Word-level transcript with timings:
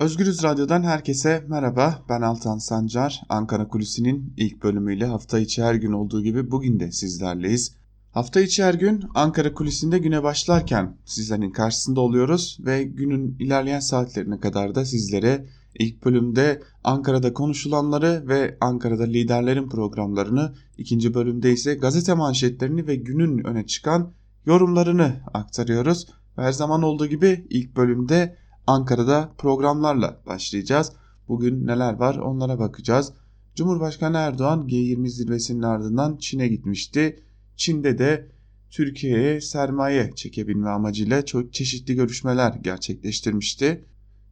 Özgürüz 0.00 0.42
Radyo'dan 0.42 0.82
herkese 0.82 1.44
merhaba. 1.48 2.02
Ben 2.08 2.22
Altan 2.22 2.58
Sancar. 2.58 3.22
Ankara 3.28 3.68
Kulisi'nin 3.68 4.34
ilk 4.36 4.62
bölümüyle 4.62 5.06
hafta 5.06 5.38
içi 5.38 5.62
her 5.62 5.74
gün 5.74 5.92
olduğu 5.92 6.22
gibi 6.22 6.50
bugün 6.50 6.80
de 6.80 6.92
sizlerleyiz. 6.92 7.76
Hafta 8.12 8.40
içi 8.40 8.64
her 8.64 8.74
gün 8.74 9.04
Ankara 9.14 9.52
Kulisi'nde 9.52 9.98
güne 9.98 10.22
başlarken 10.22 10.96
sizlerin 11.04 11.50
karşısında 11.50 12.00
oluyoruz 12.00 12.58
ve 12.60 12.82
günün 12.82 13.36
ilerleyen 13.38 13.80
saatlerine 13.80 14.40
kadar 14.40 14.74
da 14.74 14.84
sizlere 14.84 15.46
ilk 15.78 16.04
bölümde 16.04 16.62
Ankara'da 16.84 17.32
konuşulanları 17.32 18.24
ve 18.28 18.56
Ankara'da 18.60 19.04
liderlerin 19.04 19.68
programlarını, 19.68 20.54
ikinci 20.78 21.14
bölümde 21.14 21.52
ise 21.52 21.74
gazete 21.74 22.14
manşetlerini 22.14 22.86
ve 22.86 22.96
günün 22.96 23.46
öne 23.46 23.66
çıkan 23.66 24.12
yorumlarını 24.46 25.12
aktarıyoruz. 25.34 26.06
Her 26.36 26.52
zaman 26.52 26.82
olduğu 26.82 27.06
gibi 27.06 27.46
ilk 27.50 27.76
bölümde 27.76 28.43
Ankara'da 28.66 29.32
programlarla 29.38 30.20
başlayacağız. 30.26 30.92
Bugün 31.28 31.66
neler 31.66 31.94
var 31.94 32.16
onlara 32.16 32.58
bakacağız. 32.58 33.12
Cumhurbaşkanı 33.54 34.16
Erdoğan 34.16 34.68
G20 34.68 35.08
zirvesinin 35.08 35.62
ardından 35.62 36.16
Çin'e 36.16 36.48
gitmişti. 36.48 37.22
Çin'de 37.56 37.98
de 37.98 38.28
Türkiye'ye 38.70 39.40
sermaye 39.40 40.10
çekebilme 40.16 40.68
amacıyla 40.68 41.24
çok 41.24 41.52
çeşitli 41.52 41.94
görüşmeler 41.94 42.54
gerçekleştirmişti. 42.54 43.84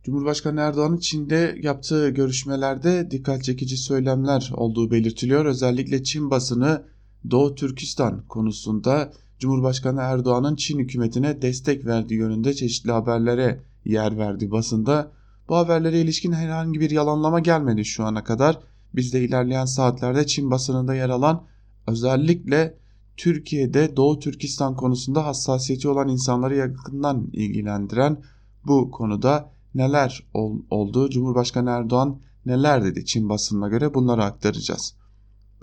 Cumhurbaşkanı 0.05 0.61
Erdoğan'ın 0.61 0.99
Çin'de 0.99 1.59
yaptığı 1.63 2.09
görüşmelerde 2.09 3.11
dikkat 3.11 3.45
çekici 3.45 3.77
söylemler 3.77 4.51
olduğu 4.55 4.91
belirtiliyor. 4.91 5.45
Özellikle 5.45 6.03
Çin 6.03 6.31
basını 6.31 6.85
Doğu 7.31 7.55
Türkistan 7.55 8.25
konusunda 8.29 9.13
Cumhurbaşkanı 9.39 10.01
Erdoğan'ın 10.01 10.57
Çin 10.57 10.79
hükümetine 10.79 11.43
destek 11.43 11.87
verdiği 11.87 12.15
yönünde 12.15 12.55
çeşitli 12.55 12.93
haberlere 12.93 13.61
yer 13.85 14.19
verdi 14.19 14.51
basında. 14.51 15.13
Bu 15.49 15.57
haberlere 15.57 16.01
ilişkin 16.01 16.33
herhangi 16.33 16.81
bir 16.81 16.91
yalanlama 16.91 17.41
gelmedi 17.41 17.85
şu 17.85 18.05
ana 18.05 18.25
kadar. 18.25 18.59
Biz 18.95 19.13
de 19.13 19.25
ilerleyen 19.25 19.65
saatlerde 19.65 20.27
Çin 20.27 20.51
basınında 20.51 20.95
yer 20.95 21.09
alan 21.09 21.45
özellikle 21.87 22.79
Türkiye'de 23.17 23.97
Doğu 23.97 24.19
Türkistan 24.19 24.77
konusunda 24.77 25.27
hassasiyeti 25.27 25.89
olan 25.89 26.09
insanları 26.09 26.57
yakından 26.57 27.29
ilgilendiren 27.33 28.23
bu 28.67 28.91
konuda 28.91 29.53
neler 29.75 30.27
ol, 30.35 30.59
oldu? 30.71 31.11
Cumhurbaşkanı 31.11 31.71
Erdoğan 31.71 32.21
neler 32.47 32.85
dedi 32.85 33.05
Çin 33.05 33.29
basınına 33.29 33.69
göre 33.69 33.95
bunları 33.95 34.25
aktaracağız. 34.25 34.95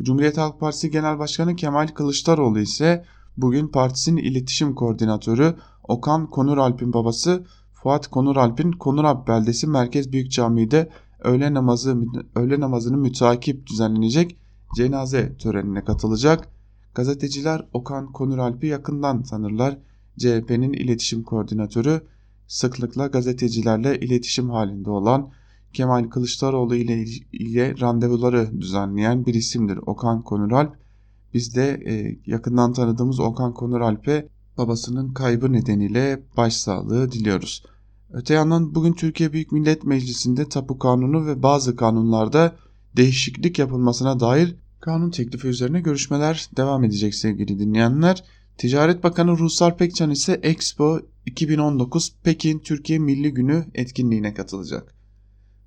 Cumhuriyet 0.04 0.38
Halk 0.38 0.60
Partisi 0.60 0.92
Genel 0.92 1.20
Başkanı 1.20 1.56
Kemal 1.56 1.88
Kılıçdaroğlu 1.88 2.60
ise 2.60 3.06
bugün 3.38 3.68
partisinin 3.68 4.22
iletişim 4.22 4.76
koordinatörü 4.76 5.56
Okan 5.84 6.30
Konuralp'in 6.30 6.94
babası 6.94 7.46
Fuat 7.84 8.08
Konuralp'in 8.08 8.72
Konuralp 8.72 9.28
beldesi 9.28 9.68
Merkez 9.68 10.12
Büyük 10.12 10.32
Camii'de 10.32 10.90
öğle 11.20 11.54
namazı 11.54 11.98
öğle 12.36 12.60
namazını 12.60 12.98
mütakip 12.98 13.68
düzenlenecek 13.68 14.38
cenaze 14.76 15.38
törenine 15.38 15.84
katılacak. 15.84 16.48
Gazeteciler 16.96 17.68
Okan 17.74 18.12
Konuralp'i 18.12 18.68
yakından 18.68 19.24
tanırlar. 19.24 19.78
CHP'nin 20.18 20.74
iletişim 20.74 21.24
koordinatörü 21.24 22.02
sıklıkla 22.48 23.08
gazetecilerle 23.08 24.00
iletişim 24.00 24.50
halinde 24.50 24.90
olan 24.90 25.32
Kemal 25.74 26.10
Kılıçdaroğlu 26.10 26.76
ile, 26.76 27.04
ile 27.32 27.80
randevuları 27.80 28.62
düzenleyen 28.62 29.26
bir 29.26 29.34
isimdir 29.34 29.80
Okan 29.86 30.22
Konuralp. 30.22 30.76
Biz 31.34 31.56
de 31.56 31.82
e, 31.86 32.20
yakından 32.26 32.74
tanıdığımız 32.74 33.20
Okan 33.20 33.54
Konuralp'e 33.54 34.30
babasının 34.60 35.14
kaybı 35.14 35.54
nedeniyle 35.54 36.24
başsağlığı 36.38 37.12
diliyoruz. 37.12 37.64
Öte 38.14 38.34
yandan 38.34 38.76
bugün 38.76 38.94
Türkiye 38.94 39.34
Büyük 39.34 39.52
Millet 39.52 39.84
Meclisi'nde 39.84 40.50
tapu 40.50 40.80
kanunu 40.80 41.26
ve 41.26 41.44
bazı 41.44 41.76
kanunlarda 41.76 42.56
değişiklik 42.98 43.60
yapılmasına 43.60 44.20
dair 44.20 44.56
kanun 44.80 45.12
teklifi 45.12 45.48
üzerine 45.48 45.82
görüşmeler 45.82 46.50
devam 46.58 46.84
edecek 46.84 47.16
sevgili 47.16 47.60
dinleyenler. 47.60 48.24
Ticaret 48.58 49.04
Bakanı 49.04 49.38
Ruslar 49.38 49.78
Pekcan 49.78 50.10
ise 50.10 50.40
Expo 50.44 51.00
2019 51.26 52.16
Pekin 52.24 52.60
Türkiye 52.60 53.00
Milli 53.00 53.34
Günü 53.34 53.66
etkinliğine 53.74 54.34
katılacak. 54.34 54.96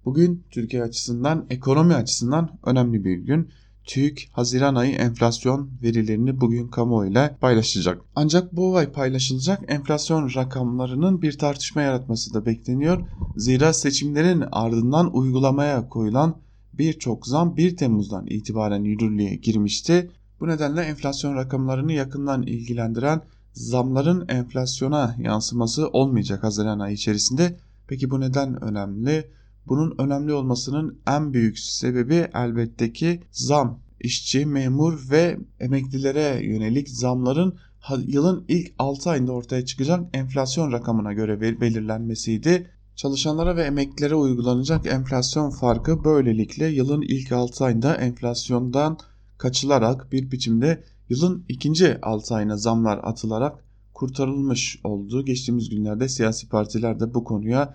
Bugün 0.04 0.44
Türkiye 0.50 0.82
açısından, 0.82 1.47
ekonomi 1.50 1.94
açısından 1.94 2.58
önemli 2.66 3.04
bir 3.04 3.16
gün. 3.16 3.48
TÜİK 3.87 4.28
Haziran 4.32 4.75
ayı 4.75 4.93
enflasyon 4.93 5.70
verilerini 5.82 6.41
bugün 6.41 6.69
kamuoyuyla 6.69 7.37
paylaşacak. 7.41 8.00
Ancak 8.16 8.53
bu 8.53 8.76
ay 8.76 8.93
paylaşılacak 8.93 9.60
enflasyon 9.69 10.31
rakamlarının 10.34 11.22
bir 11.22 11.38
tartışma 11.38 11.82
yaratması 11.82 12.34
da 12.34 12.47
bekleniyor. 12.47 13.03
Zira 13.37 13.72
seçimlerin 13.72 14.44
ardından 14.53 15.16
uygulamaya 15.16 15.88
koyulan 15.88 16.37
birçok 16.72 17.26
zam 17.26 17.56
1 17.56 17.76
Temmuz'dan 17.76 18.26
itibaren 18.26 18.84
yürürlüğe 18.84 19.34
girmişti. 19.34 20.10
Bu 20.41 20.49
nedenle 20.49 20.81
enflasyon 20.81 21.34
rakamlarını 21.34 21.93
yakından 21.93 22.43
ilgilendiren 22.43 23.20
zamların 23.53 24.28
enflasyona 24.28 25.16
yansıması 25.19 25.88
olmayacak 25.88 26.44
Haziran 26.44 26.78
ayı 26.78 26.94
içerisinde. 26.94 27.56
Peki 27.87 28.10
bu 28.10 28.20
neden 28.20 28.64
önemli? 28.64 29.31
Bunun 29.67 29.95
önemli 29.99 30.33
olmasının 30.33 30.99
en 31.06 31.33
büyük 31.33 31.59
sebebi 31.59 32.28
elbette 32.34 32.93
ki 32.93 33.21
zam, 33.31 33.81
işçi, 34.00 34.47
memur 34.47 35.11
ve 35.11 35.39
emeklilere 35.61 36.47
yönelik 36.47 36.89
zamların 36.89 37.59
yılın 38.06 38.45
ilk 38.49 38.75
6 38.78 39.11
ayında 39.11 39.33
ortaya 39.33 39.65
çıkacak 39.65 40.17
enflasyon 40.17 40.73
rakamına 40.73 41.12
göre 41.12 41.41
belirlenmesiydi. 41.61 42.71
Çalışanlara 42.97 43.56
ve 43.56 43.62
emeklilere 43.62 44.15
uygulanacak 44.15 44.87
enflasyon 44.87 45.50
farkı 45.50 46.05
böylelikle 46.05 46.67
yılın 46.67 47.03
ilk 47.03 47.33
6 47.33 47.65
ayında 47.65 47.94
enflasyondan 47.94 48.99
kaçılarak 49.39 50.12
bir 50.12 50.31
biçimde 50.31 50.84
yılın 51.09 51.44
ikinci 51.49 51.99
6 52.03 52.34
ayına 52.34 52.56
zamlar 52.56 53.00
atılarak 53.03 53.65
kurtarılmış 53.94 54.81
oldu. 54.84 55.25
Geçtiğimiz 55.25 55.69
günlerde 55.71 56.09
siyasi 56.09 56.49
partiler 56.49 57.00
de 57.00 57.15
bu 57.15 57.25
konuya 57.25 57.75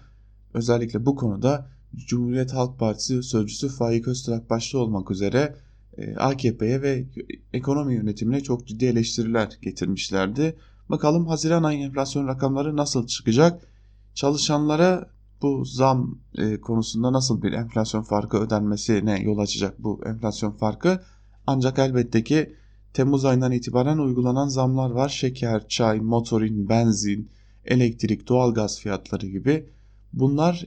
özellikle 0.54 1.06
bu 1.06 1.16
konuda 1.16 1.77
Cumhuriyet 1.96 2.54
Halk 2.54 2.80
Partisi 2.80 3.24
sözcüsü 3.24 3.70
Faik 3.70 4.08
Öztürk 4.08 4.50
başta 4.50 4.78
olmak 4.78 5.12
üzere 5.12 5.56
e, 5.98 6.16
AKP'ye 6.16 6.82
ve 6.82 7.06
ekonomi 7.54 7.96
yönetimine 7.96 8.42
çok 8.42 8.68
ciddi 8.68 8.86
eleştiriler 8.86 9.58
getirmişlerdi. 9.62 10.58
Bakalım 10.90 11.28
Haziran 11.28 11.64
ayı 11.64 11.80
enflasyon 11.80 12.28
rakamları 12.28 12.78
nasıl 12.78 13.08
çıkacak? 13.08 13.68
Çalışanlara 14.14 15.10
bu 15.42 15.66
zam 15.66 16.20
e, 16.38 16.62
konusunda 16.62 17.14
nasıl 17.14 17.42
bir 17.42 17.52
enflasyon 17.52 18.02
farkı 18.02 18.38
ödenmesine 18.38 19.22
yol 19.22 19.38
açacak 19.38 19.84
bu 19.84 20.02
enflasyon 20.06 20.52
farkı? 20.52 21.02
Ancak 21.48 21.80
elbette 21.80 22.24
ki 22.24 22.56
Temmuz 22.98 23.26
ayından 23.26 23.52
itibaren 23.52 23.98
uygulanan 23.98 24.48
zamlar 24.48 24.90
var. 24.90 25.10
Şeker, 25.10 25.68
çay, 25.68 26.00
motorin, 26.00 26.70
benzin, 26.70 27.30
elektrik, 27.66 28.28
doğalgaz 28.28 28.80
fiyatları 28.80 29.28
gibi. 29.28 29.70
Bunlar 30.14 30.66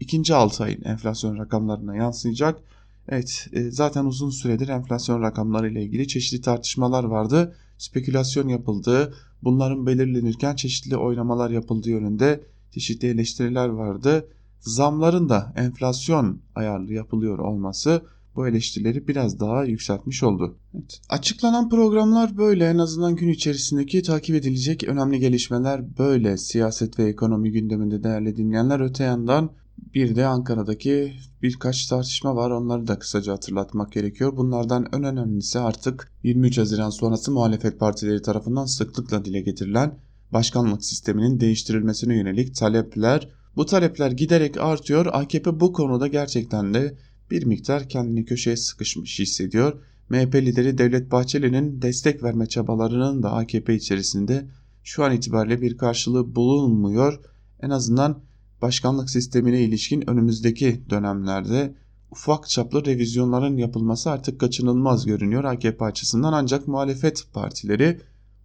ikinci 0.00 0.34
6 0.34 0.64
ayın 0.64 0.82
enflasyon 0.84 1.38
rakamlarına 1.38 1.96
yansıyacak. 1.96 2.60
Evet 3.08 3.48
e, 3.52 3.70
zaten 3.70 4.04
uzun 4.04 4.30
süredir 4.30 4.68
enflasyon 4.68 5.22
rakamları 5.22 5.70
ile 5.70 5.82
ilgili 5.82 6.08
çeşitli 6.08 6.40
tartışmalar 6.40 7.04
vardı. 7.04 7.54
Spekülasyon 7.78 8.48
yapıldığı, 8.48 9.14
bunların 9.42 9.86
belirlenirken 9.86 10.56
çeşitli 10.56 10.96
oynamalar 10.96 11.50
yapıldığı 11.50 11.90
yönünde 11.90 12.40
çeşitli 12.70 13.08
eleştiriler 13.08 13.68
vardı. 13.68 14.28
Zamların 14.60 15.28
da 15.28 15.52
enflasyon 15.56 16.40
ayarlı 16.54 16.92
yapılıyor 16.92 17.38
olması 17.38 18.02
bu 18.36 18.48
eleştirileri 18.48 19.08
biraz 19.08 19.40
daha 19.40 19.64
yükseltmiş 19.64 20.22
oldu. 20.22 20.56
Evet. 20.74 21.00
Açıklanan 21.08 21.68
programlar 21.68 22.38
böyle 22.38 22.68
en 22.68 22.78
azından 22.78 23.16
gün 23.16 23.28
içerisindeki 23.28 24.02
takip 24.02 24.36
edilecek 24.36 24.84
önemli 24.84 25.20
gelişmeler 25.20 25.98
böyle. 25.98 26.36
Siyaset 26.36 26.98
ve 26.98 27.04
ekonomi 27.04 27.52
gündeminde 27.52 28.02
değerli 28.02 28.36
dinleyenler 28.36 28.80
öte 28.80 29.04
yandan 29.04 29.50
bir 29.94 30.16
de 30.16 30.26
Ankara'daki 30.26 31.12
birkaç 31.42 31.86
tartışma 31.86 32.36
var 32.36 32.50
onları 32.50 32.86
da 32.86 32.98
kısaca 32.98 33.32
hatırlatmak 33.32 33.92
gerekiyor. 33.92 34.36
Bunlardan 34.36 34.86
en 34.92 35.04
önemlisi 35.04 35.58
artık 35.58 36.12
23 36.22 36.58
Haziran 36.58 36.90
sonrası 36.90 37.32
muhalefet 37.32 37.78
partileri 37.78 38.22
tarafından 38.22 38.66
sıklıkla 38.66 39.24
dile 39.24 39.40
getirilen 39.40 39.98
başkanlık 40.32 40.84
sisteminin 40.84 41.40
değiştirilmesine 41.40 42.16
yönelik 42.16 42.54
talepler. 42.54 43.28
Bu 43.56 43.66
talepler 43.66 44.10
giderek 44.10 44.56
artıyor. 44.56 45.06
AKP 45.12 45.60
bu 45.60 45.72
konuda 45.72 46.06
gerçekten 46.06 46.74
de 46.74 46.98
bir 47.30 47.44
miktar 47.44 47.88
kendini 47.88 48.24
köşeye 48.24 48.56
sıkışmış 48.56 49.18
hissediyor. 49.18 49.82
MHP 50.08 50.34
lideri 50.34 50.78
Devlet 50.78 51.10
Bahçeli'nin 51.10 51.82
destek 51.82 52.22
verme 52.22 52.46
çabalarının 52.46 53.22
da 53.22 53.32
AKP 53.32 53.74
içerisinde 53.74 54.46
şu 54.84 55.04
an 55.04 55.12
itibariyle 55.12 55.60
bir 55.60 55.76
karşılığı 55.76 56.34
bulunmuyor. 56.34 57.20
En 57.60 57.70
azından 57.70 58.22
başkanlık 58.62 59.10
sistemine 59.10 59.60
ilişkin 59.60 60.10
önümüzdeki 60.10 60.84
dönemlerde 60.90 61.74
ufak 62.10 62.48
çaplı 62.48 62.84
revizyonların 62.84 63.56
yapılması 63.56 64.10
artık 64.10 64.40
kaçınılmaz 64.40 65.06
görünüyor 65.06 65.44
AKP 65.44 65.84
açısından 65.84 66.32
ancak 66.32 66.68
muhalefet 66.68 67.24
partileri 67.32 68.00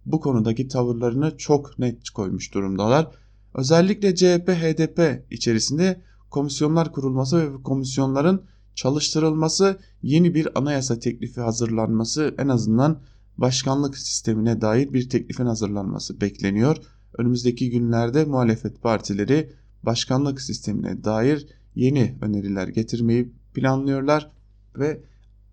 bu 0.06 0.20
konudaki 0.20 0.68
tavırlarını 0.68 1.36
çok 1.36 1.78
net 1.78 2.10
koymuş 2.10 2.54
durumdalar. 2.54 3.10
Özellikle 3.54 4.14
CHP 4.14 4.48
HDP 4.48 5.24
içerisinde 5.30 6.00
komisyonlar 6.30 6.92
kurulması 6.92 7.54
ve 7.54 7.62
komisyonların 7.62 8.42
çalıştırılması, 8.74 9.78
yeni 10.02 10.34
bir 10.34 10.58
anayasa 10.58 10.98
teklifi 10.98 11.40
hazırlanması, 11.40 12.34
en 12.38 12.48
azından 12.48 13.02
başkanlık 13.38 13.98
sistemine 13.98 14.60
dair 14.60 14.92
bir 14.92 15.08
teklifin 15.08 15.46
hazırlanması 15.46 16.20
bekleniyor. 16.20 16.76
Önümüzdeki 17.18 17.70
günlerde 17.70 18.24
muhalefet 18.24 18.82
partileri 18.82 19.52
başkanlık 19.82 20.40
sistemine 20.40 21.04
dair 21.04 21.46
yeni 21.74 22.14
öneriler 22.20 22.68
getirmeyi 22.68 23.32
planlıyorlar 23.54 24.30
ve 24.78 25.00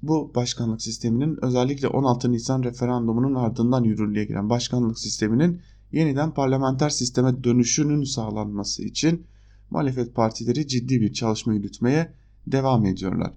bu 0.02 0.32
başkanlık 0.36 0.82
sisteminin 0.82 1.46
özellikle 1.46 1.88
16 1.88 2.32
Nisan 2.32 2.64
referandumunun 2.64 3.36
ardından 3.36 3.84
yürürlüğe 3.84 4.26
giren 4.26 4.50
başkanlık 4.50 5.00
sisteminin 5.00 5.62
yeniden 5.92 6.32
parlamenter 6.32 6.90
sisteme 6.90 7.44
dönüşünün 7.44 8.04
sağlanması 8.04 8.84
için 8.84 9.26
muhalefet 9.70 10.16
partileri 10.16 10.68
ciddi 10.68 11.02
bir 11.02 11.14
çalışma 11.14 11.54
yürütmeye 11.54 12.14
devam 12.48 12.86
ediyorlar. 12.86 13.34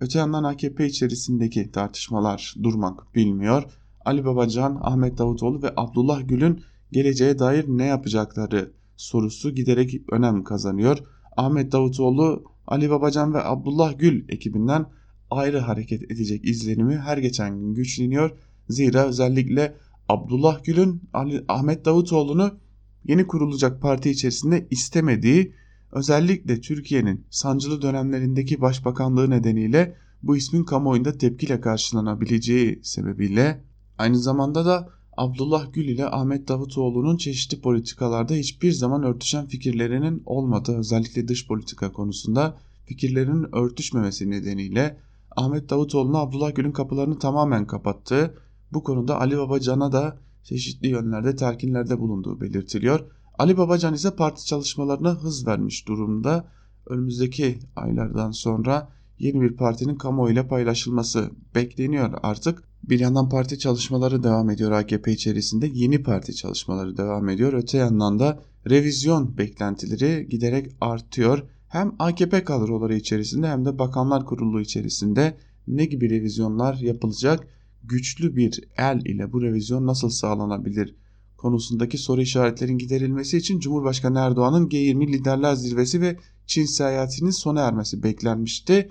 Öte 0.00 0.18
yandan 0.18 0.44
AKP 0.44 0.86
içerisindeki 0.86 1.70
tartışmalar 1.70 2.54
durmak 2.62 3.14
bilmiyor. 3.14 3.64
Ali 4.04 4.24
Babacan, 4.24 4.78
Ahmet 4.80 5.18
Davutoğlu 5.18 5.62
ve 5.62 5.72
Abdullah 5.76 6.28
Gül'ün 6.28 6.62
geleceğe 6.92 7.38
dair 7.38 7.64
ne 7.68 7.84
yapacakları 7.84 8.70
sorusu 8.98 9.50
giderek 9.50 10.00
önem 10.12 10.44
kazanıyor. 10.44 10.98
Ahmet 11.36 11.72
Davutoğlu, 11.72 12.44
Ali 12.66 12.90
Babacan 12.90 13.34
ve 13.34 13.44
Abdullah 13.44 13.98
Gül 13.98 14.28
ekibinden 14.28 14.86
ayrı 15.30 15.58
hareket 15.58 16.10
edecek 16.10 16.44
izlenimi 16.44 16.96
her 16.96 17.18
geçen 17.18 17.60
gün 17.60 17.74
güçleniyor. 17.74 18.30
Zira 18.68 19.06
özellikle 19.06 19.76
Abdullah 20.08 20.64
Gül'ün 20.64 21.02
Ahmet 21.48 21.84
Davutoğlu'nu 21.84 22.58
yeni 23.04 23.26
kurulacak 23.26 23.82
parti 23.82 24.10
içerisinde 24.10 24.66
istemediği 24.70 25.52
özellikle 25.92 26.60
Türkiye'nin 26.60 27.26
sancılı 27.30 27.82
dönemlerindeki 27.82 28.60
başbakanlığı 28.60 29.30
nedeniyle 29.30 29.96
bu 30.22 30.36
ismin 30.36 30.64
kamuoyunda 30.64 31.18
tepkiyle 31.18 31.60
karşılanabileceği 31.60 32.80
sebebiyle 32.82 33.64
aynı 33.98 34.18
zamanda 34.18 34.66
da 34.66 34.88
Abdullah 35.18 35.72
Gül 35.72 35.88
ile 35.88 36.06
Ahmet 36.06 36.48
Davutoğlu'nun 36.48 37.16
çeşitli 37.16 37.60
politikalarda 37.60 38.34
hiçbir 38.34 38.72
zaman 38.72 39.02
örtüşen 39.02 39.46
fikirlerinin 39.46 40.22
olmadığı 40.26 40.78
özellikle 40.78 41.28
dış 41.28 41.46
politika 41.46 41.92
konusunda 41.92 42.56
fikirlerinin 42.86 43.56
örtüşmemesi 43.56 44.30
nedeniyle 44.30 44.98
Ahmet 45.36 45.70
Davutoğlu'na 45.70 46.18
Abdullah 46.18 46.54
Gül'ün 46.54 46.72
kapılarını 46.72 47.18
tamamen 47.18 47.66
kapattığı, 47.66 48.34
bu 48.72 48.82
konuda 48.82 49.20
Ali 49.20 49.38
Babacan'a 49.38 49.92
da 49.92 50.18
çeşitli 50.44 50.88
yönlerde 50.88 51.36
telkinlerde 51.36 51.98
bulunduğu 51.98 52.40
belirtiliyor. 52.40 53.00
Ali 53.38 53.56
Babacan 53.56 53.94
ise 53.94 54.16
parti 54.16 54.46
çalışmalarına 54.46 55.10
hız 55.10 55.46
vermiş 55.46 55.88
durumda. 55.88 56.48
Önümüzdeki 56.86 57.58
aylardan 57.76 58.30
sonra 58.30 58.88
yeni 59.18 59.40
bir 59.40 59.56
partinin 59.56 59.94
kamuoyuyla 59.94 60.48
paylaşılması 60.48 61.30
bekleniyor 61.54 62.18
artık. 62.22 62.67
Bir 62.84 63.00
yandan 63.00 63.28
parti 63.28 63.58
çalışmaları 63.58 64.22
devam 64.22 64.50
ediyor 64.50 64.72
AKP 64.72 65.12
içerisinde. 65.12 65.66
Yeni 65.66 66.02
parti 66.02 66.34
çalışmaları 66.34 66.96
devam 66.96 67.28
ediyor. 67.28 67.52
Öte 67.52 67.78
yandan 67.78 68.18
da 68.18 68.42
revizyon 68.70 69.38
beklentileri 69.38 70.28
giderek 70.28 70.66
artıyor. 70.80 71.42
Hem 71.68 71.94
AKP 71.98 72.44
kadroları 72.44 72.94
içerisinde 72.94 73.48
hem 73.48 73.64
de 73.64 73.78
Bakanlar 73.78 74.26
Kurulu 74.26 74.60
içerisinde 74.60 75.36
ne 75.66 75.84
gibi 75.84 76.10
revizyonlar 76.10 76.74
yapılacak? 76.74 77.46
Güçlü 77.84 78.36
bir 78.36 78.64
el 78.76 79.00
ile 79.04 79.32
bu 79.32 79.42
revizyon 79.42 79.86
nasıl 79.86 80.10
sağlanabilir? 80.10 80.94
konusundaki 81.38 81.98
soru 81.98 82.20
işaretlerin 82.20 82.78
giderilmesi 82.78 83.36
için 83.36 83.60
Cumhurbaşkanı 83.60 84.18
Erdoğan'ın 84.18 84.68
G20 84.68 85.06
liderler 85.06 85.54
zirvesi 85.54 86.00
ve 86.00 86.16
Çin 86.46 86.64
seyahatinin 86.64 87.30
sona 87.30 87.60
ermesi 87.60 88.02
beklenmişti. 88.02 88.90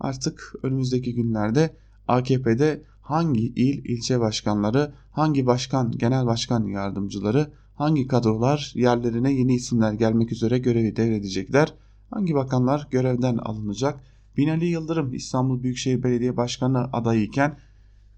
Artık 0.00 0.54
önümüzdeki 0.62 1.14
günlerde 1.14 1.76
AKP'de 2.08 2.82
hangi 3.08 3.46
il 3.46 3.84
ilçe 3.84 4.20
başkanları, 4.20 4.92
hangi 5.10 5.46
başkan 5.46 5.90
genel 5.90 6.26
başkan 6.26 6.66
yardımcıları, 6.66 7.50
hangi 7.74 8.06
kadrolar 8.06 8.72
yerlerine 8.74 9.32
yeni 9.32 9.54
isimler 9.54 9.92
gelmek 9.92 10.32
üzere 10.32 10.58
görevi 10.58 10.96
devredecekler, 10.96 11.74
hangi 12.10 12.34
bakanlar 12.34 12.88
görevden 12.90 13.36
alınacak. 13.36 14.00
Binali 14.36 14.66
Yıldırım 14.66 15.14
İstanbul 15.14 15.62
Büyükşehir 15.62 16.02
Belediye 16.02 16.36
Başkanı 16.36 16.88
adayıyken 16.92 17.58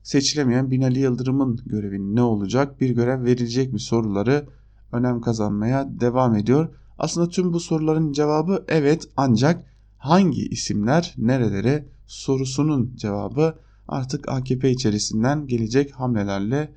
seçilemeyen 0.02 0.70
Binali 0.70 0.98
Yıldırım'ın 0.98 1.60
görevi 1.66 2.16
ne 2.16 2.22
olacak, 2.22 2.80
bir 2.80 2.90
görev 2.90 3.24
verilecek 3.24 3.72
mi 3.72 3.80
soruları 3.80 4.46
önem 4.92 5.20
kazanmaya 5.20 5.88
devam 6.00 6.34
ediyor. 6.34 6.68
Aslında 6.98 7.28
tüm 7.28 7.52
bu 7.52 7.60
soruların 7.60 8.12
cevabı 8.12 8.64
evet 8.68 9.08
ancak 9.16 9.64
hangi 9.98 10.48
isimler 10.48 11.14
nerelere 11.18 11.86
sorusunun 12.06 12.96
cevabı 12.96 13.54
artık 13.90 14.28
AKP 14.28 14.70
içerisinden 14.70 15.46
gelecek 15.46 15.92
hamlelerle 15.92 16.72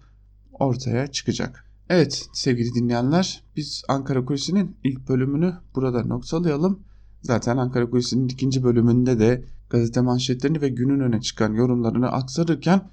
ortaya 0.52 1.08
çıkacak. 1.08 1.66
Evet 1.90 2.26
sevgili 2.34 2.74
dinleyenler 2.74 3.44
biz 3.56 3.84
Ankara 3.88 4.26
Kulisi'nin 4.26 4.76
ilk 4.84 5.10
bölümünü 5.10 5.54
burada 5.76 6.04
noktalayalım. 6.04 6.80
Zaten 7.22 7.58
Ankara 7.58 7.90
Kulisi'nin 7.90 8.28
ikinci 8.28 8.64
bölümünde 8.64 9.20
de 9.20 9.44
gazete 9.70 10.02
manşetlerini 10.02 10.62
ve 10.62 10.70
günün 10.70 11.00
öne 11.00 11.22
çıkan 11.22 11.54
yorumlarını 11.54 12.12
aktarırken 12.12 12.90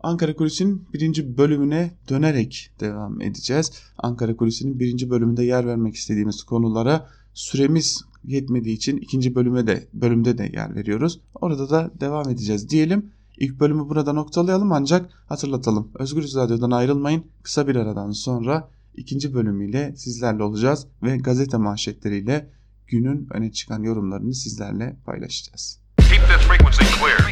Ankara 0.00 0.36
Kulisi'nin 0.36 0.86
birinci 0.94 1.38
bölümüne 1.38 1.90
dönerek 2.08 2.70
devam 2.80 3.20
edeceğiz. 3.20 3.72
Ankara 3.98 4.36
Kulisi'nin 4.36 4.80
birinci 4.80 5.10
bölümünde 5.10 5.44
yer 5.44 5.66
vermek 5.66 5.94
istediğimiz 5.94 6.42
konulara 6.42 7.06
süremiz 7.34 8.04
yetmediği 8.24 8.76
için 8.76 8.96
ikinci 8.96 9.34
bölüme 9.34 9.66
de 9.66 9.88
bölümde 9.94 10.38
de 10.38 10.50
yer 10.54 10.74
veriyoruz. 10.74 11.20
Orada 11.34 11.70
da 11.70 11.90
devam 12.00 12.28
edeceğiz 12.30 12.68
diyelim. 12.68 13.12
İlk 13.36 13.60
bölümü 13.60 13.88
burada 13.88 14.12
noktalayalım 14.12 14.72
ancak 14.72 15.10
hatırlatalım. 15.28 15.90
Özgür 15.94 16.22
Radyo'dan 16.22 16.70
ayrılmayın. 16.70 17.26
Kısa 17.42 17.68
bir 17.68 17.76
aradan 17.76 18.10
sonra 18.10 18.68
ikinci 18.94 19.34
bölümüyle 19.34 19.94
sizlerle 19.96 20.42
olacağız 20.42 20.86
ve 21.02 21.16
gazete 21.16 21.56
manşetleriyle 21.56 22.50
günün 22.86 23.28
öne 23.30 23.52
çıkan 23.52 23.82
yorumlarını 23.82 24.34
sizlerle 24.34 24.96
paylaşacağız. 25.06 25.80
Keep 25.98 26.20
this 26.20 26.48
frequency 26.48 26.84
clear. 26.84 27.22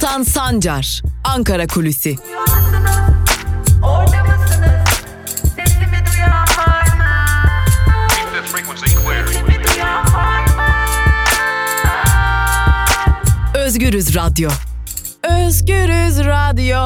Altan 0.00 0.22
Sancar, 0.22 1.02
Ankara 1.24 1.66
Kulüsi. 1.66 2.16
Özgürüz 13.80 14.14
Radyo. 14.16 14.50
Özgürüz 15.28 16.18
Radyo. 16.18 16.78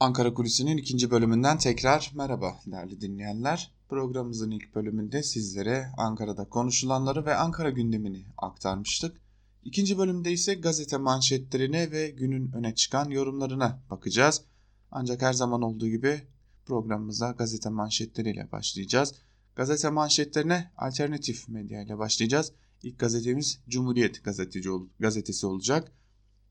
Ankara 0.00 0.34
Kulisi'nin 0.34 0.76
ikinci 0.76 1.10
bölümünden 1.10 1.58
tekrar 1.58 2.12
merhaba 2.14 2.60
değerli 2.66 3.00
dinleyenler. 3.00 3.72
Programımızın 3.88 4.50
ilk 4.50 4.74
bölümünde 4.74 5.22
sizlere 5.22 5.86
Ankara'da 5.96 6.48
konuşulanları 6.48 7.26
ve 7.26 7.36
Ankara 7.36 7.70
gündemini 7.70 8.24
aktarmıştık. 8.38 9.20
İkinci 9.64 9.98
bölümde 9.98 10.32
ise 10.32 10.54
gazete 10.54 10.96
manşetlerine 10.96 11.90
ve 11.90 12.10
günün 12.10 12.52
öne 12.52 12.74
çıkan 12.74 13.10
yorumlarına 13.10 13.82
bakacağız. 13.90 14.42
Ancak 14.90 15.22
her 15.22 15.32
zaman 15.32 15.62
olduğu 15.62 15.88
gibi 15.88 16.22
programımıza 16.66 17.30
gazete 17.30 17.68
manşetleriyle 17.68 18.52
başlayacağız. 18.52 19.14
Gazete 19.56 19.90
manşetlerine 19.90 20.70
alternatif 20.76 21.48
medya 21.48 21.82
ile 21.82 21.98
başlayacağız. 21.98 22.52
İlk 22.84 22.98
gazetemiz 22.98 23.60
Cumhuriyet 23.68 24.24
gazeteci, 24.24 24.68
gazetesi 25.00 25.46
olacak. 25.46 25.92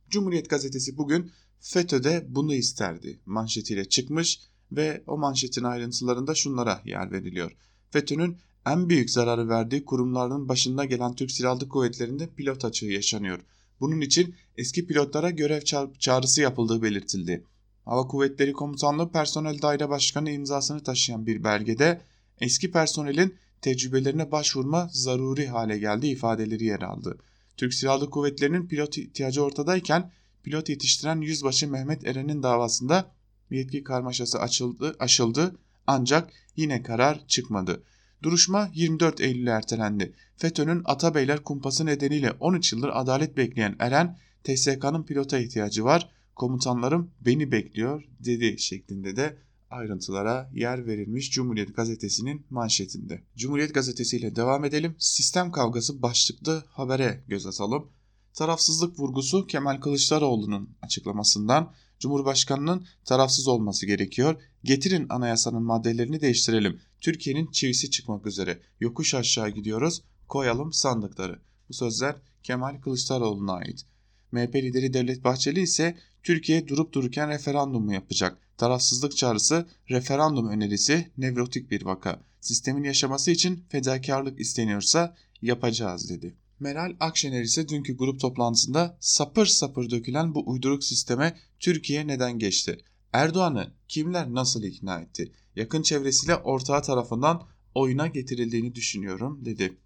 Cumhuriyet 0.10 0.50
gazetesi 0.50 0.98
bugün 0.98 1.32
FETÖ'de 1.60 2.26
bunu 2.30 2.54
isterdi 2.54 3.20
manşetiyle 3.26 3.90
çıkmış 3.90 4.40
ve 4.72 5.04
o 5.08 5.18
manşetin 5.18 5.64
ayrıntılarında 5.64 6.36
şunlara 6.36 6.82
yer 6.86 7.12
veriliyor. 7.12 7.52
FETÖ'nün 7.90 8.38
en 8.66 8.90
büyük 8.90 9.10
zararı 9.10 9.50
verdiği 9.50 9.86
kurumların 9.86 10.50
başında 10.50 10.86
gelen 10.86 11.16
Türk 11.16 11.32
Silahlı 11.32 11.70
Kuvvetleri'nde 11.70 12.30
pilot 12.30 12.66
açığı 12.66 12.86
yaşanıyor. 12.86 13.40
Bunun 13.80 14.02
için 14.02 14.36
eski 14.58 14.88
pilotlara 14.88 15.30
görev 15.30 15.62
çağrısı 16.00 16.42
yapıldığı 16.42 16.82
belirtildi. 16.82 17.46
Hava 17.86 18.08
Kuvvetleri 18.08 18.54
Komutanlığı 18.54 19.12
Personel 19.12 19.62
Daire 19.62 19.90
Başkanı 19.90 20.32
imzasını 20.32 20.84
taşıyan 20.84 21.26
bir 21.28 21.44
belgede 21.44 22.02
eski 22.42 22.72
personelin 22.72 23.36
tecrübelerine 23.64 24.32
başvurma 24.32 24.90
zaruri 24.92 25.48
hale 25.48 25.78
geldi 25.78 26.08
ifadeleri 26.08 26.64
yer 26.64 26.82
aldı. 26.82 27.18
Türk 27.58 27.74
Silahlı 27.74 28.10
Kuvvetleri'nin 28.10 28.68
pilot 28.68 28.98
ihtiyacı 28.98 29.44
ortadayken 29.44 30.12
pilot 30.44 30.70
yetiştiren 30.70 31.22
Yüzbaşı 31.22 31.68
Mehmet 31.68 32.08
Eren'in 32.08 32.44
davasında 32.44 33.12
yetki 33.50 33.84
karmaşası 33.84 34.40
açıldı, 34.40 34.96
aşıldı 35.00 35.56
ancak 35.88 36.30
yine 36.56 36.84
karar 36.84 37.28
çıkmadı. 37.28 37.84
Duruşma 38.24 38.70
24 38.74 39.22
Eylül'e 39.22 39.50
ertelendi. 39.50 40.14
FETÖ'nün 40.38 40.82
Atabeyler 40.86 41.44
kumpası 41.44 41.86
nedeniyle 41.86 42.32
13 42.32 42.74
yıldır 42.74 42.90
adalet 42.94 43.38
bekleyen 43.38 43.76
Eren, 43.80 44.18
TSK'nın 44.44 45.04
pilota 45.04 45.40
ihtiyacı 45.40 45.84
var, 45.84 46.10
komutanlarım 46.36 47.12
beni 47.22 47.52
bekliyor 47.52 48.04
dedi 48.20 48.60
şeklinde 48.60 49.16
de 49.16 49.38
ayrıntılara 49.74 50.50
yer 50.54 50.86
verilmiş 50.88 51.32
Cumhuriyet 51.32 51.76
Gazetesi'nin 51.76 52.46
manşetinde. 52.50 53.24
Cumhuriyet 53.36 53.74
Gazetesi 53.74 54.18
ile 54.18 54.36
devam 54.36 54.66
edelim. 54.66 54.96
Sistem 55.00 55.52
kavgası 55.52 56.02
başlıklı 56.02 56.64
habere 56.68 57.24
göz 57.28 57.46
atalım. 57.46 57.88
Tarafsızlık 58.34 59.00
vurgusu 59.00 59.48
Kemal 59.48 59.82
Kılıçdaroğlu'nun 59.82 60.70
açıklamasından 60.82 61.74
Cumhurbaşkanının 62.00 62.86
tarafsız 63.06 63.48
olması 63.48 63.86
gerekiyor. 63.86 64.42
Getirin 64.64 65.06
anayasanın 65.10 65.64
maddelerini 65.64 66.22
değiştirelim. 66.22 66.80
Türkiye'nin 67.02 67.52
çivisi 67.52 67.92
çıkmak 67.92 68.28
üzere. 68.28 68.60
Yokuş 68.80 69.16
aşağı 69.16 69.50
gidiyoruz. 69.50 70.02
Koyalım 70.28 70.74
sandıkları. 70.74 71.40
Bu 71.70 71.74
sözler 71.74 72.16
Kemal 72.44 72.82
Kılıçdaroğlu'na 72.82 73.54
ait. 73.54 73.86
MHP 74.32 74.56
lideri 74.56 74.94
Devlet 74.94 75.24
Bahçeli 75.24 75.62
ise 75.62 75.98
Türkiye 76.24 76.68
durup 76.68 76.94
dururken 76.94 77.30
referandum 77.30 77.86
mu 77.86 77.94
yapacak? 77.94 78.38
Tarafsızlık 78.58 79.18
çağrısı, 79.18 79.68
referandum 79.90 80.48
önerisi 80.48 81.12
nevrotik 81.18 81.72
bir 81.72 81.86
vaka. 81.86 82.20
Sistemin 82.42 82.84
yaşaması 82.84 83.32
için 83.32 83.64
fedakarlık 83.70 84.40
isteniyorsa 84.40 85.16
yapacağız 85.42 86.10
dedi. 86.10 86.36
Meral 86.60 86.96
Akşener 87.00 87.42
ise 87.42 87.68
dünkü 87.68 87.98
grup 87.98 88.20
toplantısında 88.20 88.98
sapır 89.00 89.46
sapır 89.46 89.90
dökülen 89.90 90.36
bu 90.36 90.50
uyduruk 90.50 90.84
sisteme 90.84 91.38
Türkiye 91.60 92.08
neden 92.08 92.40
geçti? 92.40 92.78
Erdoğan'ı 93.14 93.74
kimler 93.88 94.34
nasıl 94.34 94.64
ikna 94.64 95.00
etti? 95.00 95.32
Yakın 95.56 95.82
çevresiyle 95.82 96.36
ortağı 96.36 96.82
tarafından 96.82 97.48
oyuna 97.76 98.08
getirildiğini 98.08 98.76
düşünüyorum 98.76 99.46
dedi. 99.46 99.78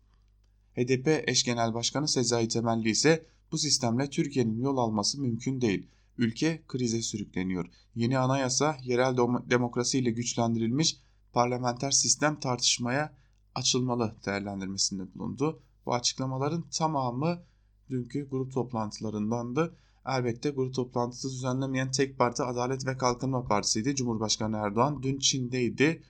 HDP 0.76 1.30
eş 1.30 1.44
genel 1.44 1.74
başkanı 1.74 2.08
Sezai 2.08 2.48
Temelli 2.48 2.90
ise 2.90 3.26
bu 3.52 3.58
sistemle 3.58 4.10
Türkiye'nin 4.10 4.62
yol 4.62 4.78
alması 4.78 5.22
mümkün 5.22 5.62
değil. 5.62 5.88
Ülke 6.18 6.64
krize 6.68 7.02
sürükleniyor. 7.02 7.66
Yeni 7.96 8.20
anayasa 8.20 8.78
yerel 8.84 9.18
demokrasi 9.50 10.00
ile 10.00 10.12
güçlendirilmiş 10.12 10.98
parlamenter 11.34 11.92
sistem 11.92 12.40
tartışmaya 12.40 13.18
açılmalı 13.56 14.16
değerlendirmesinde 14.26 15.14
bulundu. 15.14 15.62
Bu 15.86 15.94
açıklamaların 15.94 16.64
tamamı 16.78 17.44
dünkü 17.90 18.30
grup 18.30 18.54
toplantılarındandı. 18.54 19.78
Elbette 20.06 20.50
grup 20.50 20.74
toplantısı 20.74 21.30
düzenlemeyen 21.30 21.92
tek 21.92 22.18
parti 22.18 22.44
Adalet 22.44 22.88
ve 22.88 22.98
Kalkınma 22.98 23.44
Partisi'ydi. 23.44 23.96
Cumhurbaşkanı 23.96 24.58
Erdoğan 24.58 25.04
dün 25.04 25.20
Çin'deydi. 25.20 26.04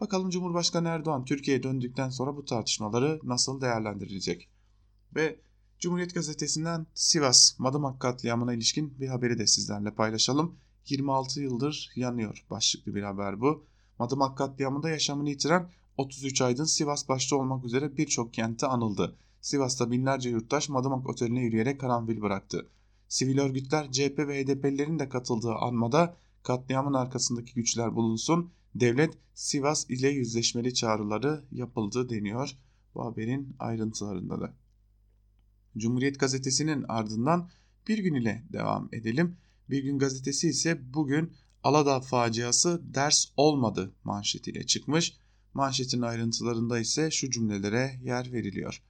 Bakalım 0.00 0.30
Cumhurbaşkanı 0.30 0.88
Erdoğan 0.88 1.24
Türkiye'ye 1.24 1.62
döndükten 1.62 2.08
sonra 2.08 2.36
bu 2.36 2.44
tartışmaları 2.44 3.20
nasıl 3.22 3.60
değerlendirecek? 3.60 4.48
Ve 5.14 5.40
Cumhuriyet 5.80 6.14
Gazetesi'nden 6.14 6.86
Sivas 6.94 7.58
Madımak 7.58 8.00
katliamına 8.00 8.54
ilişkin 8.54 9.00
bir 9.00 9.08
haberi 9.08 9.38
de 9.38 9.46
sizlerle 9.46 9.94
paylaşalım. 9.94 10.56
26 10.88 11.40
yıldır 11.40 11.90
yanıyor 11.96 12.44
başlıklı 12.50 12.94
bir 12.94 13.02
haber 13.02 13.40
bu. 13.40 13.64
Madımak 13.98 14.38
katliamında 14.38 14.90
yaşamını 14.90 15.28
yitiren 15.28 15.70
33 15.96 16.42
aydın 16.42 16.64
Sivas 16.64 17.08
başta 17.08 17.36
olmak 17.36 17.64
üzere 17.64 17.96
birçok 17.96 18.34
kentte 18.34 18.66
anıldı. 18.66 19.16
Sivas'ta 19.40 19.90
binlerce 19.90 20.30
yurttaş 20.30 20.68
Madımak 20.68 21.08
Oteli'ne 21.08 21.40
yürüyerek 21.40 21.80
karanfil 21.80 22.20
bıraktı. 22.20 22.66
Sivil 23.08 23.38
örgütler 23.38 23.92
CHP 23.92 24.18
ve 24.18 24.44
HDP'lilerin 24.44 24.98
de 24.98 25.08
katıldığı 25.08 25.54
anmada 25.54 26.16
katliamın 26.42 26.94
arkasındaki 26.94 27.54
güçler 27.54 27.94
bulunsun, 27.94 28.50
devlet 28.74 29.18
Sivas 29.34 29.90
ile 29.90 30.08
yüzleşmeli 30.08 30.74
çağrıları 30.74 31.44
yapıldı 31.52 32.08
deniyor 32.08 32.56
bu 32.94 33.04
haberin 33.04 33.56
ayrıntılarında 33.58 34.40
da. 34.40 34.54
Cumhuriyet 35.76 36.20
gazetesinin 36.20 36.84
ardından 36.88 37.50
bir 37.88 37.98
gün 37.98 38.14
ile 38.14 38.44
devam 38.52 38.88
edelim. 38.92 39.36
Bir 39.70 39.82
gün 39.82 39.98
gazetesi 39.98 40.48
ise 40.48 40.94
bugün 40.94 41.32
Aladağ 41.62 42.00
faciası 42.00 42.80
ders 42.94 43.26
olmadı 43.36 43.92
manşetiyle 44.04 44.66
çıkmış. 44.66 45.16
Manşetin 45.54 46.02
ayrıntılarında 46.02 46.78
ise 46.78 47.10
şu 47.10 47.30
cümlelere 47.30 48.00
yer 48.02 48.32
veriliyor. 48.32 48.82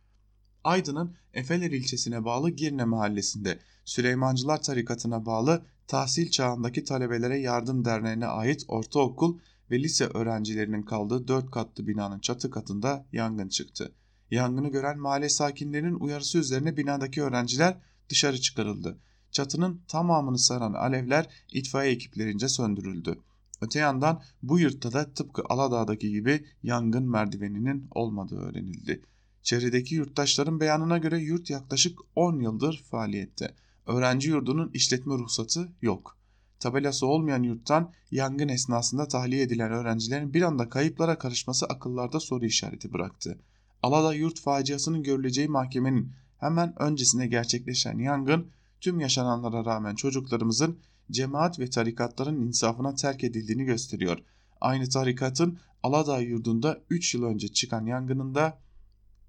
Aydın'ın 0.65 1.17
Efeler 1.35 1.71
ilçesine 1.71 2.25
bağlı 2.25 2.51
Girne 2.51 2.85
mahallesinde 2.85 3.59
Süleymancılar 3.85 4.63
tarikatına 4.63 5.27
bağlı 5.27 5.67
tahsil 5.87 6.31
çağındaki 6.31 6.85
talebelere 6.85 7.39
yardım 7.39 7.85
derneğine 7.85 8.27
ait 8.27 8.65
ortaokul 8.69 9.39
ve 9.71 9.83
lise 9.83 10.05
öğrencilerinin 10.05 10.83
kaldığı 10.83 11.29
4 11.29 11.51
katlı 11.51 11.87
binanın 11.87 12.19
çatı 12.19 12.51
katında 12.51 13.07
yangın 13.13 13.49
çıktı. 13.49 13.93
Yangını 14.31 14.69
gören 14.69 14.99
mahalle 14.99 15.29
sakinlerinin 15.29 15.95
uyarısı 15.95 16.39
üzerine 16.39 16.77
binadaki 16.77 17.23
öğrenciler 17.23 17.77
dışarı 18.09 18.41
çıkarıldı. 18.41 18.99
Çatının 19.31 19.83
tamamını 19.89 20.39
saran 20.39 20.73
alevler 20.73 21.27
itfaiye 21.53 21.93
ekiplerince 21.93 22.49
söndürüldü. 22.49 23.19
Öte 23.61 23.79
yandan 23.79 24.23
bu 24.43 24.59
yurtta 24.59 24.93
da 24.93 25.15
tıpkı 25.15 25.43
Aladağ'daki 25.49 26.11
gibi 26.11 26.45
yangın 26.63 27.11
merdiveninin 27.11 27.89
olmadığı 27.91 28.39
öğrenildi. 28.39 29.03
Çevredeki 29.43 29.95
yurttaşların 29.95 30.61
beyanına 30.61 30.99
göre 30.99 31.19
yurt 31.19 31.51
yaklaşık 31.51 31.99
10 32.17 32.41
yıldır 32.41 32.83
faaliyette. 32.91 33.55
Öğrenci 33.87 34.29
yurdunun 34.29 34.71
işletme 34.75 35.15
ruhsatı 35.15 35.73
yok. 35.83 36.17
Tabelası 36.61 37.07
olmayan 37.07 37.43
yurttan 37.43 37.93
yangın 38.11 38.49
esnasında 38.49 39.09
tahliye 39.09 39.43
edilen 39.43 39.73
öğrencilerin 39.73 40.35
bir 40.35 40.43
anda 40.43 40.69
kayıplara 40.69 41.19
karışması 41.19 41.67
akıllarda 41.67 42.21
soru 42.21 42.45
işareti 42.45 42.93
bıraktı. 42.93 43.39
Alada 43.83 44.15
yurt 44.15 44.41
faciasının 44.41 45.03
görüleceği 45.03 45.49
mahkemenin 45.49 46.13
hemen 46.39 46.83
öncesinde 46.83 47.27
gerçekleşen 47.27 47.99
yangın 47.99 48.51
tüm 48.81 49.01
yaşananlara 49.01 49.65
rağmen 49.65 49.95
çocuklarımızın 49.95 50.79
cemaat 51.11 51.59
ve 51.59 51.71
tarikatların 51.71 52.47
insafına 52.47 52.95
terk 52.95 53.25
edildiğini 53.25 53.65
gösteriyor. 53.65 54.19
Aynı 54.61 54.89
tarikatın 54.89 55.59
Aladağ 55.83 56.21
yurdunda 56.21 56.81
3 56.91 57.15
yıl 57.15 57.23
önce 57.23 57.49
çıkan 57.49 57.87
yangınında 57.87 58.59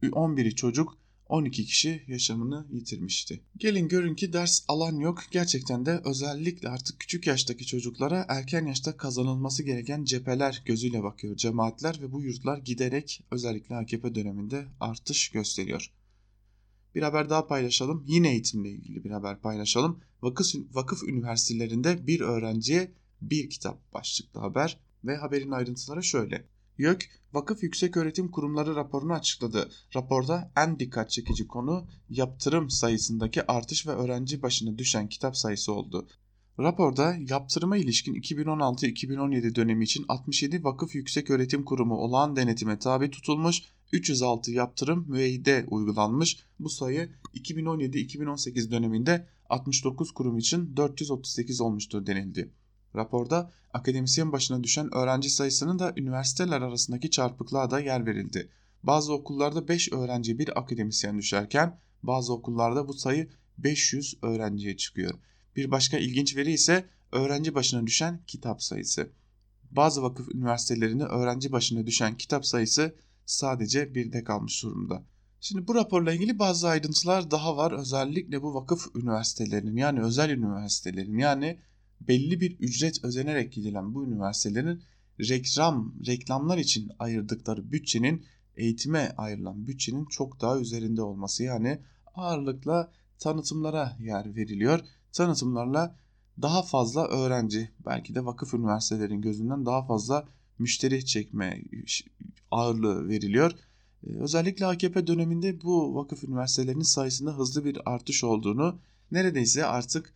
11'i 0.04 0.56
çocuk 0.56 0.98
12 1.32 1.66
kişi 1.66 2.04
yaşamını 2.08 2.68
yitirmişti. 2.72 3.42
Gelin 3.58 3.88
görün 3.88 4.16
ki 4.16 4.34
ders 4.34 4.66
alan 4.68 4.96
yok. 4.96 5.24
Gerçekten 5.32 5.86
de 5.86 6.02
özellikle 6.06 6.70
artık 6.70 7.00
küçük 7.00 7.28
yaştaki 7.28 7.66
çocuklara 7.66 8.26
erken 8.30 8.66
yaşta 8.66 8.98
kazanılması 8.98 9.64
gereken 9.64 10.04
cepheler 10.04 10.62
gözüyle 10.66 11.04
bakıyor 11.04 11.36
cemaatler 11.36 12.02
ve 12.02 12.12
bu 12.12 12.22
yurtlar 12.22 12.58
giderek 12.58 13.24
özellikle 13.32 13.76
AKP 13.76 14.16
döneminde 14.16 14.66
artış 14.80 15.30
gösteriyor. 15.30 15.92
Bir 16.96 17.02
haber 17.02 17.30
daha 17.30 17.48
paylaşalım. 17.48 18.04
Yine 18.08 18.32
eğitimle 18.32 18.70
ilgili 18.70 19.04
bir 19.04 19.12
haber 19.12 19.42
paylaşalım. 19.42 20.00
Vakıf, 20.22 20.56
vakıf 20.72 21.04
üniversitelerinde 21.04 22.08
bir 22.08 22.20
öğrenciye 22.20 22.92
bir 23.22 23.50
kitap 23.50 23.94
başlıklı 23.94 24.40
haber 24.40 24.80
ve 25.04 25.18
haberin 25.18 25.52
ayrıntıları 25.52 26.04
şöyle. 26.04 26.46
YÖK, 26.82 27.10
Vakıf 27.34 27.64
Yüksek 27.64 27.98
Öğretim 27.98 28.32
Kurumları 28.32 28.76
raporunu 28.76 29.14
açıkladı. 29.14 29.70
Raporda 29.96 30.52
en 30.58 30.80
dikkat 30.80 31.10
çekici 31.10 31.48
konu 31.48 31.88
yaptırım 32.10 32.70
sayısındaki 32.70 33.52
artış 33.52 33.88
ve 33.88 33.92
öğrenci 33.92 34.42
başına 34.42 34.78
düşen 34.78 35.10
kitap 35.10 35.38
sayısı 35.38 35.74
oldu. 35.74 36.08
Raporda 36.60 37.16
yaptırıma 37.30 37.78
ilişkin 37.78 38.14
2016-2017 38.16 39.56
dönemi 39.56 39.84
için 39.84 40.06
67 40.08 40.64
vakıf 40.64 40.96
yüksek 40.96 41.30
öğretim 41.30 41.66
kurumu 41.66 41.96
olağan 41.96 42.36
denetime 42.36 42.80
tabi 42.80 43.12
tutulmuş, 43.12 43.64
306 43.92 44.52
yaptırım 44.52 45.06
müeyyide 45.08 45.66
uygulanmış. 45.68 46.40
Bu 46.60 46.70
sayı 46.70 47.10
2017-2018 47.34 48.72
döneminde 48.72 49.28
69 49.50 50.12
kurum 50.12 50.38
için 50.38 50.78
438 50.78 51.62
olmuştur 51.62 52.06
denildi. 52.06 52.52
Raporda 52.96 53.52
akademisyen 53.74 54.32
başına 54.32 54.64
düşen 54.64 54.96
öğrenci 54.96 55.30
sayısının 55.30 55.80
da 55.80 55.94
üniversiteler 55.98 56.62
arasındaki 56.62 57.12
çarpıklığa 57.12 57.72
da 57.72 57.80
yer 57.80 58.06
verildi. 58.06 58.50
Bazı 58.84 59.14
okullarda 59.14 59.68
5 59.68 59.94
öğrenci 59.94 60.40
bir 60.40 60.60
akademisyen 60.60 61.18
düşerken 61.18 61.80
bazı 62.04 62.34
okullarda 62.34 62.88
bu 62.88 62.94
sayı 62.94 63.30
500 63.58 64.18
öğrenciye 64.22 64.78
çıkıyor. 64.78 65.14
Bir 65.56 65.72
başka 65.72 65.98
ilginç 65.98 66.38
veri 66.38 66.52
ise 66.52 66.86
öğrenci 67.12 67.56
başına 67.56 67.88
düşen 67.88 68.20
kitap 68.28 68.64
sayısı. 68.64 69.10
Bazı 69.72 70.04
vakıf 70.04 70.36
üniversitelerinde 70.36 71.04
öğrenci 71.04 71.52
başına 71.52 71.88
düşen 71.88 72.18
kitap 72.18 72.46
sayısı 72.46 72.96
sadece 73.26 73.96
birde 73.96 74.24
kalmış 74.24 74.64
durumda. 74.64 75.04
Şimdi 75.42 75.68
bu 75.68 75.76
raporla 75.76 76.14
ilgili 76.14 76.40
bazı 76.40 76.68
ayrıntılar 76.68 77.32
daha 77.32 77.58
var. 77.58 77.72
Özellikle 77.72 78.42
bu 78.42 78.54
vakıf 78.54 78.96
üniversitelerinin 78.96 79.78
yani 79.78 80.02
özel 80.02 80.30
üniversitelerin 80.30 81.18
yani 81.18 81.60
belli 82.08 82.42
bir 82.42 82.60
ücret 82.60 83.04
özenerek 83.04 83.54
gidilen 83.54 83.94
bu 83.94 84.06
üniversitelerin 84.06 84.84
reklam, 85.20 85.94
reklamlar 86.08 86.58
için 86.58 86.92
ayırdıkları 87.00 87.72
bütçenin 87.72 88.26
eğitime 88.56 89.14
ayrılan 89.18 89.68
bütçenin 89.68 90.06
çok 90.06 90.42
daha 90.42 90.60
üzerinde 90.60 91.02
olması. 91.02 91.44
Yani 91.44 91.80
ağırlıkla 92.16 92.92
tanıtımlara 93.20 93.98
yer 94.00 94.36
veriliyor. 94.36 94.80
Tanıtımlarla 95.12 95.96
daha 96.42 96.62
fazla 96.62 97.08
öğrenci 97.08 97.70
belki 97.86 98.16
de 98.16 98.26
vakıf 98.26 98.54
üniversitelerin 98.54 99.22
gözünden 99.22 99.66
daha 99.66 99.86
fazla 99.86 100.28
müşteri 100.60 101.06
çekme 101.06 101.64
ağırlığı 102.52 103.08
veriliyor. 103.08 103.52
Ee, 104.08 104.18
özellikle 104.20 104.66
AKP 104.66 105.08
döneminde 105.08 105.62
bu 105.62 105.96
vakıf 105.96 106.24
üniversitelerinin 106.24 106.84
sayısında 106.84 107.38
hızlı 107.38 107.66
bir 107.66 107.78
artış 107.86 108.24
olduğunu 108.24 108.80
neredeyse 109.12 109.66
artık 109.66 110.14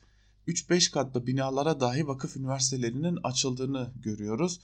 3-5 0.48 0.92
katlı 0.92 1.28
binalara 1.28 1.80
dahi 1.80 2.08
vakıf 2.08 2.38
üniversitelerinin 2.38 3.20
açıldığını 3.24 3.92
görüyoruz. 4.04 4.60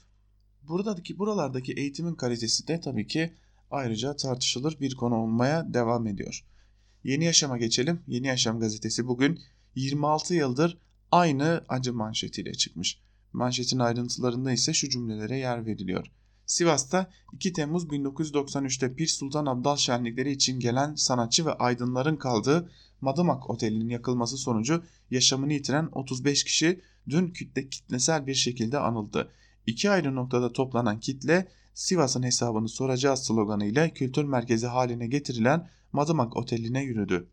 Buradaki 0.68 1.18
buralardaki 1.18 1.72
eğitimin 1.72 2.14
kalitesi 2.14 2.68
de 2.68 2.80
tabii 2.80 3.06
ki 3.06 3.32
ayrıca 3.70 4.16
tartışılır 4.16 4.80
bir 4.80 4.94
konu 4.94 5.14
olmaya 5.14 5.74
devam 5.74 6.06
ediyor. 6.06 6.44
Yeni 7.04 7.24
Yaşam'a 7.24 7.58
geçelim. 7.58 8.00
Yeni 8.06 8.26
Yaşam 8.26 8.60
gazetesi 8.60 9.06
bugün 9.06 9.40
26 9.74 10.34
yıldır 10.34 10.78
aynı 11.10 11.64
acı 11.68 11.94
manşetiyle 11.94 12.52
çıkmış. 12.52 12.98
Manşetin 13.32 13.78
ayrıntılarında 13.78 14.52
ise 14.52 14.72
şu 14.72 14.90
cümlelere 14.90 15.38
yer 15.38 15.66
veriliyor. 15.66 16.06
Sivas'ta 16.46 17.10
2 17.32 17.52
Temmuz 17.52 17.84
1993'te 17.84 18.94
Pir 18.94 19.06
Sultan 19.06 19.46
Abdal 19.46 19.76
şenlikleri 19.76 20.30
için 20.30 20.60
gelen 20.60 20.94
sanatçı 20.94 21.46
ve 21.46 21.52
aydınların 21.52 22.16
kaldığı 22.16 22.70
Madımak 23.00 23.50
Oteli'nin 23.50 23.88
yakılması 23.88 24.36
sonucu 24.36 24.84
yaşamını 25.10 25.52
yitiren 25.52 25.88
35 25.92 26.44
kişi 26.44 26.80
dün 27.08 27.30
kitle, 27.30 27.68
kitlesel 27.68 28.26
bir 28.26 28.34
şekilde 28.34 28.78
anıldı. 28.78 29.30
İki 29.66 29.90
ayrı 29.90 30.14
noktada 30.14 30.52
toplanan 30.52 31.00
kitle 31.00 31.48
Sivas'ın 31.74 32.22
hesabını 32.22 32.68
soracağız 32.68 33.24
sloganı 33.24 33.64
ile 33.64 33.90
kültür 33.90 34.24
merkezi 34.24 34.66
haline 34.66 35.06
getirilen 35.06 35.70
Madımak 35.92 36.36
Oteli'ne 36.36 36.82
yürüdü. 36.82 37.28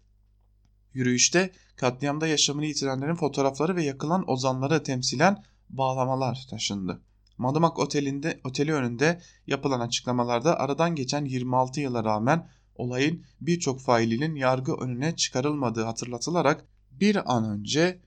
Yürüyüşte 0.94 1.52
katliamda 1.76 2.28
yaşamını 2.28 2.66
yitirenlerin 2.66 3.16
fotoğrafları 3.16 3.76
ve 3.76 3.84
yakılan 3.84 4.30
ozanları 4.30 4.84
temsilen 4.84 5.44
bağlamalar 5.70 6.48
taşındı. 6.50 7.02
Madımak 7.40 7.80
Oteli'nde, 7.80 8.40
oteli 8.44 8.74
önünde 8.74 9.22
yapılan 9.48 9.80
açıklamalarda 9.80 10.60
aradan 10.60 10.96
geçen 10.96 11.26
26 11.26 11.80
yıla 11.80 12.04
rağmen 12.04 12.50
olayın 12.76 13.24
birçok 13.42 13.82
failinin 13.82 14.36
yargı 14.36 14.74
önüne 14.74 15.16
çıkarılmadığı 15.16 15.84
hatırlatılarak 15.84 16.66
bir 16.92 17.36
an 17.36 17.50
önce 17.50 18.00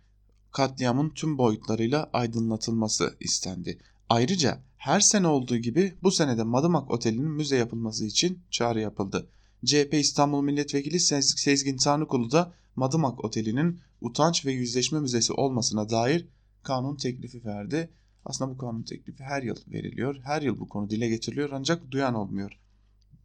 katliamın 0.51 1.11
tüm 1.11 1.39
boyutlarıyla 1.39 2.11
aydınlatılması 2.13 3.17
istendi. 3.21 3.79
Ayrıca 4.09 4.63
her 4.77 5.01
sene 5.01 5.27
olduğu 5.27 5.57
gibi 5.57 5.95
bu 6.03 6.11
senede 6.11 6.43
Madımak 6.43 6.91
Oteli'nin 6.91 7.31
müze 7.31 7.57
yapılması 7.57 8.05
için 8.05 8.43
çağrı 8.51 8.81
yapıldı. 8.81 9.29
CHP 9.65 9.95
İstanbul 9.95 10.43
Milletvekili 10.43 11.01
Sezgin 11.01 11.77
Tanrıkulu 11.77 12.31
da 12.31 12.55
Madımak 12.77 13.25
Oteli'nin 13.25 13.81
utanç 14.01 14.47
ve 14.47 14.53
yüzleşme 14.53 15.01
müzesi 15.01 15.33
olmasına 15.33 15.91
dair 15.91 16.29
kanun 16.63 16.97
teklifi 16.97 17.45
verdi. 17.45 17.91
Aslında 18.25 18.51
bu 18.51 18.59
kanun 18.59 18.83
teklifi 18.83 19.25
her 19.25 19.43
yıl 19.43 19.57
veriliyor. 19.69 20.21
Her 20.25 20.43
yıl 20.43 20.61
bu 20.61 20.69
konu 20.69 20.91
dile 20.91 21.09
getiriliyor 21.09 21.51
ancak 21.53 21.91
duyan 21.91 22.15
olmuyor. 22.15 22.59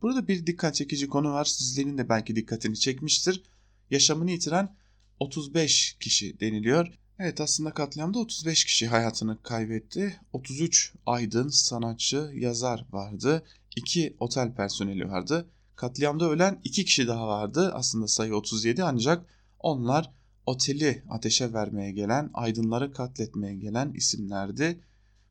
Burada 0.01 0.27
bir 0.27 0.47
dikkat 0.47 0.75
çekici 0.75 1.07
konu 1.07 1.33
var. 1.33 1.45
Sizlerin 1.45 1.97
de 1.97 2.09
belki 2.09 2.35
dikkatini 2.35 2.79
çekmiştir. 2.79 3.43
Yaşamını 3.89 4.31
yitiren 4.31 4.75
35 5.19 5.97
kişi 5.99 6.39
deniliyor. 6.39 6.99
Evet 7.19 7.41
aslında 7.41 7.71
katliamda 7.71 8.19
35 8.19 8.65
kişi 8.65 8.87
hayatını 8.87 9.41
kaybetti. 9.43 10.19
33 10.33 10.93
aydın, 11.05 11.47
sanatçı, 11.47 12.31
yazar 12.35 12.85
vardı. 12.91 13.43
2 13.75 14.15
otel 14.19 14.55
personeli 14.55 15.09
vardı. 15.09 15.49
Katliamda 15.75 16.29
ölen 16.29 16.59
2 16.63 16.85
kişi 16.85 17.07
daha 17.07 17.27
vardı. 17.27 17.71
Aslında 17.73 18.07
sayı 18.07 18.35
37 18.35 18.83
ancak 18.83 19.25
onlar 19.59 20.11
oteli 20.45 21.03
ateşe 21.09 21.53
vermeye 21.53 21.91
gelen, 21.91 22.29
aydınları 22.33 22.93
katletmeye 22.93 23.55
gelen 23.55 23.93
isimlerdi. 23.93 24.79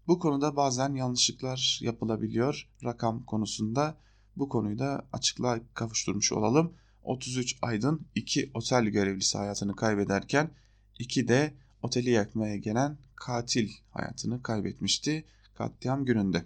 Bu 0.09 0.19
konuda 0.19 0.57
bazen 0.57 0.95
yanlışlıklar 0.95 1.81
yapılabiliyor 1.83 2.69
rakam 2.85 3.25
konusunda. 3.25 3.97
Bu 4.37 4.49
konuyu 4.49 4.79
da 4.79 5.07
açıklığa 5.13 5.61
kavuşturmuş 5.75 6.33
olalım. 6.33 6.73
33 7.03 7.57
aydın 7.63 8.07
2 8.15 8.51
otel 8.55 8.85
görevlisi 8.85 9.39
hayatını 9.39 9.77
kaybederken 9.77 10.51
2 10.99 11.29
de 11.29 11.55
oteli 11.83 12.11
yakmaya 12.11 12.57
gelen 12.57 12.99
katil 13.17 13.71
hayatını 13.91 14.43
kaybetmişti 14.43 15.25
katliam 15.55 16.05
gününde. 16.05 16.45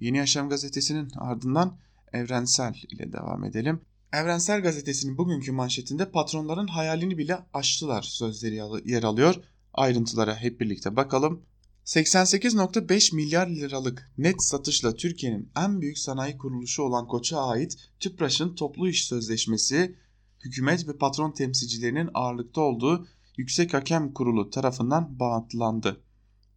Yeni 0.00 0.16
Yaşam 0.16 0.48
gazetesinin 0.48 1.10
ardından 1.16 1.76
Evrensel 2.12 2.74
ile 2.90 3.12
devam 3.12 3.44
edelim. 3.44 3.80
Evrensel 4.12 4.62
gazetesinin 4.62 5.18
bugünkü 5.18 5.52
manşetinde 5.52 6.10
patronların 6.10 6.66
hayalini 6.66 7.18
bile 7.18 7.38
aştılar 7.54 8.02
sözleri 8.02 8.60
yer 8.84 9.02
alıyor. 9.02 9.34
Ayrıntılara 9.74 10.36
hep 10.36 10.60
birlikte 10.60 10.96
bakalım. 10.96 11.42
88.5 11.88 13.14
milyar 13.14 13.46
liralık 13.46 14.12
net 14.18 14.42
satışla 14.42 14.94
Türkiye'nin 14.94 15.50
en 15.56 15.80
büyük 15.80 15.98
sanayi 15.98 16.38
kuruluşu 16.38 16.82
olan 16.82 17.06
Koç'a 17.06 17.42
ait 17.42 17.76
TÜPRAŞ'ın 18.00 18.54
toplu 18.54 18.88
iş 18.88 19.06
sözleşmesi 19.06 19.96
hükümet 20.44 20.88
ve 20.88 20.96
patron 20.96 21.30
temsilcilerinin 21.30 22.10
ağırlıkta 22.14 22.60
olduğu 22.60 23.06
Yüksek 23.36 23.74
Hakem 23.74 24.12
Kurulu 24.12 24.50
tarafından 24.50 25.18
bağlantılandı. 25.18 26.00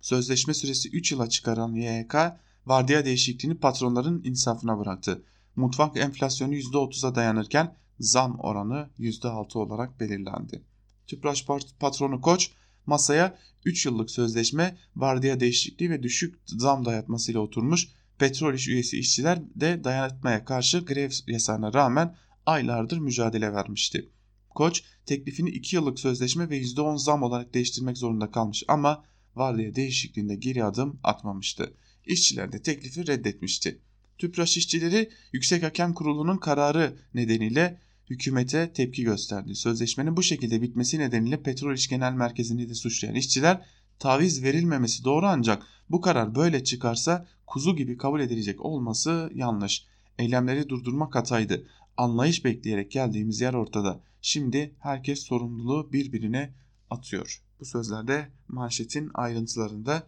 Sözleşme 0.02 0.54
süresi 0.54 0.90
3 0.90 1.12
yıla 1.12 1.30
çıkaran 1.30 1.76
YHK 1.76 2.16
vardiya 2.66 3.06
değişikliğini 3.06 3.58
patronların 3.58 4.24
insafına 4.24 4.80
bıraktı. 4.80 5.24
Mutfak 5.56 5.98
enflasyonu 5.98 6.56
%30'a 6.56 7.16
dayanırken 7.16 7.76
zam 8.00 8.40
oranı 8.40 8.90
%6 9.00 9.58
olarak 9.58 10.00
belirlendi. 10.00 10.64
Tüpraş 11.08 11.46
patronu 11.80 12.22
Koç 12.22 12.52
masaya 12.86 13.38
3 13.66 13.86
yıllık 13.86 14.12
sözleşme, 14.12 14.78
vardiya 14.96 15.40
değişikliği 15.40 15.90
ve 15.90 16.04
düşük 16.04 16.40
zam 16.46 16.86
dayatmasıyla 16.86 17.40
oturmuş. 17.40 17.88
Petrol 18.18 18.54
iş 18.54 18.68
üyesi 18.68 19.00
işçiler 19.00 19.40
de 19.56 19.84
dayatmaya 19.84 20.46
karşı 20.46 20.80
grev 20.80 21.12
yasağına 21.28 21.74
rağmen 21.74 22.16
aylardır 22.46 22.98
mücadele 22.98 23.54
vermişti. 23.54 24.10
Koç 24.50 24.84
teklifini 25.06 25.50
2 25.50 25.76
yıllık 25.76 26.00
sözleşme 26.00 26.50
ve 26.50 26.58
%10 26.62 26.98
zam 26.98 27.24
olarak 27.24 27.54
değiştirmek 27.54 27.98
zorunda 27.98 28.32
kalmış 28.32 28.64
ama 28.68 29.04
vardiya 29.36 29.76
değişikliğinde 29.76 30.36
geri 30.36 30.64
adım 30.64 31.00
atmamıştı. 31.04 31.74
İşçiler 32.06 32.52
de 32.52 32.62
teklifi 32.62 33.08
reddetmişti. 33.08 33.80
Tüpraş 34.18 34.58
işçileri 34.58 35.10
Yüksek 35.34 35.64
Hakem 35.64 35.94
Kurulu'nun 35.94 36.38
kararı 36.38 36.98
nedeniyle 37.14 37.82
hükümete 38.12 38.74
tepki 38.74 39.04
gösterdi. 39.04 39.56
Sözleşmenin 39.56 40.18
bu 40.18 40.24
şekilde 40.24 40.62
bitmesi 40.62 41.00
nedeniyle 41.00 41.44
Petrol 41.44 41.74
İş 41.74 41.88
Genel 41.88 42.14
Merkezi'ni 42.14 42.70
de 42.70 42.74
suçlayan 42.74 43.16
işçiler 43.16 43.66
taviz 44.00 44.44
verilmemesi 44.44 45.04
doğru 45.04 45.26
ancak 45.26 45.64
bu 45.90 46.02
karar 46.02 46.36
böyle 46.36 46.64
çıkarsa 46.64 47.28
kuzu 47.48 47.76
gibi 47.76 47.98
kabul 47.98 48.20
edilecek 48.20 48.66
olması 48.66 49.32
yanlış. 49.36 49.86
Eylemleri 50.20 50.70
durdurmak 50.70 51.16
hataydı. 51.16 51.68
Anlayış 51.98 52.46
bekleyerek 52.46 52.92
geldiğimiz 52.92 53.42
yer 53.42 53.54
ortada. 53.54 54.00
Şimdi 54.22 54.76
herkes 54.80 55.20
sorumluluğu 55.20 55.94
birbirine 55.94 56.54
atıyor. 56.90 57.42
Bu 57.60 57.66
sözlerde 57.66 58.28
manşetin 58.48 59.12
ayrıntılarında 59.14 60.04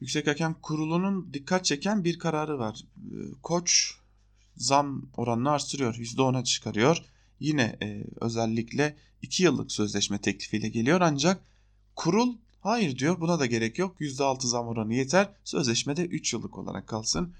Yüksek 0.00 0.26
Hakem 0.26 0.54
Kurulu'nun 0.62 1.34
dikkat 1.34 1.64
çeken 1.64 2.04
bir 2.04 2.18
kararı 2.18 2.58
var. 2.58 2.84
Ee, 2.96 3.14
Koç 3.42 3.92
zam 4.56 5.02
oranını 5.16 5.50
artırıyor. 5.50 5.94
%10'a 5.94 6.44
çıkarıyor. 6.44 7.04
Yine 7.40 7.76
e, 7.82 8.04
özellikle 8.20 8.96
2 9.22 9.42
yıllık 9.42 9.72
sözleşme 9.72 10.18
teklifiyle 10.18 10.68
geliyor 10.68 11.00
ancak 11.00 11.44
kurul 11.96 12.36
hayır 12.60 12.98
diyor 12.98 13.20
buna 13.20 13.40
da 13.40 13.46
gerek 13.46 13.78
yok. 13.78 14.00
%6 14.00 14.46
zam 14.46 14.68
oranı 14.68 14.94
yeter. 14.94 15.28
Sözleşmede 15.44 16.04
3 16.04 16.32
yıllık 16.32 16.58
olarak 16.58 16.86
kalsın. 16.86 17.34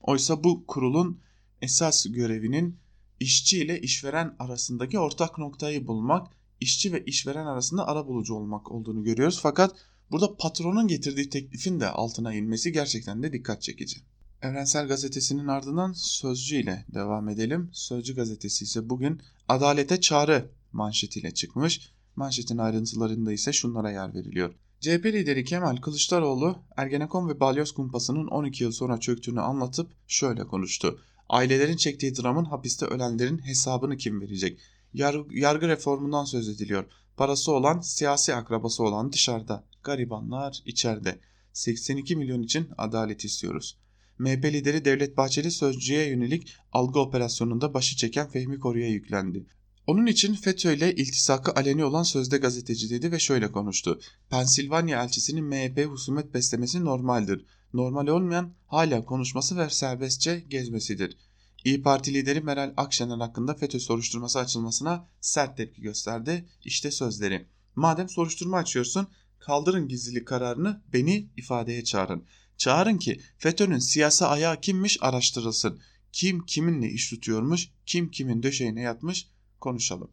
Oysa 0.00 0.44
bu 0.44 0.66
kurulun 0.66 1.20
esas 1.62 2.06
görevinin 2.08 2.78
işçi 3.20 3.58
ile 3.58 3.80
işveren 3.80 4.36
arasındaki 4.38 4.98
ortak 4.98 5.38
noktayı 5.38 5.86
bulmak, 5.86 6.26
işçi 6.60 6.92
ve 6.92 7.04
işveren 7.04 7.46
arasında 7.46 7.88
ara 7.88 8.06
bulucu 8.06 8.34
olmak 8.34 8.72
olduğunu 8.72 9.04
görüyoruz. 9.04 9.40
Fakat 9.42 9.76
burada 10.10 10.36
patronun 10.36 10.88
getirdiği 10.88 11.30
teklifin 11.30 11.80
de 11.80 11.88
altına 11.88 12.34
inmesi 12.34 12.72
gerçekten 12.72 13.22
de 13.22 13.32
dikkat 13.32 13.62
çekici. 13.62 13.96
Evrensel 14.42 14.88
Gazetesi'nin 14.88 15.46
ardından 15.46 15.92
Sözcü 15.92 16.56
ile 16.56 16.84
devam 16.94 17.28
edelim. 17.28 17.70
Sözcü 17.72 18.16
gazetesi 18.16 18.64
ise 18.64 18.90
bugün 18.90 19.22
adalete 19.48 20.00
çağrı 20.00 20.50
manşetiyle 20.72 21.30
çıkmış. 21.30 21.92
Manşetin 22.16 22.58
ayrıntılarında 22.58 23.32
ise 23.32 23.52
şunlara 23.52 23.90
yer 23.90 24.14
veriliyor. 24.14 24.54
CHP 24.80 25.06
lideri 25.06 25.44
Kemal 25.44 25.76
Kılıçdaroğlu 25.76 26.58
Ergenekon 26.76 27.28
ve 27.28 27.40
Balyoz 27.40 27.72
kumpasının 27.72 28.26
12 28.26 28.64
yıl 28.64 28.72
sonra 28.72 29.00
çöktüğünü 29.00 29.40
anlatıp 29.40 29.90
şöyle 30.06 30.44
konuştu. 30.44 31.00
Ailelerin 31.28 31.76
çektiği 31.76 32.16
dramın 32.16 32.44
hapiste 32.44 32.86
ölenlerin 32.86 33.38
hesabını 33.38 33.96
kim 33.96 34.20
verecek? 34.20 34.60
Yargı, 34.94 35.38
yargı 35.38 35.68
reformundan 35.68 36.24
söz 36.24 36.48
ediliyor. 36.48 36.84
Parası 37.16 37.52
olan, 37.52 37.80
siyasi 37.80 38.34
akrabası 38.34 38.82
olan 38.82 39.12
dışarıda. 39.12 39.64
Garibanlar 39.82 40.62
içeride. 40.66 41.18
82 41.52 42.16
milyon 42.16 42.42
için 42.42 42.68
adalet 42.78 43.24
istiyoruz. 43.24 43.78
MHP 44.18 44.44
lideri 44.44 44.84
Devlet 44.84 45.16
Bahçeli 45.16 45.50
sözcüye 45.50 46.08
yönelik 46.08 46.56
algı 46.72 47.00
operasyonunda 47.00 47.74
başı 47.74 47.96
çeken 47.96 48.30
Fehmi 48.30 48.58
Koru'ya 48.58 48.88
yüklendi. 48.88 49.46
Onun 49.86 50.06
için 50.06 50.34
FETÖ 50.34 50.72
ile 50.72 50.94
iltisakı 50.94 51.52
aleni 51.52 51.84
olan 51.84 52.02
sözde 52.02 52.38
gazeteci 52.38 52.90
dedi 52.90 53.12
ve 53.12 53.18
şöyle 53.18 53.52
konuştu. 53.52 54.00
Pensilvanya 54.30 55.02
elçisinin 55.02 55.44
MHP 55.44 55.86
husumet 55.90 56.34
beslemesi 56.34 56.84
normaldir. 56.84 57.44
Normal 57.72 58.06
olmayan 58.06 58.54
hala 58.66 59.04
konuşması 59.04 59.56
ve 59.56 59.70
serbestçe 59.70 60.44
gezmesidir. 60.48 61.16
İyi 61.64 61.82
Parti 61.82 62.14
lideri 62.14 62.40
Meral 62.40 62.72
Akşener 62.76 63.18
hakkında 63.18 63.54
FETÖ 63.54 63.80
soruşturması 63.80 64.38
açılmasına 64.38 65.08
sert 65.20 65.56
tepki 65.56 65.82
gösterdi. 65.82 66.48
İşte 66.64 66.90
sözleri. 66.90 67.46
Madem 67.76 68.08
soruşturma 68.08 68.56
açıyorsun 68.56 69.08
kaldırın 69.38 69.88
gizlilik 69.88 70.26
kararını 70.26 70.82
beni 70.92 71.30
ifadeye 71.36 71.84
çağırın. 71.84 72.24
Çağırın 72.56 72.98
ki 72.98 73.20
FETÖ'nün 73.38 73.78
siyasi 73.78 74.24
ayağı 74.24 74.60
kimmiş 74.60 74.98
araştırılsın. 75.00 75.80
Kim 76.12 76.46
kiminle 76.46 76.90
iş 76.90 77.10
tutuyormuş, 77.10 77.70
kim 77.86 78.10
kimin 78.10 78.42
döşeğine 78.42 78.80
yatmış 78.80 79.28
konuşalım. 79.60 80.10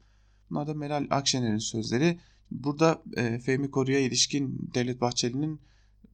Bunlar 0.50 0.68
da 0.68 0.74
Meral 0.74 1.08
Akşener'in 1.10 1.58
sözleri. 1.58 2.20
Burada 2.52 3.02
e, 3.18 3.40
Fehmi 3.40 3.72
Koru'ya 3.72 4.00
ilişkin 4.00 4.72
Devlet 4.74 5.02
Bahçeli'nin 5.02 5.60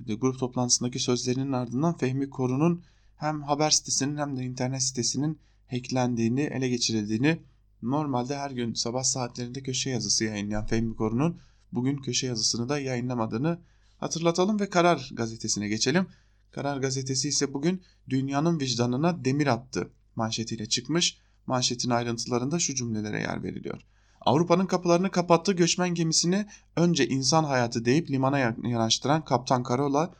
e, 0.07 0.13
grup 0.13 0.39
toplantısındaki 0.39 0.99
sözlerinin 0.99 1.51
ardından 1.51 1.97
Fehmi 1.97 2.29
Koru'nun 2.29 2.83
hem 3.15 3.43
haber 3.43 3.69
sitesinin 3.69 4.17
hem 4.17 4.37
de 4.37 4.43
internet 4.43 4.83
sitesinin 4.83 5.39
hacklendiğini, 5.67 6.41
ele 6.41 6.69
geçirildiğini 6.69 7.39
normalde 7.81 8.37
her 8.37 8.51
gün 8.51 8.73
sabah 8.73 9.03
saatlerinde 9.03 9.63
köşe 9.63 9.89
yazısı 9.89 10.23
yayınlayan 10.23 10.65
Fehmi 10.65 10.95
Koru'nun 10.95 11.39
bugün 11.71 11.97
köşe 11.97 12.27
yazısını 12.27 12.69
da 12.69 12.79
yayınlamadığını 12.79 13.59
hatırlatalım 13.99 14.59
ve 14.59 14.69
Karar 14.69 15.09
gazetesine 15.13 15.67
geçelim. 15.67 16.07
Karar 16.51 16.77
gazetesi 16.77 17.29
ise 17.29 17.53
bugün 17.53 17.81
dünyanın 18.09 18.59
vicdanına 18.59 19.25
demir 19.25 19.47
attı 19.47 19.89
manşetiyle 20.15 20.65
çıkmış. 20.65 21.17
Manşetin 21.45 21.89
ayrıntılarında 21.89 22.59
şu 22.59 22.75
cümlelere 22.75 23.19
yer 23.19 23.43
veriliyor. 23.43 23.81
Avrupa'nın 24.21 24.65
kapılarını 24.65 25.11
kapattığı 25.11 25.53
göçmen 25.53 25.89
gemisini 25.89 26.45
önce 26.75 27.07
insan 27.07 27.43
hayatı 27.43 27.85
deyip 27.85 28.09
limana 28.09 28.39
yanaştıran 28.39 29.25
Kaptan 29.25 29.63
Karola 29.63 30.15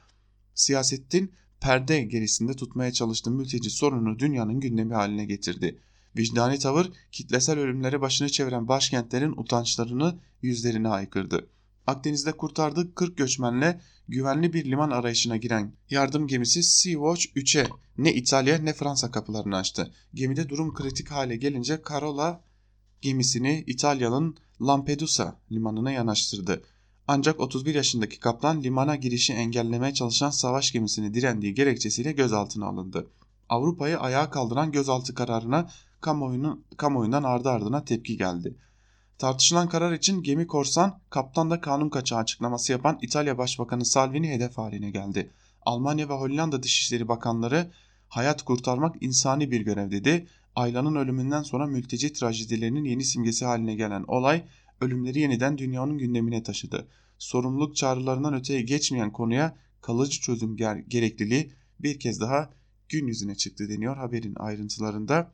siyasetin 0.55 1.33
perde 1.61 2.01
gerisinde 2.01 2.53
tutmaya 2.53 2.93
çalıştığı 2.93 3.31
mülteci 3.31 3.69
sorununu 3.69 4.19
dünyanın 4.19 4.59
gündemi 4.59 4.93
haline 4.93 5.25
getirdi. 5.25 5.79
Vicdani 6.17 6.59
tavır 6.59 6.91
kitlesel 7.11 7.59
ölümlere 7.59 8.01
başını 8.01 8.29
çeviren 8.29 8.67
başkentlerin 8.67 9.33
utançlarını 9.37 10.19
yüzlerine 10.41 10.87
haykırdı. 10.87 11.49
Akdeniz'de 11.89 12.31
kurtardığı 12.31 12.95
40 12.95 13.17
göçmenle 13.17 13.81
güvenli 14.07 14.53
bir 14.53 14.65
liman 14.65 14.89
arayışına 14.89 15.37
giren 15.37 15.73
yardım 15.89 16.27
gemisi 16.27 16.59
Sea-Watch 16.59 17.33
3'e 17.33 17.67
ne 17.97 18.13
İtalya 18.13 18.57
ne 18.57 18.73
Fransa 18.73 19.11
kapılarını 19.11 19.57
açtı. 19.57 19.93
Gemide 20.13 20.49
durum 20.49 20.73
kritik 20.73 21.11
hale 21.11 21.35
gelince 21.35 21.81
Carola 21.89 22.41
gemisini 23.01 23.63
İtalya'nın 23.67 24.37
Lampedusa 24.61 25.39
limanına 25.51 25.91
yanaştırdı. 25.91 26.63
Ancak 27.07 27.39
31 27.39 27.75
yaşındaki 27.75 28.19
kaptan 28.19 28.63
limana 28.63 28.95
girişi 28.95 29.33
engellemeye 29.33 29.93
çalışan 29.93 30.29
savaş 30.29 30.71
gemisini 30.71 31.13
direndiği 31.13 31.53
gerekçesiyle 31.53 32.11
gözaltına 32.11 32.65
alındı. 32.65 33.07
Avrupa'yı 33.49 33.99
ayağa 33.99 34.29
kaldıran 34.29 34.71
gözaltı 34.71 35.13
kararına 35.13 35.69
kamuoyunun, 36.01 36.65
kamuoyundan 36.77 37.23
ardı 37.23 37.49
ardına 37.49 37.85
tepki 37.85 38.17
geldi. 38.17 38.55
Tartışılan 39.19 39.69
karar 39.69 39.93
için 39.93 40.23
gemi 40.23 40.47
korsan, 40.47 40.99
kaptan 41.09 41.49
da 41.49 41.61
kanun 41.61 41.89
kaçağı 41.89 42.19
açıklaması 42.19 42.71
yapan 42.71 42.99
İtalya 43.01 43.37
Başbakanı 43.37 43.85
Salvini 43.85 44.29
hedef 44.29 44.57
haline 44.57 44.91
geldi. 44.91 45.29
Almanya 45.61 46.09
ve 46.09 46.13
Hollanda 46.13 46.63
Dışişleri 46.63 47.07
Bakanları 47.07 47.71
hayat 48.07 48.41
kurtarmak 48.41 48.95
insani 49.03 49.51
bir 49.51 49.61
görev 49.61 49.91
dedi. 49.91 50.27
Aylan'ın 50.55 50.95
ölümünden 50.95 51.43
sonra 51.43 51.67
mülteci 51.67 52.13
trajedilerinin 52.13 52.83
yeni 52.83 53.03
simgesi 53.03 53.45
haline 53.45 53.75
gelen 53.75 54.03
olay 54.07 54.43
ölümleri 54.81 55.19
yeniden 55.19 55.57
dünyanın 55.57 55.97
gündemine 55.97 56.43
taşıdı. 56.43 56.87
Sorumluluk 57.17 57.75
çağrılarından 57.75 58.33
öteye 58.33 58.61
geçmeyen 58.61 59.11
konuya 59.11 59.55
kalıcı 59.81 60.21
çözüm 60.21 60.57
gerekliliği 60.87 61.51
bir 61.79 61.99
kez 61.99 62.21
daha 62.21 62.49
gün 62.89 63.07
yüzüne 63.07 63.35
çıktı 63.35 63.69
deniyor 63.69 63.97
haberin 63.97 64.35
ayrıntılarında. 64.35 65.31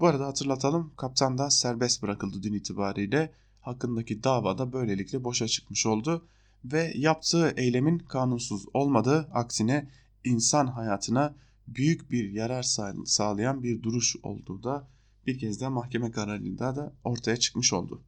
Bu 0.00 0.06
arada 0.06 0.26
hatırlatalım 0.26 0.92
kaptan 0.96 1.38
da 1.38 1.50
serbest 1.50 2.02
bırakıldı 2.02 2.42
dün 2.42 2.54
itibariyle. 2.54 3.32
Hakkındaki 3.60 4.24
dava 4.24 4.58
da 4.58 4.72
böylelikle 4.72 5.24
boşa 5.24 5.48
çıkmış 5.48 5.86
oldu 5.86 6.28
ve 6.64 6.92
yaptığı 6.96 7.54
eylemin 7.56 7.98
kanunsuz 7.98 8.64
olmadığı 8.74 9.18
aksine 9.32 9.90
insan 10.24 10.66
hayatına 10.66 11.34
büyük 11.68 12.10
bir 12.10 12.30
yarar 12.30 12.62
sağlayan 13.04 13.62
bir 13.62 13.82
duruş 13.82 14.16
olduğu 14.22 14.62
da 14.62 14.88
bir 15.26 15.38
kez 15.38 15.60
daha 15.60 15.70
mahkeme 15.70 16.10
kararında 16.10 16.76
da 16.76 16.92
ortaya 17.04 17.36
çıkmış 17.36 17.72
oldu. 17.72 18.02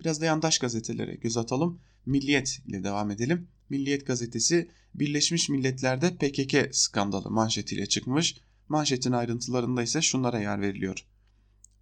Biraz 0.00 0.20
da 0.20 0.24
yandaş 0.24 0.58
gazetelere 0.58 1.14
göz 1.14 1.36
atalım. 1.36 1.80
Milliyet 2.06 2.62
ile 2.66 2.84
devam 2.84 3.10
edelim. 3.10 3.48
Milliyet 3.68 4.06
gazetesi 4.06 4.70
Birleşmiş 4.94 5.48
Milletler'de 5.48 6.16
PKK 6.16 6.74
skandalı 6.76 7.30
manşetiyle 7.30 7.86
çıkmış. 7.86 8.45
Manşetin 8.68 9.12
ayrıntılarında 9.12 9.82
ise 9.82 10.02
şunlara 10.02 10.40
yer 10.40 10.60
veriliyor. 10.60 11.06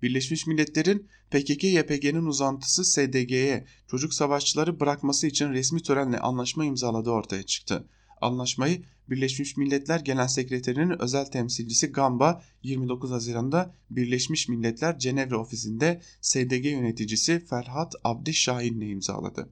Birleşmiş 0.02 0.46
Milletler'in 0.46 1.08
PKK-YPG'nin 1.30 2.26
uzantısı 2.26 2.84
SDG'ye 2.84 3.66
çocuk 3.90 4.14
savaşçıları 4.14 4.80
bırakması 4.80 5.26
için 5.26 5.50
resmi 5.50 5.82
törenle 5.82 6.18
anlaşma 6.18 6.64
imzaladığı 6.64 7.10
ortaya 7.10 7.42
çıktı. 7.42 7.88
Anlaşmayı 8.20 8.82
Birleşmiş 9.10 9.56
Milletler 9.56 10.00
Genel 10.00 10.28
Sekreterinin 10.28 11.02
özel 11.02 11.26
temsilcisi 11.26 11.86
Gamba 11.92 12.42
29 12.62 13.10
Haziran'da 13.10 13.74
Birleşmiş 13.90 14.48
Milletler 14.48 14.98
Cenevre 14.98 15.36
ofisinde 15.36 16.02
SDG 16.20 16.64
yöneticisi 16.64 17.46
Ferhat 17.46 17.94
Abdi 18.04 18.34
Şahin'le 18.34 18.88
imzaladı. 18.88 19.48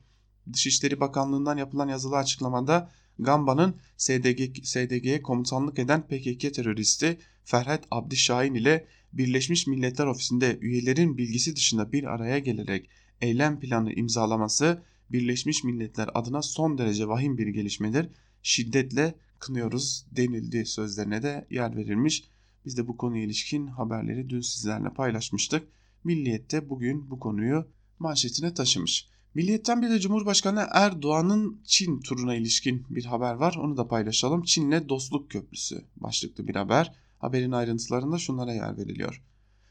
Dışişleri 0.53 1.01
Bakanlığı'ndan 1.01 1.57
yapılan 1.59 1.89
yazılı 1.89 2.17
açıklamada 2.17 2.91
Gamba'nın 3.19 3.77
SDG, 3.97 4.65
SDG'ye 4.65 5.23
komutanlık 5.23 5.79
eden 5.79 6.03
PKK 6.03 6.55
teröristi 6.55 7.19
Ferhat 7.45 7.85
Abdi 7.91 8.17
Şahin 8.17 8.55
ile 8.55 8.87
Birleşmiş 9.13 9.67
Milletler 9.67 10.07
Ofisi'nde 10.07 10.59
üyelerin 10.61 11.19
bilgisi 11.19 11.57
dışında 11.57 11.93
bir 11.93 12.05
araya 12.05 12.39
gelerek 12.39 12.91
eylem 13.21 13.61
planı 13.61 13.93
imzalaması 13.93 14.83
Birleşmiş 15.11 15.65
Milletler 15.65 16.09
adına 16.15 16.43
son 16.43 16.79
derece 16.79 17.09
vahim 17.09 17.39
bir 17.39 17.47
gelişmedir. 17.47 18.09
Şiddetle 18.43 19.15
kınıyoruz 19.39 20.07
denildi 20.11 20.67
sözlerine 20.67 21.23
de 21.23 21.47
yer 21.51 21.77
verilmiş. 21.77 22.25
Biz 22.65 22.77
de 22.77 22.89
bu 22.89 22.97
konuya 22.97 23.25
ilişkin 23.25 23.67
haberleri 23.67 24.31
dün 24.31 24.41
sizlerle 24.41 24.89
paylaşmıştık. 24.89 25.69
Milliyet'te 26.05 26.69
bugün 26.71 27.11
bu 27.11 27.21
konuyu 27.21 27.69
manşetine 27.99 28.55
taşımış. 28.55 29.09
Milliyetten 29.35 29.83
bir 29.83 29.91
de 29.91 30.01
Cumhurbaşkanı 30.01 30.67
Erdoğan'ın 30.73 31.61
Çin 31.65 32.01
turuna 32.01 32.35
ilişkin 32.35 32.87
bir 32.91 33.05
haber 33.05 33.35
var. 33.35 33.55
Onu 33.61 33.77
da 33.77 33.89
paylaşalım. 33.89 34.43
Çin'le 34.43 34.89
dostluk 34.89 35.31
köprüsü 35.31 35.85
başlıklı 35.97 36.49
bir 36.49 36.55
haber. 36.55 36.93
Haberin 37.19 37.53
ayrıntılarında 37.53 38.19
şunlara 38.19 38.53
yer 38.53 38.77
veriliyor. 38.77 39.23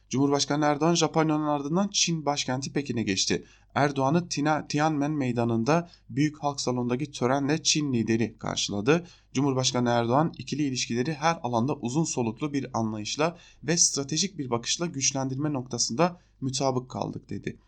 Cumhurbaşkanı 0.10 0.65
Erdoğan 0.65 0.95
Japonya'nın 0.95 1.47
ardından 1.47 1.88
Çin 1.88 2.26
başkenti 2.26 2.74
Pekin'e 2.74 3.04
geçti. 3.04 3.45
Erdoğan'ı 3.76 4.30
Tiananmen 4.67 5.12
meydanında 5.12 5.89
Büyük 6.10 6.43
Halk 6.43 6.62
Salonu'ndaki 6.62 7.12
törenle 7.12 7.63
Çin 7.63 7.93
lideri 7.93 8.38
karşıladı. 8.38 9.08
Cumhurbaşkanı 9.34 9.89
Erdoğan 9.89 10.34
ikili 10.38 10.63
ilişkileri 10.63 11.13
her 11.13 11.39
alanda 11.43 11.76
uzun 11.76 12.04
soluklu 12.04 12.54
bir 12.54 12.67
anlayışla 12.74 13.38
ve 13.63 13.78
stratejik 13.78 14.38
bir 14.38 14.50
bakışla 14.50 14.86
güçlendirme 14.86 15.54
noktasında 15.54 16.19
mutabık 16.41 16.89
kaldık 16.89 17.30
dedi. 17.30 17.60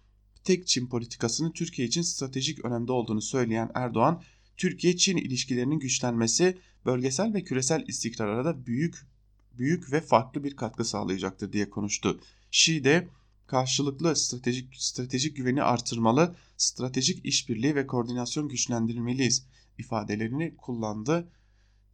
Tek 0.43 0.67
Çin 0.67 0.88
politikasının 0.88 1.51
Türkiye 1.51 1.88
için 1.88 2.01
stratejik 2.01 2.65
önemde 2.65 2.91
olduğunu 2.91 3.21
söyleyen 3.21 3.71
Erdoğan, 3.75 4.23
Türkiye-Çin 4.58 5.17
ilişkilerinin 5.17 5.79
güçlenmesi 5.79 6.58
bölgesel 6.86 7.34
ve 7.34 7.43
küresel 7.43 7.84
istikrara 7.88 8.45
da 8.45 8.65
büyük 8.65 8.95
büyük 9.58 9.91
ve 9.91 10.01
farklı 10.01 10.43
bir 10.43 10.56
katkı 10.56 10.86
sağlayacaktır 10.86 11.53
diye 11.53 11.69
konuştu. 11.69 12.19
Şi 12.51 12.84
de 12.84 13.08
karşılıklı 13.47 14.15
stratejik 14.15 14.75
stratejik 14.75 15.38
güveni 15.38 15.63
artırmalı, 15.63 16.36
stratejik 16.58 17.25
işbirliği 17.25 17.75
ve 17.75 17.88
koordinasyon 17.88 18.49
güçlendirmeliyiz 18.49 19.45
ifadelerini 19.77 20.56
kullandı. 20.58 21.32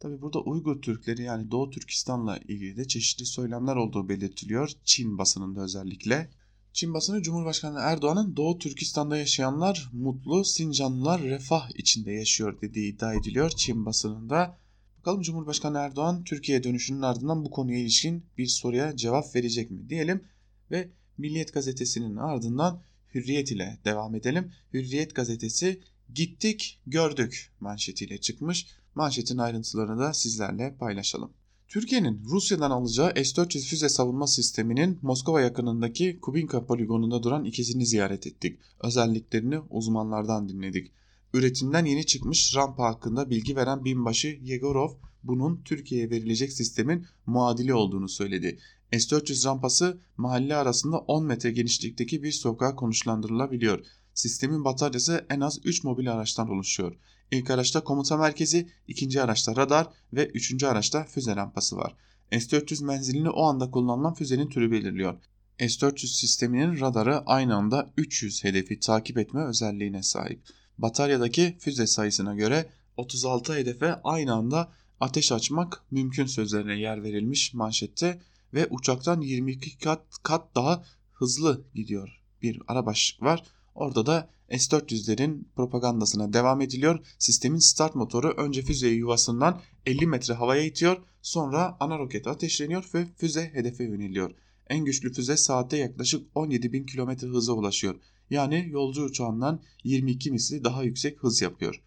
Tabi 0.00 0.22
burada 0.22 0.40
Uygur 0.40 0.82
Türkleri 0.82 1.22
yani 1.22 1.50
Doğu 1.50 1.70
Türkistan'la 1.70 2.38
ilgili 2.38 2.76
de 2.76 2.88
çeşitli 2.88 3.26
söylemler 3.26 3.76
olduğu 3.76 4.08
belirtiliyor. 4.08 4.70
Çin 4.84 5.18
basınında 5.18 5.60
özellikle. 5.60 6.30
Çin 6.72 6.94
basını 6.94 7.22
Cumhurbaşkanı 7.22 7.78
Erdoğan'ın 7.80 8.36
Doğu 8.36 8.58
Türkistan'da 8.58 9.16
yaşayanlar 9.16 9.90
mutlu, 9.92 10.44
Sincanlılar 10.44 11.22
refah 11.22 11.70
içinde 11.74 12.12
yaşıyor 12.12 12.60
dediği 12.60 12.94
iddia 12.94 13.14
ediliyor 13.14 13.50
Çin 13.50 13.86
basınında. 13.86 14.58
Bakalım 14.98 15.22
Cumhurbaşkanı 15.22 15.78
Erdoğan 15.78 16.24
Türkiye 16.24 16.64
dönüşünün 16.64 17.02
ardından 17.02 17.44
bu 17.44 17.50
konuya 17.50 17.78
ilişkin 17.78 18.26
bir 18.38 18.46
soruya 18.46 18.96
cevap 18.96 19.34
verecek 19.36 19.70
mi 19.70 19.88
diyelim 19.88 20.24
ve 20.70 20.88
Milliyet 21.18 21.54
gazetesinin 21.54 22.16
ardından 22.16 22.82
Hürriyet 23.14 23.50
ile 23.50 23.78
devam 23.84 24.14
edelim. 24.14 24.52
Hürriyet 24.72 25.14
gazetesi 25.14 25.80
gittik 26.14 26.80
gördük 26.86 27.52
manşetiyle 27.60 28.18
çıkmış. 28.18 28.66
Manşetin 28.94 29.38
ayrıntılarını 29.38 30.00
da 30.00 30.12
sizlerle 30.12 30.76
paylaşalım. 30.78 31.32
Türkiye'nin 31.70 32.22
Rusya'dan 32.24 32.70
alacağı 32.70 33.12
S-400 33.14 33.66
füze 33.66 33.88
savunma 33.88 34.26
sisteminin 34.26 34.98
Moskova 35.02 35.40
yakınındaki 35.40 36.20
Kubinka 36.20 36.66
poligonunda 36.66 37.22
duran 37.22 37.44
ikizini 37.44 37.86
ziyaret 37.86 38.26
ettik. 38.26 38.58
Özelliklerini 38.82 39.58
uzmanlardan 39.70 40.48
dinledik. 40.48 40.92
Üretimden 41.34 41.84
yeni 41.84 42.06
çıkmış 42.06 42.56
rampa 42.56 42.84
hakkında 42.84 43.30
bilgi 43.30 43.56
veren 43.56 43.84
binbaşı 43.84 44.38
Yegorov 44.42 44.90
bunun 45.22 45.62
Türkiye'ye 45.64 46.10
verilecek 46.10 46.52
sistemin 46.52 47.06
muadili 47.26 47.74
olduğunu 47.74 48.08
söyledi. 48.08 48.58
S-400 48.92 49.46
rampası 49.46 50.00
mahalle 50.16 50.56
arasında 50.56 50.98
10 50.98 51.24
metre 51.24 51.50
genişlikteki 51.50 52.22
bir 52.22 52.32
sokağa 52.32 52.76
konuşlandırılabiliyor. 52.76 53.84
Sistemin 54.14 54.64
bataryası 54.64 55.26
en 55.30 55.40
az 55.40 55.58
3 55.64 55.84
mobil 55.84 56.12
araçtan 56.12 56.48
oluşuyor. 56.50 56.96
İlk 57.30 57.50
araçta 57.50 57.84
komuta 57.84 58.16
merkezi, 58.16 58.68
ikinci 58.88 59.22
araçta 59.22 59.56
radar 59.56 59.86
ve 60.12 60.26
üçüncü 60.26 60.66
araçta 60.66 61.04
füze 61.04 61.36
rampası 61.36 61.76
var. 61.76 61.96
S-400 62.32 62.84
menzilini 62.84 63.30
o 63.30 63.42
anda 63.42 63.70
kullanılan 63.70 64.14
füzenin 64.14 64.48
türü 64.48 64.70
belirliyor. 64.70 65.18
S-400 65.58 66.06
sisteminin 66.06 66.80
radarı 66.80 67.18
aynı 67.18 67.54
anda 67.54 67.90
300 67.96 68.44
hedefi 68.44 68.80
takip 68.80 69.18
etme 69.18 69.44
özelliğine 69.44 70.02
sahip. 70.02 70.42
Bataryadaki 70.78 71.56
füze 71.60 71.86
sayısına 71.86 72.34
göre 72.34 72.70
36 72.96 73.54
hedefe 73.54 73.94
aynı 74.04 74.34
anda 74.34 74.72
ateş 75.00 75.32
açmak 75.32 75.82
mümkün 75.90 76.26
sözlerine 76.26 76.80
yer 76.80 77.02
verilmiş 77.02 77.54
manşette 77.54 78.20
ve 78.54 78.66
uçaktan 78.70 79.20
22 79.20 79.78
kat, 79.78 80.02
kat 80.22 80.54
daha 80.54 80.84
hızlı 81.12 81.64
gidiyor 81.74 82.20
bir 82.42 82.62
ara 82.68 82.86
başlık 82.86 83.22
var. 83.22 83.42
Orada 83.74 84.06
da 84.06 84.30
S-400'lerin 84.50 85.44
propagandasına 85.56 86.32
devam 86.32 86.60
ediliyor. 86.60 87.06
Sistemin 87.18 87.58
start 87.58 87.94
motoru 87.94 88.28
önce 88.28 88.62
füzeyi 88.62 88.98
yuvasından 88.98 89.60
50 89.86 90.06
metre 90.06 90.34
havaya 90.34 90.64
itiyor. 90.64 90.96
Sonra 91.22 91.76
ana 91.80 91.98
roket 91.98 92.26
ateşleniyor 92.26 92.90
ve 92.94 93.06
füze 93.16 93.50
hedefe 93.54 93.84
yöneliyor. 93.84 94.30
En 94.66 94.84
güçlü 94.84 95.12
füze 95.12 95.36
saatte 95.36 95.76
yaklaşık 95.76 96.26
17 96.34 96.72
bin 96.72 96.86
kilometre 96.86 97.26
hıza 97.26 97.52
ulaşıyor. 97.52 97.94
Yani 98.30 98.68
yolcu 98.70 99.04
uçağından 99.04 99.62
22 99.84 100.30
misli 100.30 100.64
daha 100.64 100.82
yüksek 100.82 101.22
hız 101.22 101.42
yapıyor. 101.42 101.82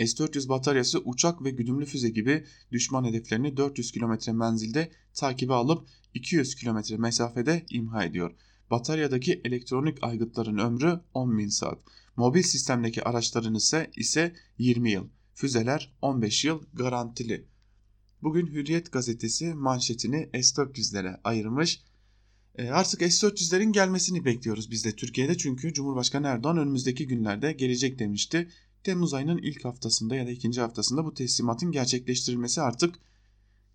S-400 0.00 0.48
bataryası 0.48 0.98
uçak 0.98 1.44
ve 1.44 1.50
güdümlü 1.50 1.84
füze 1.84 2.08
gibi 2.08 2.44
düşman 2.72 3.04
hedeflerini 3.04 3.56
400 3.56 3.92
kilometre 3.92 4.32
menzilde 4.32 4.90
takibe 5.14 5.52
alıp 5.54 5.88
200 6.14 6.54
kilometre 6.54 6.96
mesafede 6.96 7.66
imha 7.70 8.04
ediyor. 8.04 8.34
Bataryadaki 8.70 9.40
elektronik 9.44 9.98
aygıtların 10.02 10.58
ömrü 10.58 11.00
10.000 11.14 11.50
saat. 11.50 11.78
Mobil 12.16 12.42
sistemdeki 12.42 13.04
araçların 13.04 13.54
ise 13.54 13.90
ise 13.96 14.32
20 14.58 14.90
yıl. 14.90 15.08
Füzeler 15.34 15.92
15 16.02 16.44
yıl 16.44 16.62
garantili. 16.72 17.44
Bugün 18.22 18.46
Hürriyet 18.46 18.92
gazetesi 18.92 19.54
manşetini 19.54 20.30
S-400'lere 20.32 21.20
ayırmış. 21.24 21.80
E, 22.54 22.70
artık 22.70 23.00
S-400'lerin 23.00 23.72
gelmesini 23.72 24.24
bekliyoruz 24.24 24.70
biz 24.70 24.84
de 24.84 24.96
Türkiye'de 24.96 25.36
çünkü 25.36 25.72
Cumhurbaşkanı 25.72 26.26
Erdoğan 26.26 26.58
önümüzdeki 26.58 27.06
günlerde 27.06 27.52
gelecek 27.52 27.98
demişti. 27.98 28.48
Temmuz 28.84 29.14
ayının 29.14 29.38
ilk 29.38 29.64
haftasında 29.64 30.16
ya 30.16 30.26
da 30.26 30.30
ikinci 30.30 30.60
haftasında 30.60 31.04
bu 31.04 31.14
teslimatın 31.14 31.72
gerçekleştirilmesi 31.72 32.60
artık 32.60 32.94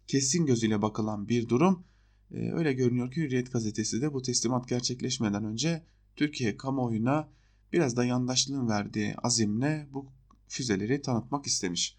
kesin 0.07 0.45
gözüyle 0.45 0.81
bakılan 0.81 1.29
bir 1.29 1.49
durum. 1.49 1.83
Ee, 2.33 2.51
öyle 2.53 2.73
görünüyor 2.73 3.11
ki 3.11 3.21
Hürriyet 3.21 3.51
gazetesi 3.51 4.01
de 4.01 4.13
bu 4.13 4.21
teslimat 4.21 4.69
gerçekleşmeden 4.69 5.45
önce 5.45 5.83
Türkiye 6.15 6.57
kamuoyuna 6.57 7.29
biraz 7.73 7.97
da 7.97 8.05
yandaşlığın 8.05 8.69
verdiği 8.69 9.15
azimle 9.15 9.87
bu 9.93 10.11
füzeleri 10.47 11.01
tanıtmak 11.01 11.45
istemiş. 11.45 11.97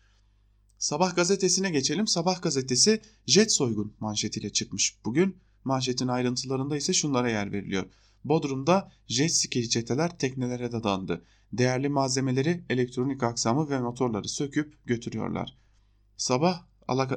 Sabah 0.79 1.17
gazetesine 1.17 1.71
geçelim. 1.71 2.07
Sabah 2.07 2.43
gazetesi 2.43 3.01
jet 3.27 3.53
soygun 3.53 3.97
manşetiyle 4.01 4.51
çıkmış 4.51 4.99
bugün. 5.05 5.37
Manşetin 5.65 6.09
ayrıntılarında 6.09 6.77
ise 6.77 6.93
şunlara 6.93 7.31
yer 7.31 7.53
veriliyor. 7.53 7.87
Bodrum'da 8.25 8.93
jet 9.09 9.35
ski 9.35 9.69
çeteler 9.69 10.19
teknelere 10.19 10.73
dadandı. 10.73 11.25
Değerli 11.53 11.89
malzemeleri, 11.89 12.65
elektronik 12.71 13.23
aksamı 13.23 13.71
ve 13.71 13.81
motorları 13.81 14.29
söküp 14.29 14.87
götürüyorlar. 14.87 15.59
Sabah 16.17 16.67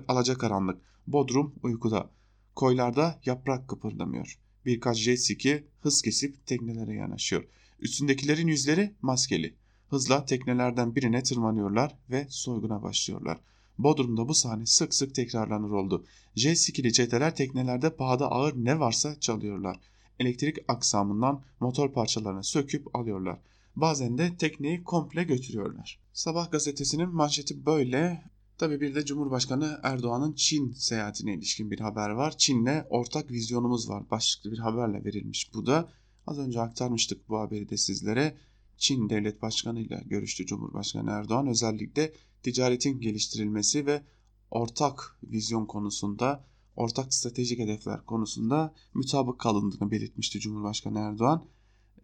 alacakaranlık. 0.07 0.81
Bodrum 1.07 1.55
uykuda. 1.63 2.16
Koylarda 2.57 3.19
yaprak 3.25 3.67
kıpırdamıyor. 3.67 4.39
Birkaç 4.65 4.97
jet 4.97 5.19
ski 5.19 5.67
hız 5.81 6.01
kesip 6.01 6.45
teknelere 6.45 6.93
yanaşıyor. 6.93 7.43
Üstündekilerin 7.79 8.47
yüzleri 8.47 8.93
maskeli. 9.01 9.55
Hızla 9.89 10.25
teknelerden 10.25 10.95
birine 10.95 11.23
tırmanıyorlar 11.23 11.97
ve 12.09 12.27
soyguna 12.29 12.83
başlıyorlar. 12.83 13.39
Bodrum'da 13.77 14.27
bu 14.27 14.33
sahne 14.33 14.65
sık 14.65 14.93
sık 14.93 15.15
tekrarlanır 15.15 15.69
oldu. 15.69 16.05
Jet 16.35 16.59
skili 16.59 16.93
çeteler 16.93 17.35
teknelerde 17.35 17.95
pahada 17.95 18.31
ağır 18.31 18.53
ne 18.55 18.79
varsa 18.79 19.19
çalıyorlar. 19.19 19.79
Elektrik 20.19 20.57
aksamından 20.67 21.43
motor 21.59 21.93
parçalarını 21.93 22.43
söküp 22.43 22.95
alıyorlar. 22.95 23.39
Bazen 23.75 24.17
de 24.17 24.37
tekneyi 24.37 24.83
komple 24.83 25.23
götürüyorlar. 25.23 25.99
Sabah 26.13 26.51
gazetesinin 26.51 27.09
manşeti 27.09 27.65
böyle 27.65 28.23
Tabi 28.57 28.81
bir 28.81 28.95
de 28.95 29.05
Cumhurbaşkanı 29.05 29.79
Erdoğan'ın 29.83 30.33
Çin 30.33 30.71
seyahatine 30.71 31.33
ilişkin 31.33 31.71
bir 31.71 31.79
haber 31.79 32.09
var. 32.09 32.37
Çin'le 32.37 32.83
ortak 32.89 33.31
vizyonumuz 33.31 33.89
var 33.89 34.09
başlıklı 34.11 34.51
bir 34.51 34.57
haberle 34.57 35.05
verilmiş 35.05 35.53
bu 35.53 35.65
da. 35.65 35.89
Az 36.27 36.39
önce 36.39 36.61
aktarmıştık 36.61 37.29
bu 37.29 37.39
haberi 37.39 37.69
de 37.69 37.77
sizlere. 37.77 38.37
Çin 38.77 39.09
Devlet 39.09 39.41
Başkanı 39.41 39.79
ile 39.79 40.03
görüştü 40.05 40.45
Cumhurbaşkanı 40.45 41.11
Erdoğan. 41.11 41.47
Özellikle 41.47 42.13
ticaretin 42.43 42.99
geliştirilmesi 42.99 43.85
ve 43.85 44.01
ortak 44.51 45.19
vizyon 45.23 45.65
konusunda, 45.65 46.45
ortak 46.75 47.13
stratejik 47.13 47.59
hedefler 47.59 48.05
konusunda 48.05 48.73
mutabık 48.93 49.39
kalındığını 49.39 49.91
belirtmişti 49.91 50.39
Cumhurbaşkanı 50.39 50.99
Erdoğan. 50.99 51.45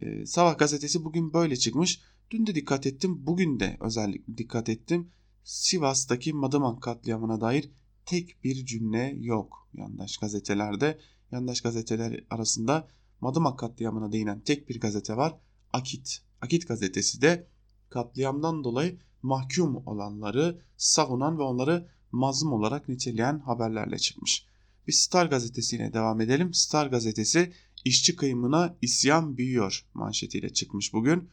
Ee, 0.00 0.26
Sabah 0.26 0.58
gazetesi 0.58 1.04
bugün 1.04 1.32
böyle 1.32 1.56
çıkmış. 1.56 2.00
Dün 2.30 2.46
de 2.46 2.54
dikkat 2.54 2.86
ettim, 2.86 3.26
bugün 3.26 3.60
de 3.60 3.76
özellikle 3.80 4.38
dikkat 4.38 4.68
ettim. 4.68 5.10
Sivas'taki 5.44 6.32
Madımak 6.32 6.82
katliamına 6.82 7.40
dair 7.40 7.70
tek 8.06 8.44
bir 8.44 8.66
cümle 8.66 9.16
yok 9.20 9.68
yandaş 9.74 10.16
gazetelerde. 10.16 10.98
Yandaş 11.30 11.60
gazeteler 11.60 12.24
arasında 12.30 12.88
Madımak 13.20 13.58
katliamına 13.58 14.12
değinen 14.12 14.40
tek 14.40 14.68
bir 14.68 14.80
gazete 14.80 15.16
var. 15.16 15.36
Akit. 15.72 16.22
Akit 16.40 16.68
gazetesi 16.68 17.22
de 17.22 17.46
katliamdan 17.90 18.64
dolayı 18.64 18.98
mahkum 19.22 19.76
olanları 19.86 20.62
savunan 20.76 21.38
ve 21.38 21.42
onları 21.42 21.88
mazlum 22.12 22.52
olarak 22.52 22.88
niteleyen 22.88 23.38
haberlerle 23.38 23.98
çıkmış. 23.98 24.46
Bir 24.86 24.92
Star 24.92 25.26
gazetesiyle 25.26 25.92
devam 25.92 26.20
edelim. 26.20 26.54
Star 26.54 26.86
gazetesi 26.86 27.52
işçi 27.84 28.16
kıyımına 28.16 28.76
isyan 28.82 29.36
büyüyor 29.36 29.86
manşetiyle 29.94 30.52
çıkmış 30.52 30.92
bugün. 30.92 31.30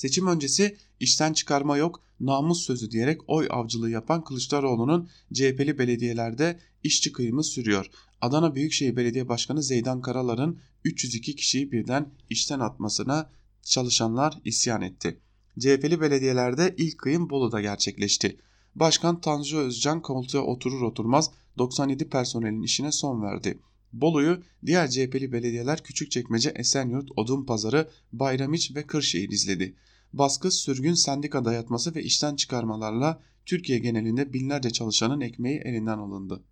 Seçim 0.00 0.26
öncesi 0.26 0.76
işten 1.00 1.32
çıkarma 1.32 1.76
yok, 1.76 2.02
namus 2.20 2.62
sözü 2.62 2.90
diyerek 2.90 3.20
oy 3.26 3.46
avcılığı 3.50 3.90
yapan 3.90 4.24
Kılıçdaroğlu'nun 4.24 5.08
CHP'li 5.32 5.78
belediyelerde 5.78 6.60
işçi 6.82 7.12
kıyımı 7.12 7.44
sürüyor. 7.44 7.90
Adana 8.20 8.54
Büyükşehir 8.54 8.96
Belediye 8.96 9.28
Başkanı 9.28 9.62
Zeydan 9.62 10.00
Karalar'ın 10.00 10.60
302 10.84 11.36
kişiyi 11.36 11.72
birden 11.72 12.08
işten 12.30 12.60
atmasına 12.60 13.30
çalışanlar 13.62 14.38
isyan 14.44 14.82
etti. 14.82 15.20
CHP'li 15.58 16.00
belediyelerde 16.00 16.74
ilk 16.78 16.98
kıyım 16.98 17.30
Bolu'da 17.30 17.60
gerçekleşti. 17.60 18.36
Başkan 18.74 19.20
Tanju 19.20 19.58
Özcan 19.58 20.02
koltuğa 20.02 20.42
oturur 20.42 20.82
oturmaz 20.82 21.30
97 21.58 22.08
personelin 22.08 22.62
işine 22.62 22.92
son 22.92 23.22
verdi. 23.22 23.58
Bolu'yu 23.92 24.42
diğer 24.66 24.90
CHP'li 24.90 25.32
belediyeler 25.32 25.82
Küçükçekmece, 25.82 26.50
Esenyurt, 26.50 27.08
Odunpazarı, 27.16 27.88
Bayramiç 28.12 28.76
ve 28.76 28.86
Kırşehir 28.86 29.28
izledi. 29.28 29.74
Baskı, 30.12 30.50
sürgün, 30.50 30.94
sendika 30.94 31.44
dayatması 31.44 31.94
ve 31.94 32.02
işten 32.02 32.36
çıkarmalarla 32.36 33.20
Türkiye 33.46 33.78
genelinde 33.78 34.32
binlerce 34.32 34.70
çalışanın 34.70 35.20
ekmeği 35.20 35.58
elinden 35.58 35.98
alındı. 35.98 36.42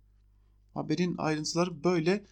Haberin 0.73 1.15
ayrıntıları 1.17 1.83
böyle. 1.83 2.23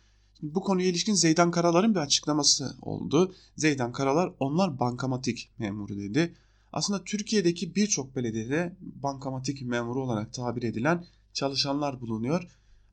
Bu 0.42 0.62
konuya 0.62 0.88
ilişkin 0.88 1.14
Zeydan 1.14 1.52
Karalar'ın 1.52 1.96
bir 1.96 2.00
açıklaması 2.00 2.76
oldu. 2.82 3.36
Zeydan 3.56 3.92
Karalar 3.92 4.34
onlar 4.40 4.80
bankamatik 4.80 5.52
memuru 5.60 5.98
dedi. 5.98 6.36
Aslında 6.74 7.04
Türkiye'deki 7.04 7.76
birçok 7.76 8.16
belediyede 8.16 8.76
bankamatik 8.82 9.62
memuru 9.62 10.04
olarak 10.04 10.34
tabir 10.34 10.64
edilen 10.64 11.06
çalışanlar 11.34 12.02
bulunuyor. 12.02 12.48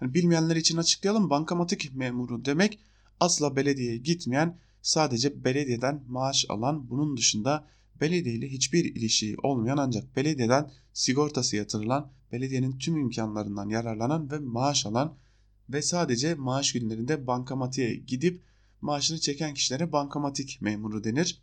Yani 0.05 0.14
bilmeyenler 0.14 0.57
için 0.57 0.77
açıklayalım. 0.77 1.31
Bankamatik 1.31 1.95
memuru 1.95 2.45
demek 2.45 2.79
asla 3.21 3.57
belediyeye 3.57 3.97
gitmeyen, 3.97 4.59
sadece 4.83 5.45
belediyeden 5.45 6.03
maaş 6.09 6.47
alan, 6.49 6.90
bunun 6.90 7.17
dışında 7.17 7.67
belediye 8.01 8.35
ile 8.35 8.49
hiçbir 8.49 8.85
ilişiği 8.85 9.37
olmayan 9.43 9.77
ancak 9.77 10.17
belediyeden 10.17 10.71
sigortası 10.93 11.57
yatırılan, 11.57 12.12
belediyenin 12.33 12.79
tüm 12.79 12.97
imkanlarından 12.97 13.69
yararlanan 13.69 14.31
ve 14.31 14.38
maaş 14.38 14.87
alan 14.87 15.17
ve 15.69 15.83
sadece 15.83 16.35
maaş 16.35 16.73
günlerinde 16.73 17.27
bankamatiğe 17.27 17.95
gidip 17.95 18.43
maaşını 18.81 19.19
çeken 19.19 19.55
kişilere 19.55 19.93
bankamatik 19.93 20.62
memuru 20.62 21.05
denir. 21.05 21.43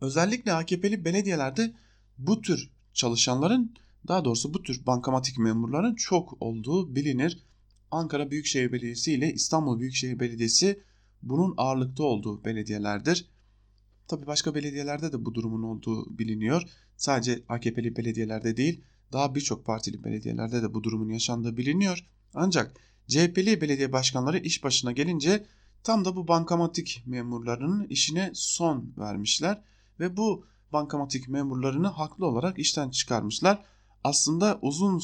Özellikle 0.00 0.52
AKP'li 0.52 1.04
belediyelerde 1.04 1.74
bu 2.18 2.40
tür 2.40 2.70
çalışanların 2.94 3.74
daha 4.08 4.24
doğrusu 4.24 4.54
bu 4.54 4.62
tür 4.62 4.86
bankamatik 4.86 5.38
memurların 5.38 5.94
çok 5.94 6.42
olduğu 6.42 6.94
bilinir. 6.94 7.42
Ankara 7.90 8.30
Büyükşehir 8.30 8.72
Belediyesi 8.72 9.12
ile 9.12 9.32
İstanbul 9.32 9.80
Büyükşehir 9.80 10.20
Belediyesi 10.20 10.82
bunun 11.22 11.54
ağırlıkta 11.56 12.02
olduğu 12.02 12.44
belediyelerdir. 12.44 13.28
Tabi 14.08 14.26
başka 14.26 14.54
belediyelerde 14.54 15.12
de 15.12 15.24
bu 15.24 15.34
durumun 15.34 15.62
olduğu 15.62 16.18
biliniyor. 16.18 16.62
Sadece 16.96 17.42
AKP'li 17.48 17.96
belediyelerde 17.96 18.56
değil 18.56 18.80
daha 19.12 19.34
birçok 19.34 19.66
partili 19.66 20.04
belediyelerde 20.04 20.62
de 20.62 20.74
bu 20.74 20.82
durumun 20.82 21.10
yaşandığı 21.10 21.56
biliniyor. 21.56 22.06
Ancak 22.34 22.76
CHP'li 23.06 23.60
belediye 23.60 23.92
başkanları 23.92 24.38
iş 24.38 24.64
başına 24.64 24.92
gelince 24.92 25.46
Tam 25.82 26.04
da 26.04 26.16
bu 26.16 26.28
bankamatik 26.28 27.02
memurlarının 27.06 27.86
işine 27.88 28.30
son 28.34 28.92
vermişler 28.98 29.62
ve 30.00 30.16
bu 30.16 30.46
bankamatik 30.72 31.28
memurlarını 31.28 31.86
haklı 31.86 32.26
olarak 32.26 32.58
işten 32.58 32.90
çıkarmışlar. 32.90 33.64
Aslında 34.04 34.58
uzun 34.62 35.02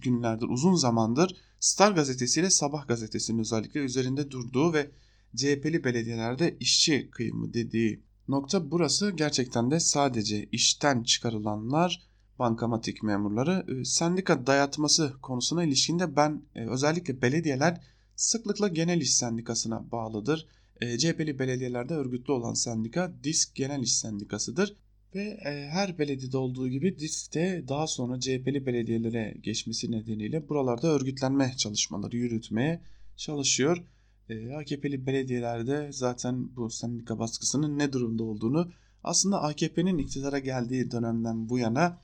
günlerdir, 0.00 0.46
uzun 0.46 0.74
zamandır 0.74 1.36
Star 1.60 1.92
gazetesiyle 1.92 2.50
Sabah 2.50 2.88
gazetesinin 2.88 3.38
özellikle 3.38 3.80
üzerinde 3.80 4.30
durduğu 4.30 4.72
ve 4.72 4.90
CHP'li 5.36 5.84
belediyelerde 5.84 6.56
işçi 6.60 7.10
kıyımı 7.10 7.54
dediği 7.54 8.02
nokta 8.28 8.70
burası 8.70 9.10
gerçekten 9.10 9.70
de 9.70 9.80
sadece 9.80 10.46
işten 10.52 11.02
çıkarılanlar 11.02 12.10
bankamatik 12.38 13.02
memurları 13.02 13.66
e, 13.68 13.84
sendika 13.84 14.46
dayatması 14.46 15.12
konusuna 15.22 15.64
ilişkinde 15.64 16.16
ben 16.16 16.42
e, 16.54 16.66
özellikle 16.66 17.22
belediyeler 17.22 17.80
sıklıkla 18.16 18.68
genel 18.68 19.00
iş 19.00 19.14
sendikasına 19.14 19.92
bağlıdır. 19.92 20.46
E, 20.80 20.98
CHP'li 20.98 21.38
belediyelerde 21.38 21.94
örgütlü 21.94 22.32
olan 22.32 22.54
sendika 22.54 23.12
DİSK 23.24 23.54
Genel 23.54 23.82
İş 23.82 23.96
Sendikası'dır. 23.96 24.76
Ve 25.14 25.22
e, 25.22 25.68
her 25.68 25.98
belediyede 25.98 26.36
olduğu 26.36 26.68
gibi 26.68 26.98
DİSK'te 26.98 27.64
daha 27.68 27.86
sonra 27.86 28.20
CHP'li 28.20 28.66
belediyelere 28.66 29.34
geçmesi 29.42 29.90
nedeniyle 29.90 30.48
buralarda 30.48 30.88
örgütlenme 30.88 31.54
çalışmaları 31.56 32.16
yürütmeye 32.16 32.80
çalışıyor. 33.16 33.84
E, 34.28 34.54
AKP'li 34.54 35.06
belediyelerde 35.06 35.88
zaten 35.92 36.56
bu 36.56 36.70
sendika 36.70 37.18
baskısının 37.18 37.78
ne 37.78 37.92
durumda 37.92 38.24
olduğunu 38.24 38.72
aslında 39.04 39.42
AKP'nin 39.42 39.98
iktidara 39.98 40.38
geldiği 40.38 40.90
dönemden 40.90 41.48
bu 41.48 41.58
yana 41.58 41.98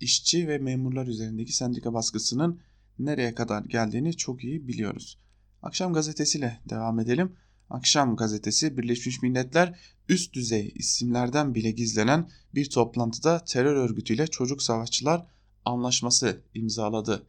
işçi 0.00 0.48
ve 0.48 0.58
memurlar 0.58 1.06
üzerindeki 1.06 1.52
sendika 1.52 1.94
baskısının 1.94 2.60
nereye 2.98 3.34
kadar 3.34 3.64
geldiğini 3.64 4.16
çok 4.16 4.44
iyi 4.44 4.68
biliyoruz. 4.68 5.18
Akşam 5.62 5.92
gazetesiyle 5.92 6.60
devam 6.70 7.00
edelim. 7.00 7.32
Akşam 7.72 8.16
gazetesi 8.16 8.76
Birleşmiş 8.76 9.22
Milletler 9.22 9.78
üst 10.08 10.34
düzey 10.34 10.72
isimlerden 10.74 11.54
bile 11.54 11.70
gizlenen 11.70 12.30
bir 12.54 12.70
toplantıda 12.70 13.44
terör 13.44 13.76
örgütüyle 13.76 14.26
çocuk 14.26 14.62
savaşçılar 14.62 15.26
anlaşması 15.64 16.42
imzaladı. 16.54 17.26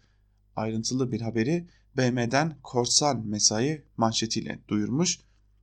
Ayrıntılı 0.56 1.12
bir 1.12 1.22
haberi 1.22 1.68
BM'den 1.98 2.58
korsan 2.64 3.28
mesai 3.28 3.84
manşetiyle 3.98 4.60
duyurmuş. 4.68 5.20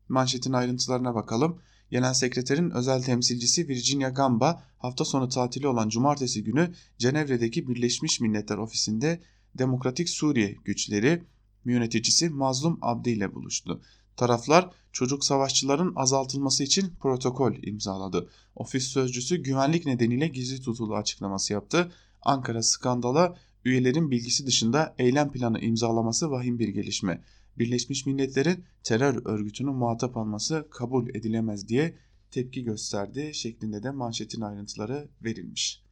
Manşetin 0.09 0.53
ayrıntılarına 0.53 1.15
bakalım. 1.15 1.61
Genel 1.91 2.15
Sekreterin 2.15 2.71
özel 2.71 3.03
temsilcisi 3.03 3.69
Virginia 3.69 4.09
Gamba 4.09 4.63
hafta 4.79 5.05
sonu 5.05 5.29
tatili 5.29 5.69
olan 5.69 5.89
cumartesi 5.89 6.45
günü 6.45 6.75
Cenevre'deki 6.99 7.69
Birleşmiş 7.69 8.21
Milletler 8.21 8.59
Ofisi'nde 8.59 9.21
Demokratik 9.59 10.09
Suriye 10.09 10.57
güçleri 10.65 11.23
yöneticisi 11.65 12.29
Mazlum 12.29 12.79
Abdi 12.83 13.11
ile 13.11 13.35
buluştu. 13.35 13.83
Taraflar 14.17 14.71
çocuk 14.93 15.25
savaşçıların 15.25 15.93
azaltılması 15.97 16.65
için 16.65 16.95
protokol 17.01 17.55
imzaladı. 17.63 18.31
Ofis 18.57 18.85
sözcüsü 18.85 19.37
güvenlik 19.37 19.87
nedeniyle 19.87 20.29
gizli 20.29 20.63
tutulu 20.63 20.97
açıklaması 20.97 21.53
yaptı. 21.53 21.93
Ankara 22.23 22.63
skandala 22.63 23.37
üyelerin 23.65 24.11
bilgisi 24.11 24.47
dışında 24.47 24.95
eylem 24.99 25.33
planı 25.33 25.61
imzalaması 25.61 26.31
vahim 26.31 26.59
bir 26.59 26.69
gelişme. 26.69 27.25
Birleşmiş 27.59 28.07
Milletler'in 28.07 28.65
terör 28.83 29.27
örgütünü 29.27 29.71
muhatap 29.71 30.17
alması 30.17 30.69
kabul 30.71 31.09
edilemez 31.09 31.69
diye 31.69 31.97
tepki 32.31 32.65
gösterdi 32.65 33.31
şeklinde 33.35 33.83
de 33.83 33.91
manşetin 33.91 34.41
ayrıntıları 34.41 35.09
verilmiş. 35.25 35.83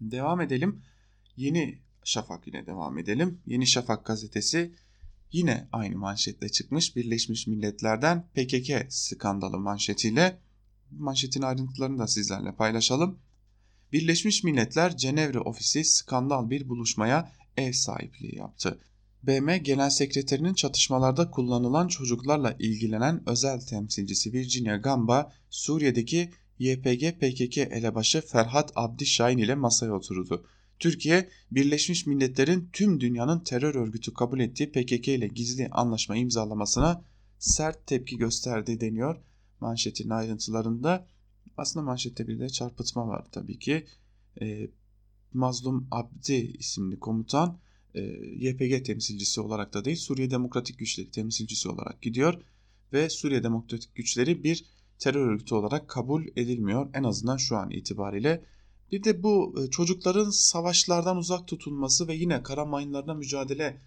Devam 0.00 0.40
edelim. 0.40 0.82
Yeni 1.36 1.78
Şafak 2.04 2.48
ile 2.48 2.66
devam 2.66 2.98
edelim. 2.98 3.40
Yeni 3.46 3.66
Şafak 3.66 4.06
gazetesi 4.06 4.74
yine 5.32 5.68
aynı 5.72 5.98
manşetle 5.98 6.48
çıkmış 6.48 6.96
Birleşmiş 6.96 7.46
Milletler'den 7.46 8.28
PKK 8.34 8.86
skandalı 8.88 9.58
manşetiyle. 9.58 10.38
Manşetin 10.90 11.42
ayrıntılarını 11.42 11.98
da 11.98 12.06
sizlerle 12.06 12.52
paylaşalım. 12.52 13.18
Birleşmiş 13.92 14.44
Milletler 14.44 14.96
Cenevre 14.96 15.40
ofisi 15.40 15.84
skandal 15.84 16.50
bir 16.50 16.68
buluşmaya 16.68 17.32
ev 17.56 17.72
sahipliği 17.72 18.36
yaptı. 18.36 18.80
BM 19.22 19.58
Genel 19.58 19.90
Sekreterinin 19.90 20.54
çatışmalarda 20.54 21.30
kullanılan 21.30 21.88
çocuklarla 21.88 22.56
ilgilenen 22.58 23.28
özel 23.28 23.60
temsilcisi 23.60 24.32
Virginia 24.32 24.76
Gamba, 24.76 25.32
Suriye'deki 25.50 26.30
YPG 26.58 27.20
PKK 27.20 27.58
elebaşı 27.58 28.20
Ferhat 28.20 28.72
Abdi 28.74 29.04
ile 29.04 29.54
masaya 29.54 29.92
oturdu. 29.92 30.46
Türkiye, 30.78 31.28
Birleşmiş 31.50 32.06
Milletler'in 32.06 32.68
tüm 32.72 33.00
dünyanın 33.00 33.40
terör 33.40 33.74
örgütü 33.74 34.14
kabul 34.14 34.40
ettiği 34.40 34.72
PKK 34.72 35.08
ile 35.08 35.26
gizli 35.26 35.68
anlaşma 35.68 36.16
imzalamasına 36.16 37.04
sert 37.38 37.86
tepki 37.86 38.16
gösterdi 38.16 38.80
deniyor 38.80 39.16
manşetin 39.60 40.10
ayrıntılarında. 40.10 41.06
Aslında 41.56 41.86
manşette 41.86 42.28
bir 42.28 42.38
de 42.38 42.48
çarpıtma 42.48 43.08
var 43.08 43.26
tabii 43.32 43.58
ki. 43.58 43.86
E, 44.40 44.70
Mazlum 45.32 45.88
Abdi 45.90 46.34
isimli 46.34 47.00
komutan 47.00 47.58
e, 47.94 48.00
YPG 48.48 48.84
temsilcisi 48.84 49.40
olarak 49.40 49.74
da 49.74 49.84
değil 49.84 49.96
Suriye 49.96 50.30
Demokratik 50.30 50.78
Güçleri 50.78 51.10
temsilcisi 51.10 51.68
olarak 51.68 52.02
gidiyor 52.02 52.42
ve 52.92 53.10
Suriye 53.10 53.42
Demokratik 53.42 53.94
Güçleri 53.94 54.44
bir 54.44 54.64
terör 54.98 55.26
örgütü 55.26 55.54
olarak 55.54 55.88
kabul 55.88 56.26
edilmiyor 56.36 56.90
en 56.94 57.04
azından 57.04 57.36
şu 57.36 57.56
an 57.56 57.70
itibariyle. 57.70 58.44
Bir 58.92 59.04
de 59.04 59.22
bu 59.22 59.54
e, 59.60 59.70
çocukların 59.70 60.30
savaşlardan 60.30 61.16
uzak 61.16 61.48
tutulması 61.48 62.08
ve 62.08 62.14
yine 62.14 62.42
kara 62.42 62.64
mayınlarına 62.64 63.14
mücadele 63.14 63.80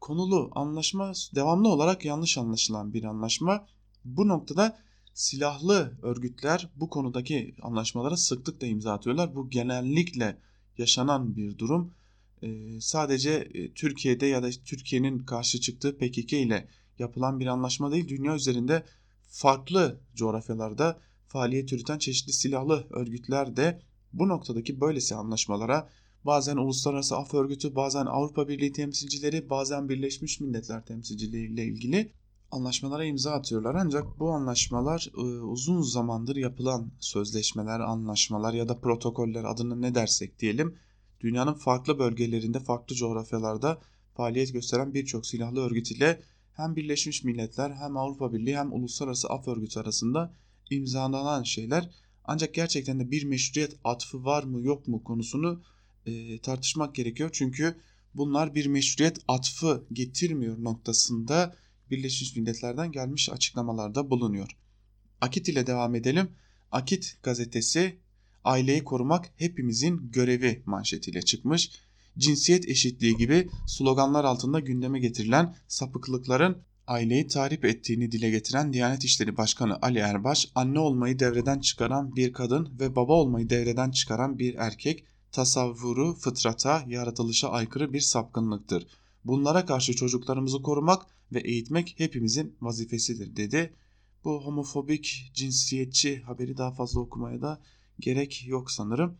konulu 0.00 0.50
anlaşma 0.54 1.12
devamlı 1.34 1.68
olarak 1.68 2.04
yanlış 2.04 2.38
anlaşılan 2.38 2.94
bir 2.94 3.04
anlaşma. 3.04 3.66
Bu 4.04 4.28
noktada 4.28 4.78
silahlı 5.14 5.98
örgütler 6.02 6.70
bu 6.76 6.90
konudaki 6.90 7.54
anlaşmalara 7.62 8.16
sıklıkla 8.16 8.66
imza 8.66 8.92
atıyorlar. 8.92 9.34
Bu 9.34 9.50
genellikle 9.50 10.38
yaşanan 10.78 11.36
bir 11.36 11.58
durum. 11.58 11.94
Ee, 12.42 12.80
sadece 12.80 13.30
e, 13.54 13.72
Türkiye'de 13.72 14.26
ya 14.26 14.42
da 14.42 14.50
Türkiye'nin 14.50 15.18
karşı 15.18 15.60
çıktığı 15.60 15.98
PKK 15.98 16.32
ile 16.32 16.68
yapılan 16.98 17.40
bir 17.40 17.46
anlaşma 17.46 17.92
değil. 17.92 18.08
Dünya 18.08 18.34
üzerinde 18.34 18.84
farklı 19.28 20.00
coğrafyalarda 20.14 21.00
faaliyet 21.28 21.72
yürüten 21.72 21.98
çeşitli 21.98 22.32
silahlı 22.32 22.86
örgütler 22.90 23.56
de 23.56 23.82
bu 24.12 24.28
noktadaki 24.28 24.80
böylesi 24.80 25.14
anlaşmalara 25.14 25.88
bazen 26.24 26.56
Uluslararası 26.56 27.16
Af 27.16 27.34
Örgütü, 27.34 27.74
bazen 27.74 28.06
Avrupa 28.06 28.48
Birliği 28.48 28.72
temsilcileri, 28.72 29.50
bazen 29.50 29.88
Birleşmiş 29.88 30.40
Milletler 30.40 30.84
temsilcileriyle 30.84 31.64
ilgili 31.64 32.12
anlaşmalara 32.50 33.04
imza 33.04 33.32
atıyorlar. 33.32 33.74
Ancak 33.74 34.18
bu 34.18 34.30
anlaşmalar 34.30 35.10
e, 35.16 35.20
uzun 35.40 35.82
zamandır 35.82 36.36
yapılan 36.36 36.90
sözleşmeler, 37.00 37.80
anlaşmalar 37.80 38.54
ya 38.54 38.68
da 38.68 38.80
protokoller 38.80 39.44
adını 39.44 39.82
ne 39.82 39.94
dersek 39.94 40.38
diyelim 40.38 40.74
dünyanın 41.20 41.54
farklı 41.54 41.98
bölgelerinde, 41.98 42.60
farklı 42.60 42.96
coğrafyalarda 42.96 43.80
faaliyet 44.14 44.52
gösteren 44.52 44.94
birçok 44.94 45.26
silahlı 45.26 45.60
örgüt 45.60 45.90
ile 45.90 46.20
hem 46.52 46.76
Birleşmiş 46.76 47.24
Milletler 47.24 47.70
hem 47.70 47.96
Avrupa 47.96 48.32
Birliği 48.32 48.56
hem 48.56 48.72
Uluslararası 48.72 49.28
Af 49.28 49.48
Örgütü 49.48 49.80
arasında 49.80 50.32
imzalanan 50.70 51.42
şeyler 51.42 51.90
ancak 52.26 52.54
gerçekten 52.54 53.00
de 53.00 53.10
bir 53.10 53.24
meşruiyet 53.24 53.76
atfı 53.84 54.24
var 54.24 54.42
mı 54.42 54.60
yok 54.60 54.88
mu 54.88 55.04
konusunu 55.04 55.62
e, 56.06 56.38
tartışmak 56.38 56.94
gerekiyor. 56.94 57.30
Çünkü 57.32 57.76
bunlar 58.14 58.54
bir 58.54 58.66
meşruiyet 58.66 59.18
atfı 59.28 59.86
getirmiyor 59.92 60.64
noktasında 60.64 61.56
Birleşmiş 61.90 62.36
Milletler'den 62.36 62.92
gelmiş 62.92 63.30
açıklamalarda 63.30 64.10
bulunuyor. 64.10 64.56
Akit 65.20 65.48
ile 65.48 65.66
devam 65.66 65.94
edelim. 65.94 66.28
Akit 66.72 67.18
gazetesi 67.22 67.96
aileyi 68.44 68.84
korumak 68.84 69.32
hepimizin 69.36 70.10
görevi 70.12 70.62
manşetiyle 70.66 71.22
çıkmış. 71.22 71.70
Cinsiyet 72.18 72.68
eşitliği 72.68 73.16
gibi 73.16 73.50
sloganlar 73.66 74.24
altında 74.24 74.60
gündeme 74.60 75.00
getirilen 75.00 75.56
sapıklıkların 75.68 76.62
aileyi 76.86 77.26
tarif 77.26 77.64
ettiğini 77.64 78.12
dile 78.12 78.30
getiren 78.30 78.72
Diyanet 78.72 79.04
İşleri 79.04 79.36
Başkanı 79.36 79.78
Ali 79.82 79.98
Erbaş, 79.98 80.48
anne 80.54 80.78
olmayı 80.78 81.18
devreden 81.18 81.60
çıkaran 81.60 82.16
bir 82.16 82.32
kadın 82.32 82.78
ve 82.80 82.96
baba 82.96 83.12
olmayı 83.12 83.50
devreden 83.50 83.90
çıkaran 83.90 84.38
bir 84.38 84.54
erkek 84.54 85.04
tasavvuru 85.32 86.14
fıtrata, 86.14 86.84
yaratılışa 86.86 87.48
aykırı 87.48 87.92
bir 87.92 88.00
sapkınlıktır. 88.00 88.86
Bunlara 89.24 89.66
karşı 89.66 89.96
çocuklarımızı 89.96 90.62
korumak 90.62 91.06
ve 91.32 91.40
eğitmek 91.40 91.94
hepimizin 91.96 92.56
vazifesidir 92.60 93.36
dedi. 93.36 93.72
Bu 94.24 94.44
homofobik, 94.44 95.30
cinsiyetçi 95.34 96.20
haberi 96.20 96.56
daha 96.56 96.72
fazla 96.72 97.00
okumaya 97.00 97.42
da 97.42 97.60
gerek 98.00 98.46
yok 98.46 98.70
sanırım. 98.70 99.18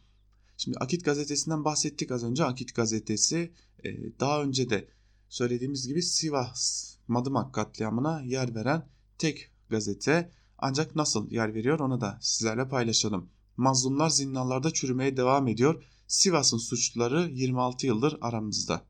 Şimdi 0.56 0.78
Akit 0.78 1.04
gazetesinden 1.04 1.64
bahsettik 1.64 2.12
az 2.12 2.24
önce. 2.24 2.44
Akit 2.44 2.74
gazetesi 2.74 3.52
e, 3.84 3.88
daha 4.20 4.42
önce 4.42 4.70
de 4.70 4.88
söylediğimiz 5.28 5.88
gibi 5.88 6.02
Sivas 6.02 6.95
Madımak 7.08 7.54
katliamına 7.54 8.22
yer 8.22 8.54
veren 8.54 8.88
tek 9.18 9.50
gazete. 9.68 10.30
Ancak 10.58 10.96
nasıl 10.96 11.30
yer 11.30 11.54
veriyor 11.54 11.80
onu 11.80 12.00
da 12.00 12.18
sizlerle 12.20 12.68
paylaşalım. 12.68 13.28
Mazlumlar 13.56 14.08
zindanlarda 14.08 14.70
çürümeye 14.70 15.16
devam 15.16 15.48
ediyor. 15.48 15.84
Sivas'ın 16.06 16.58
suçluları 16.58 17.30
26 17.30 17.86
yıldır 17.86 18.18
aramızda. 18.20 18.82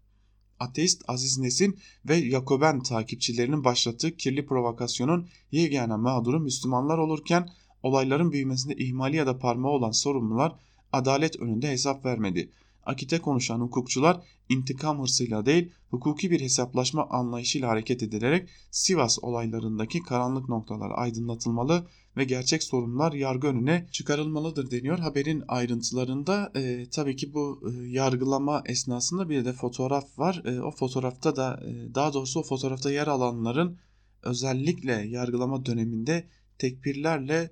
ateist 0.61 1.03
Aziz 1.09 1.39
Nesin 1.39 1.79
ve 2.09 2.17
Yakoben 2.17 2.83
takipçilerinin 2.83 3.65
başlattığı 3.65 4.17
kirli 4.17 4.47
provokasyonun 4.47 5.29
yegane 5.51 5.97
mağduru 5.97 6.41
Müslümanlar 6.41 6.99
olurken 6.99 7.49
olayların 7.83 8.33
büyümesinde 8.33 8.77
ihmali 8.77 9.17
ya 9.17 9.27
da 9.27 9.39
parmağı 9.39 9.73
olan 9.73 9.91
sorumlular 9.91 10.57
adalet 10.93 11.41
önünde 11.41 11.71
hesap 11.71 12.05
vermedi. 12.05 12.51
Akite 12.87 13.19
konuşan 13.19 13.61
hukukçular 13.61 14.21
intikam 14.49 15.03
hırsıyla 15.03 15.47
değil 15.47 15.73
hukuki 15.91 16.31
bir 16.31 16.41
hesaplaşma 16.41 17.07
anlayışıyla 17.11 17.69
hareket 17.69 18.03
edilerek 18.03 18.49
Sivas 18.71 19.19
olaylarındaki 19.23 20.03
karanlık 20.03 20.49
noktalar 20.49 20.91
aydınlatılmalı 20.95 21.87
ve 22.17 22.25
gerçek 22.25 22.63
sorunlar 22.63 23.13
yargı 23.13 23.47
önüne 23.47 23.87
çıkarılmalıdır 23.93 24.71
deniyor. 24.71 24.99
Haberin 24.99 25.45
ayrıntılarında 25.49 26.53
e, 26.57 26.91
tabii 26.91 27.17
ki 27.17 27.35
bu 27.35 27.71
e, 27.71 27.89
yargılama 27.89 28.63
esnasında 28.67 29.29
bir 29.29 29.45
de 29.45 29.53
fotoğraf 29.53 30.19
var. 30.19 30.43
E, 30.45 30.61
o 30.61 30.71
fotoğrafta 30.71 31.37
da 31.37 31.61
e, 31.67 31.95
daha 31.95 32.13
doğrusu 32.13 32.41
o 32.41 32.43
fotoğrafta 32.43 32.91
yer 32.91 33.07
alanların 33.07 33.79
özellikle 34.23 34.93
yargılama 34.93 35.67
döneminde 35.67 36.29
tekbirlerle 36.59 37.51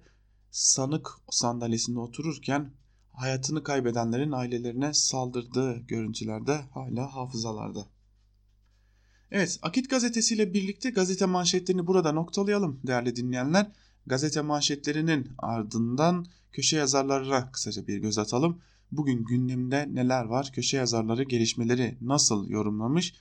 sanık 0.51 1.11
sandalyesinde 1.30 1.99
otururken 1.99 2.72
hayatını 3.14 3.62
kaybedenlerin 3.62 4.32
ailelerine 4.32 4.94
saldırdığı 4.94 5.78
görüntülerde 5.78 6.60
hala 6.70 7.14
hafızalarda. 7.14 7.86
Evet, 9.30 9.58
Akit 9.62 9.90
gazetesiyle 9.90 10.54
birlikte 10.54 10.90
gazete 10.90 11.26
manşetlerini 11.26 11.86
burada 11.86 12.12
noktalayalım 12.12 12.80
değerli 12.86 13.16
dinleyenler. 13.16 13.66
Gazete 14.06 14.40
manşetlerinin 14.40 15.28
ardından 15.38 16.26
köşe 16.52 16.76
yazarlarına 16.76 17.50
kısaca 17.52 17.86
bir 17.86 17.98
göz 17.98 18.18
atalım. 18.18 18.60
Bugün 18.92 19.24
gündemde 19.24 19.94
neler 19.94 20.24
var? 20.24 20.50
Köşe 20.52 20.76
yazarları 20.76 21.22
gelişmeleri 21.22 21.98
nasıl 22.00 22.48
yorumlamış? 22.48 23.14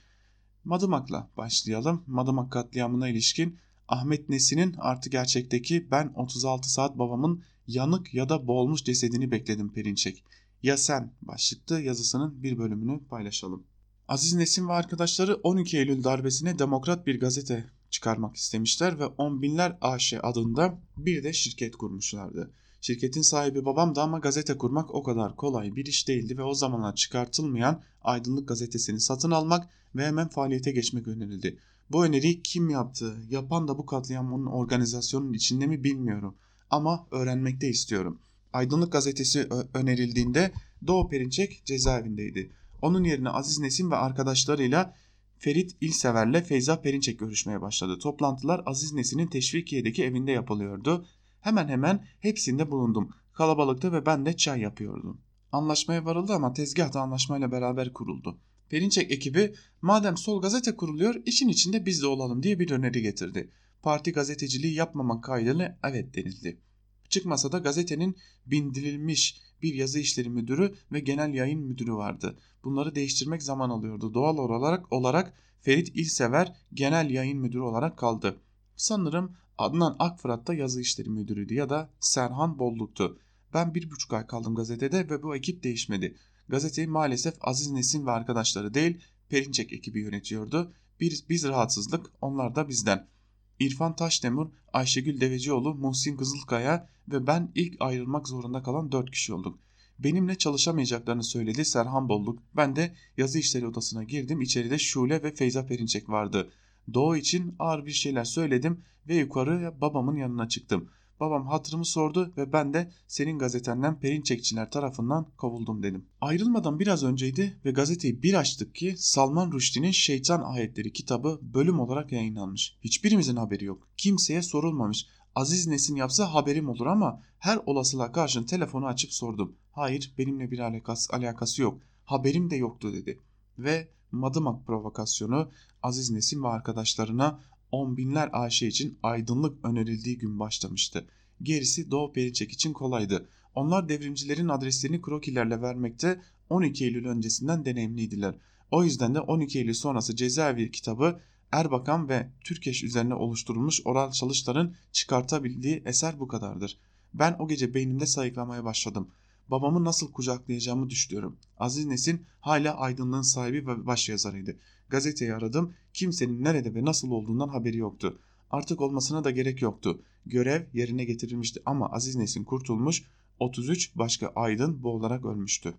Madımak'la 0.64 1.30
başlayalım. 1.36 2.04
Madımak 2.06 2.52
katliamına 2.52 3.08
ilişkin 3.08 3.58
Ahmet 3.88 4.28
Nesin'in 4.28 4.74
artı 4.78 5.10
gerçekteki 5.10 5.90
ben 5.90 6.12
36 6.14 6.72
saat 6.72 6.98
babamın 6.98 7.44
yanık 7.66 8.14
ya 8.14 8.28
da 8.28 8.46
boğulmuş 8.46 8.84
cesedini 8.84 9.30
bekledim 9.30 9.72
Perinçek. 9.72 10.24
Ya 10.62 10.76
sen 10.76 11.12
başlıklı 11.22 11.80
yazısının 11.80 12.42
bir 12.42 12.58
bölümünü 12.58 13.04
paylaşalım. 13.04 13.66
Aziz 14.08 14.34
Nesin 14.34 14.68
ve 14.68 14.72
arkadaşları 14.72 15.34
12 15.34 15.78
Eylül 15.78 16.04
darbesine 16.04 16.58
demokrat 16.58 17.06
bir 17.06 17.20
gazete 17.20 17.64
çıkarmak 17.90 18.36
istemişler 18.36 18.98
ve 18.98 19.06
on 19.06 19.42
binler 19.42 19.78
AŞ 19.80 20.14
adında 20.22 20.78
bir 20.96 21.24
de 21.24 21.32
şirket 21.32 21.76
kurmuşlardı. 21.76 22.50
Şirketin 22.80 23.22
sahibi 23.22 23.64
babam 23.64 23.94
da 23.94 24.02
ama 24.02 24.18
gazete 24.18 24.58
kurmak 24.58 24.94
o 24.94 25.02
kadar 25.02 25.36
kolay 25.36 25.76
bir 25.76 25.86
iş 25.86 26.08
değildi 26.08 26.38
ve 26.38 26.42
o 26.42 26.54
zamanlar 26.54 26.94
çıkartılmayan 26.94 27.82
Aydınlık 28.02 28.48
gazetesini 28.48 29.00
satın 29.00 29.30
almak 29.30 29.68
ve 29.96 30.06
hemen 30.06 30.28
faaliyete 30.28 30.72
geçmek 30.72 31.08
önerildi. 31.08 31.58
Bu 31.90 32.04
öneriyi 32.04 32.42
kim 32.42 32.70
yaptı, 32.70 33.16
yapan 33.30 33.68
da 33.68 33.78
bu 33.78 33.86
katliamın 33.86 34.46
organizasyonun 34.46 35.32
içinde 35.32 35.66
mi 35.66 35.84
bilmiyorum 35.84 36.36
ama 36.70 37.06
öğrenmekte 37.10 37.68
istiyorum. 37.68 38.18
Aydınlık 38.52 38.92
gazetesi 38.92 39.48
önerildiğinde 39.74 40.52
Doğu 40.86 41.08
Perinçek 41.08 41.64
cezaevindeydi. 41.64 42.50
Onun 42.82 43.04
yerine 43.04 43.30
Aziz 43.30 43.58
Nesin 43.58 43.90
ve 43.90 43.96
arkadaşlarıyla 43.96 44.94
Ferit 45.38 45.76
İlsever'le 45.80 46.42
Feyza 46.42 46.80
Perinçek 46.80 47.18
görüşmeye 47.18 47.60
başladı. 47.60 47.98
Toplantılar 47.98 48.62
Aziz 48.66 48.92
Nesin'in 48.92 49.26
Teşvikiye'deki 49.26 50.04
evinde 50.04 50.32
yapılıyordu. 50.32 51.06
Hemen 51.40 51.68
hemen 51.68 52.06
hepsinde 52.20 52.70
bulundum. 52.70 53.10
Kalabalıkta 53.32 53.92
ve 53.92 54.06
ben 54.06 54.26
de 54.26 54.36
çay 54.36 54.60
yapıyordum. 54.60 55.20
Anlaşmaya 55.52 56.04
varıldı 56.04 56.32
ama 56.32 56.52
tezgah 56.52 56.92
da 56.92 57.00
anlaşmayla 57.00 57.52
beraber 57.52 57.92
kuruldu. 57.92 58.38
Perinçek 58.68 59.12
ekibi 59.12 59.54
madem 59.82 60.16
sol 60.16 60.42
gazete 60.42 60.76
kuruluyor 60.76 61.14
işin 61.26 61.48
içinde 61.48 61.86
biz 61.86 62.02
de 62.02 62.06
olalım 62.06 62.42
diye 62.42 62.58
bir 62.58 62.70
öneri 62.70 63.02
getirdi. 63.02 63.50
Parti 63.84 64.12
gazeteciliği 64.12 64.74
yapmamak 64.74 65.24
kaydıyla 65.24 65.78
evet 65.84 66.14
denildi. 66.14 66.60
Çıkmasa 67.08 67.52
da 67.52 67.58
gazetenin 67.58 68.16
bindirilmiş 68.46 69.40
bir 69.62 69.74
yazı 69.74 69.98
işleri 69.98 70.30
müdürü 70.30 70.74
ve 70.92 71.00
genel 71.00 71.34
yayın 71.34 71.60
müdürü 71.60 71.94
vardı. 71.94 72.38
Bunları 72.64 72.94
değiştirmek 72.94 73.42
zaman 73.42 73.70
alıyordu. 73.70 74.14
Doğal 74.14 74.38
olarak 74.38 74.92
olarak 74.92 75.32
Ferit 75.60 75.88
İlsever 75.96 76.56
genel 76.74 77.10
yayın 77.10 77.38
müdürü 77.38 77.60
olarak 77.60 77.98
kaldı. 77.98 78.40
Sanırım 78.76 79.36
Adnan 79.58 79.96
Akfırat 79.98 80.46
da 80.46 80.54
yazı 80.54 80.80
işleri 80.80 81.10
müdürüydü 81.10 81.54
ya 81.54 81.70
da 81.70 81.90
Serhan 82.00 82.58
Bolluk'tu. 82.58 83.18
Ben 83.54 83.74
bir 83.74 83.90
buçuk 83.90 84.12
ay 84.12 84.26
kaldım 84.26 84.54
gazetede 84.54 85.10
ve 85.10 85.22
bu 85.22 85.36
ekip 85.36 85.62
değişmedi. 85.62 86.16
Gazeteyi 86.48 86.86
maalesef 86.86 87.34
Aziz 87.40 87.70
Nesin 87.70 88.06
ve 88.06 88.10
arkadaşları 88.10 88.74
değil 88.74 89.00
Perinçek 89.28 89.72
ekibi 89.72 90.00
yönetiyordu. 90.00 90.72
Biz, 91.00 91.28
biz 91.28 91.44
rahatsızlık 91.44 92.06
onlar 92.20 92.54
da 92.54 92.68
bizden. 92.68 93.13
İrfan 93.60 93.96
Taşdemir, 93.96 94.48
Ayşegül 94.72 95.20
Devecioğlu, 95.20 95.74
Muhsin 95.74 96.16
Kızılkaya 96.16 96.88
ve 97.08 97.26
ben 97.26 97.52
ilk 97.54 97.76
ayrılmak 97.80 98.28
zorunda 98.28 98.62
kalan 98.62 98.92
4 98.92 99.10
kişi 99.10 99.34
olduk. 99.34 99.58
Benimle 99.98 100.38
çalışamayacaklarını 100.38 101.24
söyledi 101.24 101.64
Serhan 101.64 102.08
Bolluk. 102.08 102.42
Ben 102.56 102.76
de 102.76 102.94
yazı 103.16 103.38
işleri 103.38 103.66
odasına 103.66 104.04
girdim. 104.04 104.40
İçeride 104.40 104.78
Şule 104.78 105.22
ve 105.22 105.34
Feyza 105.34 105.66
Perinçek 105.66 106.08
vardı. 106.08 106.50
Doğu 106.94 107.16
için 107.16 107.54
ağır 107.58 107.86
bir 107.86 107.92
şeyler 107.92 108.24
söyledim 108.24 108.84
ve 109.08 109.14
yukarı 109.14 109.74
babamın 109.80 110.16
yanına 110.16 110.48
çıktım. 110.48 110.90
Babam 111.20 111.46
hatırımı 111.46 111.84
sordu 111.84 112.32
ve 112.36 112.52
ben 112.52 112.74
de 112.74 112.92
senin 113.06 113.38
gazetenden 113.38 114.00
Perinçekçiler 114.00 114.70
tarafından 114.70 115.26
kovuldum 115.36 115.82
dedim. 115.82 116.06
Ayrılmadan 116.20 116.80
biraz 116.80 117.04
önceydi 117.04 117.60
ve 117.64 117.70
gazeteyi 117.70 118.22
bir 118.22 118.34
açtık 118.34 118.74
ki 118.74 118.94
Salman 118.98 119.52
Rushdie'nin 119.52 119.90
Şeytan 119.90 120.42
Ayetleri 120.42 120.92
kitabı 120.92 121.40
bölüm 121.42 121.80
olarak 121.80 122.12
yayınlanmış. 122.12 122.76
Hiçbirimizin 122.84 123.36
haberi 123.36 123.64
yok. 123.64 123.88
Kimseye 123.96 124.42
sorulmamış. 124.42 125.06
Aziz 125.34 125.66
Nesin 125.66 125.96
yapsa 125.96 126.34
haberim 126.34 126.68
olur 126.68 126.86
ama 126.86 127.20
her 127.38 127.60
olasılığa 127.66 128.12
karşın 128.12 128.44
telefonu 128.44 128.86
açıp 128.86 129.12
sordum. 129.12 129.56
Hayır 129.72 130.14
benimle 130.18 130.50
bir 130.50 130.58
alakası, 130.58 131.12
alakası 131.16 131.62
yok. 131.62 131.80
Haberim 132.04 132.50
de 132.50 132.56
yoktu 132.56 132.92
dedi. 132.92 133.20
Ve 133.58 133.88
Madımak 134.12 134.66
provokasyonu 134.66 135.50
Aziz 135.82 136.10
Nesin 136.10 136.42
ve 136.42 136.48
arkadaşlarına 136.48 137.40
on 137.74 137.96
binler 137.96 138.30
AŞ 138.32 138.62
için 138.62 138.98
aydınlık 139.02 139.64
önerildiği 139.64 140.18
gün 140.18 140.40
başlamıştı. 140.40 141.06
Gerisi 141.42 141.90
Doğu 141.90 142.12
Perinçek 142.12 142.52
için 142.52 142.72
kolaydı. 142.72 143.28
Onlar 143.54 143.88
devrimcilerin 143.88 144.48
adreslerini 144.48 145.02
krokilerle 145.02 145.62
vermekte 145.62 146.20
12 146.50 146.84
Eylül 146.84 147.06
öncesinden 147.06 147.64
deneyimliydiler. 147.64 148.34
O 148.70 148.84
yüzden 148.84 149.14
de 149.14 149.20
12 149.20 149.58
Eylül 149.58 149.74
sonrası 149.74 150.16
cezaevi 150.16 150.70
kitabı 150.70 151.20
Erbakan 151.52 152.08
ve 152.08 152.28
Türkeş 152.44 152.84
üzerine 152.84 153.14
oluşturulmuş 153.14 153.80
oral 153.84 154.12
çalışların 154.12 154.74
çıkartabildiği 154.92 155.82
eser 155.86 156.20
bu 156.20 156.28
kadardır. 156.28 156.78
Ben 157.14 157.36
o 157.38 157.48
gece 157.48 157.74
beynimde 157.74 158.06
sayıklamaya 158.06 158.64
başladım. 158.64 159.08
Babamı 159.50 159.84
nasıl 159.84 160.12
kucaklayacağımı 160.12 160.90
düşünüyorum. 160.90 161.36
Aziz 161.58 161.86
Nesin 161.86 162.26
hala 162.40 162.76
aydınlığın 162.76 163.22
sahibi 163.22 163.66
ve 163.66 163.86
başyazarıydı. 163.86 164.56
Gazeteyi 164.88 165.34
aradım. 165.34 165.74
Kimsenin 165.92 166.44
nerede 166.44 166.74
ve 166.74 166.84
nasıl 166.84 167.10
olduğundan 167.10 167.48
haberi 167.48 167.76
yoktu. 167.76 168.18
Artık 168.50 168.80
olmasına 168.80 169.24
da 169.24 169.30
gerek 169.30 169.62
yoktu. 169.62 170.02
Görev 170.26 170.62
yerine 170.72 171.04
getirilmişti 171.04 171.62
ama 171.66 171.90
Aziz 171.92 172.16
Nesin 172.16 172.44
kurtulmuş, 172.44 173.02
33 173.40 173.96
başka 173.96 174.32
aydın 174.36 174.82
boğularak 174.82 175.24
ölmüştü. 175.24 175.74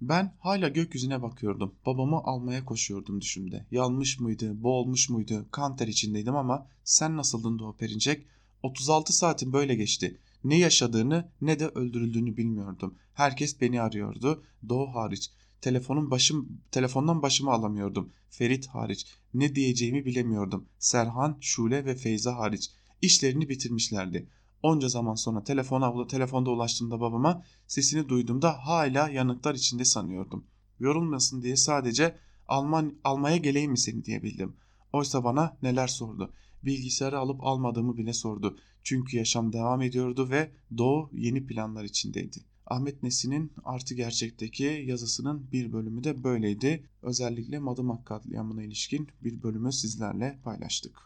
Ben 0.00 0.34
hala 0.38 0.68
gökyüzüne 0.68 1.22
bakıyordum. 1.22 1.74
Babamı 1.86 2.16
almaya 2.16 2.64
koşuyordum 2.64 3.20
düşümde. 3.20 3.66
Yanmış 3.70 4.20
mıydı, 4.20 4.62
boğulmuş 4.62 5.10
muydu, 5.10 5.46
kan 5.50 5.76
ter 5.76 5.88
içindeydim 5.88 6.36
ama 6.36 6.66
sen 6.84 7.16
nasıldın 7.16 7.58
Doğu 7.58 7.76
Perinçek? 7.76 8.26
36 8.62 9.12
saatin 9.12 9.52
böyle 9.52 9.74
geçti. 9.74 10.18
Ne 10.44 10.58
yaşadığını 10.58 11.28
ne 11.40 11.58
de 11.58 11.68
öldürüldüğünü 11.68 12.36
bilmiyordum. 12.36 12.94
Herkes 13.14 13.60
beni 13.60 13.82
arıyordu. 13.82 14.42
Doğu 14.68 14.94
hariç. 14.94 15.30
Telefonun 15.60 16.10
başım, 16.10 16.62
telefondan 16.70 17.22
başımı 17.22 17.50
alamıyordum. 17.50 18.12
Ferit 18.30 18.66
hariç. 18.66 19.06
Ne 19.34 19.54
diyeceğimi 19.54 20.04
bilemiyordum. 20.04 20.68
Serhan, 20.78 21.38
Şule 21.40 21.84
ve 21.84 21.94
Feyza 21.94 22.36
hariç. 22.36 22.70
İşlerini 23.02 23.48
bitirmişlerdi. 23.48 24.28
Onca 24.62 24.88
zaman 24.88 25.14
sonra 25.14 25.44
telefona, 25.44 26.06
telefonda 26.06 26.50
ulaştığımda 26.50 27.00
babama 27.00 27.44
sesini 27.66 28.08
duyduğumda 28.08 28.66
hala 28.66 29.08
yanıklar 29.08 29.54
içinde 29.54 29.84
sanıyordum. 29.84 30.44
Yorulmasın 30.78 31.42
diye 31.42 31.56
sadece 31.56 32.18
Alman, 32.48 32.94
almaya 33.04 33.36
geleyim 33.36 33.70
mi 33.70 33.78
seni 33.78 34.04
diyebildim. 34.04 34.56
Oysa 34.92 35.24
bana 35.24 35.56
neler 35.62 35.86
sordu. 35.86 36.32
Bilgisayarı 36.62 37.18
alıp 37.18 37.44
almadığımı 37.44 37.96
bile 37.96 38.12
sordu. 38.12 38.58
Çünkü 38.84 39.16
yaşam 39.16 39.52
devam 39.52 39.82
ediyordu 39.82 40.30
ve 40.30 40.50
Doğu 40.78 41.10
yeni 41.12 41.46
planlar 41.46 41.84
içindeydi. 41.84 42.38
Ahmet 42.66 43.02
Nesin'in 43.02 43.52
Artı 43.64 43.94
Gerçek'teki 43.94 44.84
yazısının 44.86 45.52
bir 45.52 45.72
bölümü 45.72 46.04
de 46.04 46.24
böyleydi. 46.24 46.88
Özellikle 47.02 47.58
Madımak 47.58 48.06
katliamına 48.06 48.62
ilişkin 48.62 49.08
bir 49.24 49.42
bölümü 49.42 49.72
sizlerle 49.72 50.38
paylaştık. 50.44 50.98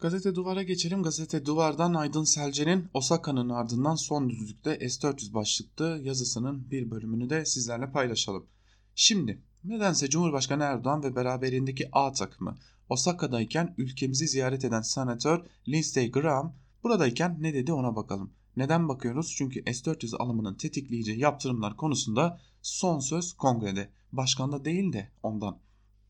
Gazete 0.00 0.34
Duvar'a 0.34 0.62
geçelim. 0.62 1.02
Gazete 1.02 1.46
Duvar'dan 1.46 1.94
Aydın 1.94 2.24
Selce'nin 2.24 2.88
Osaka'nın 2.94 3.48
ardından 3.48 3.94
son 3.94 4.30
düzlükte 4.30 4.88
S-400 4.88 5.34
başlıklı 5.34 6.00
yazısının 6.02 6.70
bir 6.70 6.90
bölümünü 6.90 7.30
de 7.30 7.44
sizlerle 7.44 7.90
paylaşalım. 7.92 8.46
Şimdi 8.94 9.42
Nedense 9.64 10.10
Cumhurbaşkanı 10.10 10.62
Erdoğan 10.62 11.02
ve 11.02 11.16
beraberindeki 11.16 11.88
A 11.92 12.12
takımı 12.12 12.58
Osaka'dayken 12.88 13.74
ülkemizi 13.78 14.28
ziyaret 14.28 14.64
eden 14.64 14.82
senatör 14.82 15.44
Lindsey 15.68 16.10
Graham 16.10 16.54
buradayken 16.84 17.36
ne 17.40 17.54
dedi 17.54 17.72
ona 17.72 17.96
bakalım. 17.96 18.32
Neden 18.56 18.88
bakıyoruz? 18.88 19.34
Çünkü 19.38 19.62
S-400 19.74 20.16
alımının 20.16 20.54
tetikleyici 20.54 21.12
yaptırımlar 21.12 21.76
konusunda 21.76 22.40
son 22.62 22.98
söz 22.98 23.32
kongrede. 23.32 23.90
Başkanda 24.12 24.64
değil 24.64 24.92
de 24.92 25.10
ondan. 25.22 25.58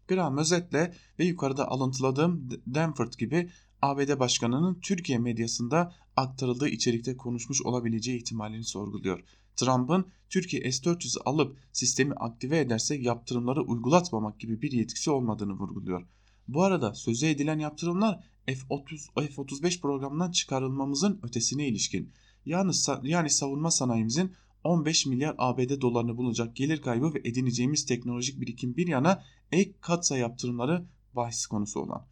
Graham 0.08 0.38
özetle 0.38 0.94
ve 1.18 1.24
yukarıda 1.24 1.68
alıntıladığım 1.68 2.48
Danford 2.74 3.12
gibi 3.12 3.50
ABD 3.82 4.18
Başkanı'nın 4.18 4.80
Türkiye 4.80 5.18
medyasında 5.18 5.94
aktarıldığı 6.16 6.68
içerikte 6.68 7.16
konuşmuş 7.16 7.62
olabileceği 7.62 8.18
ihtimalini 8.18 8.64
sorguluyor. 8.64 9.24
Trump'ın 9.56 10.06
Türkiye 10.30 10.72
S-400'ı 10.72 11.22
alıp 11.24 11.58
sistemi 11.72 12.14
aktive 12.14 12.58
ederse 12.58 12.94
yaptırımları 12.94 13.62
uygulatmamak 13.62 14.40
gibi 14.40 14.62
bir 14.62 14.72
yetkisi 14.72 15.10
olmadığını 15.10 15.52
vurguluyor. 15.52 16.06
Bu 16.48 16.62
arada 16.62 16.94
sözü 16.94 17.26
edilen 17.26 17.58
yaptırımlar 17.58 18.24
F-30, 18.46 19.14
F-35 19.14 19.80
programından 19.80 20.30
çıkarılmamızın 20.30 21.20
ötesine 21.22 21.68
ilişkin. 21.68 22.12
Yani, 22.46 22.72
yani 23.02 23.30
savunma 23.30 23.70
sanayimizin 23.70 24.32
15 24.64 25.06
milyar 25.06 25.34
ABD 25.38 25.80
dolarını 25.80 26.16
bulacak 26.16 26.56
gelir 26.56 26.82
kaybı 26.82 27.14
ve 27.14 27.20
edineceğimiz 27.24 27.86
teknolojik 27.86 28.40
birikim 28.40 28.76
bir 28.76 28.86
yana 28.86 29.24
ek 29.52 29.72
katsa 29.80 30.16
yaptırımları 30.16 30.84
bahis 31.16 31.46
konusu 31.46 31.80
olan. 31.80 32.06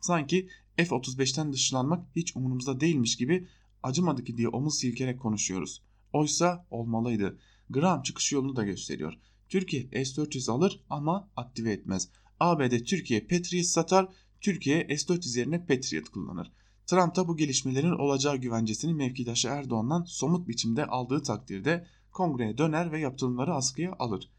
Sanki 0.00 0.48
F-35'ten 0.76 1.52
dışlanmak 1.52 2.06
hiç 2.16 2.36
umurumuzda 2.36 2.80
değilmiş 2.80 3.16
gibi 3.16 3.48
acımadı 3.82 4.24
ki 4.24 4.36
diye 4.36 4.48
omuz 4.48 4.78
silkerek 4.78 5.20
konuşuyoruz. 5.20 5.82
Oysa 6.12 6.66
olmalıydı. 6.70 7.38
Graham 7.70 8.02
çıkış 8.02 8.32
yolunu 8.32 8.56
da 8.56 8.64
gösteriyor. 8.64 9.18
Türkiye 9.48 9.82
S-400 9.82 10.50
alır 10.50 10.80
ama 10.90 11.28
aktive 11.36 11.72
etmez. 11.72 12.08
ABD 12.40 12.84
Türkiye 12.84 13.20
Patriot 13.20 13.66
satar, 13.66 14.08
Türkiye 14.44 14.86
S-400 14.88 15.38
yerine 15.38 15.66
Patriot 15.66 16.08
kullanır. 16.08 16.52
Trump 16.86 17.16
da 17.16 17.28
bu 17.28 17.36
gelişmelerin 17.36 17.98
olacağı 17.98 18.36
güvencesini 18.36 18.94
mevkidaşı 18.94 19.48
Erdoğan'dan 19.48 20.04
somut 20.04 20.48
biçimde 20.48 20.86
aldığı 20.86 21.22
takdirde 21.22 21.86
kongreye 22.12 22.58
döner 22.58 22.92
ve 22.92 23.00
yaptırımları 23.00 23.54
askıya 23.54 23.92
alır. 23.98 24.30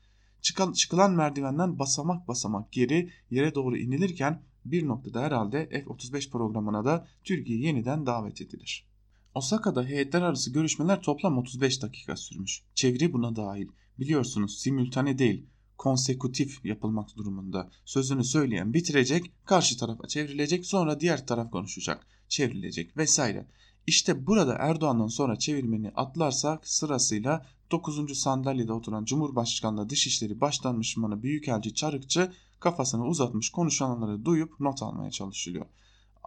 Çıkan, 0.42 0.72
çıkılan 0.72 1.12
merdivenden 1.12 1.80
basamak 1.80 2.28
basamak 2.28 2.72
geri 2.72 3.10
yere 3.30 3.56
doğru 3.56 3.78
inilirken 3.78 4.42
bir 4.66 4.88
noktada 4.88 5.22
herhalde 5.22 5.70
F-35 5.70 6.30
programına 6.30 6.86
da 6.86 7.08
Türkiye 7.24 7.60
yeniden 7.60 8.06
davet 8.06 8.42
edilir. 8.42 8.88
Osaka'da 9.36 9.84
heyetler 9.84 10.22
arası 10.22 10.54
görüşmeler 10.54 11.02
toplam 11.02 11.38
35 11.38 11.82
dakika 11.82 12.16
sürmüş. 12.16 12.64
Çeviri 12.76 13.14
buna 13.14 13.36
dahil. 13.36 13.68
Biliyorsunuz 14.00 14.58
simültane 14.60 15.18
değil, 15.18 15.46
konsekutif 15.78 16.66
yapılmak 16.66 17.18
durumunda. 17.18 17.70
Sözünü 17.86 18.24
söyleyen 18.24 18.74
bitirecek, 18.74 19.32
karşı 19.46 19.78
tarafa 19.78 20.08
çevrilecek, 20.08 20.66
sonra 20.66 21.00
diğer 21.00 21.28
taraf 21.28 21.52
konuşacak, 21.52 22.08
çevrilecek 22.30 22.98
vesaire. 22.98 23.48
İşte 23.88 24.28
burada 24.28 24.54
Erdoğan'dan 24.54 25.08
sonra 25.08 25.40
çevirmeni 25.40 25.92
atlarsak 25.96 26.68
sırasıyla 26.68 27.46
9. 27.72 28.18
sandalyede 28.18 28.74
oturan 28.74 29.06
Cumhurbaşkanlığı 29.06 29.90
Dışişleri 29.90 30.42
Başdanışmanı 30.42 31.24
Büyükelçi 31.24 31.74
Çarıkçı 31.74 32.32
kafasını 32.60 33.06
uzatmış 33.06 33.50
konuşanları 33.50 34.26
duyup 34.26 34.60
not 34.60 34.84
almaya 34.84 35.12
çalışılıyor. 35.12 35.66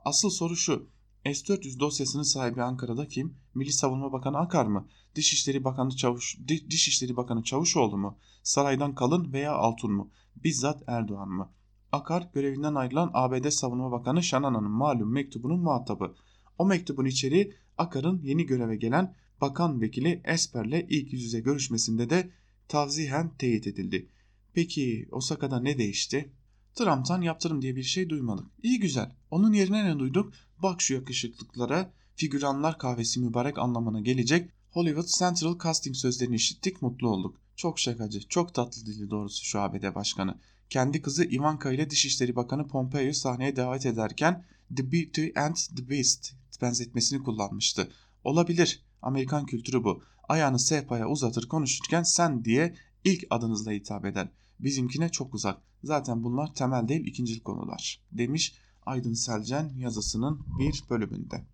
Asıl 0.05 0.31
soru 0.31 0.57
şu. 0.57 0.87
S-400 1.25 1.81
dosyasının 1.81 2.23
sahibi 2.23 2.63
Ankara'da 2.63 3.09
kim? 3.09 3.35
Milli 3.55 3.73
Savunma 3.73 4.13
Bakanı 4.13 4.39
Akar 4.39 4.67
mı? 4.67 4.89
Dışişleri 5.15 5.65
Bakanı 5.65 5.97
Çavuş, 5.97 6.39
Dışişleri 6.71 7.17
Bakanı 7.17 7.43
Çavuşoğlu 7.43 7.99
mu? 7.99 8.19
Saraydan 8.43 8.95
Kalın 8.95 9.33
veya 9.33 9.53
Altun 9.53 9.93
mu? 9.93 10.11
Bizzat 10.45 10.83
Erdoğan 10.87 11.29
mı? 11.29 11.53
Akar 11.93 12.29
görevinden 12.35 12.75
ayrılan 12.75 13.11
ABD 13.15 13.49
Savunma 13.49 13.93
Bakanı 13.93 14.23
Şanana'nın 14.23 14.71
malum 14.71 15.13
mektubunun 15.13 15.61
muhatabı. 15.61 16.15
O 16.59 16.67
mektubun 16.67 17.05
içeriği 17.05 17.55
Akar'ın 17.79 18.23
yeni 18.23 18.47
göreve 18.47 18.77
gelen 18.77 19.15
Bakan 19.41 19.81
Vekili 19.81 20.23
Esper'le 20.25 20.87
ilk 20.89 21.13
yüz 21.13 21.23
yüze 21.23 21.41
görüşmesinde 21.41 22.11
de 22.11 22.31
tavzihen 22.69 23.37
teyit 23.39 23.67
edildi. 23.67 24.09
Peki 24.55 25.09
Osaka'da 25.13 25.61
ne 25.61 25.79
değişti? 25.79 26.33
Trump'tan 26.75 27.23
yaptırım 27.23 27.63
diye 27.63 27.77
bir 27.77 27.83
şey 27.83 28.09
duymadık. 28.09 28.47
İyi 28.63 28.81
güzel. 28.81 29.13
Onun 29.31 29.53
yerine 29.53 29.85
ne 29.85 29.99
duyduk? 29.99 30.33
Bak 30.63 30.83
şu 30.83 30.95
yakışıklıklara 30.95 31.93
figüranlar 32.17 32.79
kahvesi 32.79 33.21
mübarek 33.21 33.59
anlamına 33.59 34.01
gelecek 34.01 34.51
Hollywood 34.71 35.07
Central 35.19 35.59
Casting 35.59 35.97
sözlerini 35.97 36.37
işittik 36.37 36.83
mutlu 36.83 37.09
olduk. 37.09 37.37
Çok 37.57 37.79
şakacı, 37.79 38.29
çok 38.29 38.55
tatlı 38.55 38.87
dili 38.87 39.11
doğrusu 39.11 39.45
şu 39.45 39.61
ABD 39.61 39.95
başkanı. 39.95 40.39
Kendi 40.71 41.03
kızı 41.03 41.25
Ivanka 41.25 41.73
ile 41.73 41.91
Dışişleri 41.91 42.37
Bakanı 42.37 42.69
Pompeo 42.69 43.13
sahneye 43.13 43.57
davet 43.57 43.87
ederken 43.87 44.45
The 44.77 44.93
Beauty 44.93 45.27
and 45.37 45.57
the 45.77 45.91
Beast 45.91 46.35
benzetmesini 46.63 47.23
kullanmıştı. 47.23 47.89
Olabilir. 48.25 48.83
Amerikan 49.03 49.47
kültürü 49.47 49.85
bu. 49.85 50.03
Ayağını 50.29 50.59
sehpaya 50.59 51.09
uzatır 51.09 51.49
konuşurken 51.49 52.03
sen 52.03 52.45
diye 52.45 52.75
ilk 53.05 53.25
adınızla 53.31 53.73
hitap 53.73 54.05
eder. 54.05 54.29
Bizimkine 54.61 55.09
çok 55.09 55.35
uzak. 55.35 55.59
Zaten 55.85 56.25
bunlar 56.25 56.55
temel 56.55 56.89
değil 56.89 57.07
ikincil 57.07 57.41
konular 57.41 58.01
demiş 58.13 58.55
Aydın 58.89 59.15
Selcen 59.15 59.73
yazısının 59.77 60.41
bir 60.59 60.85
bölümünde. 60.91 61.45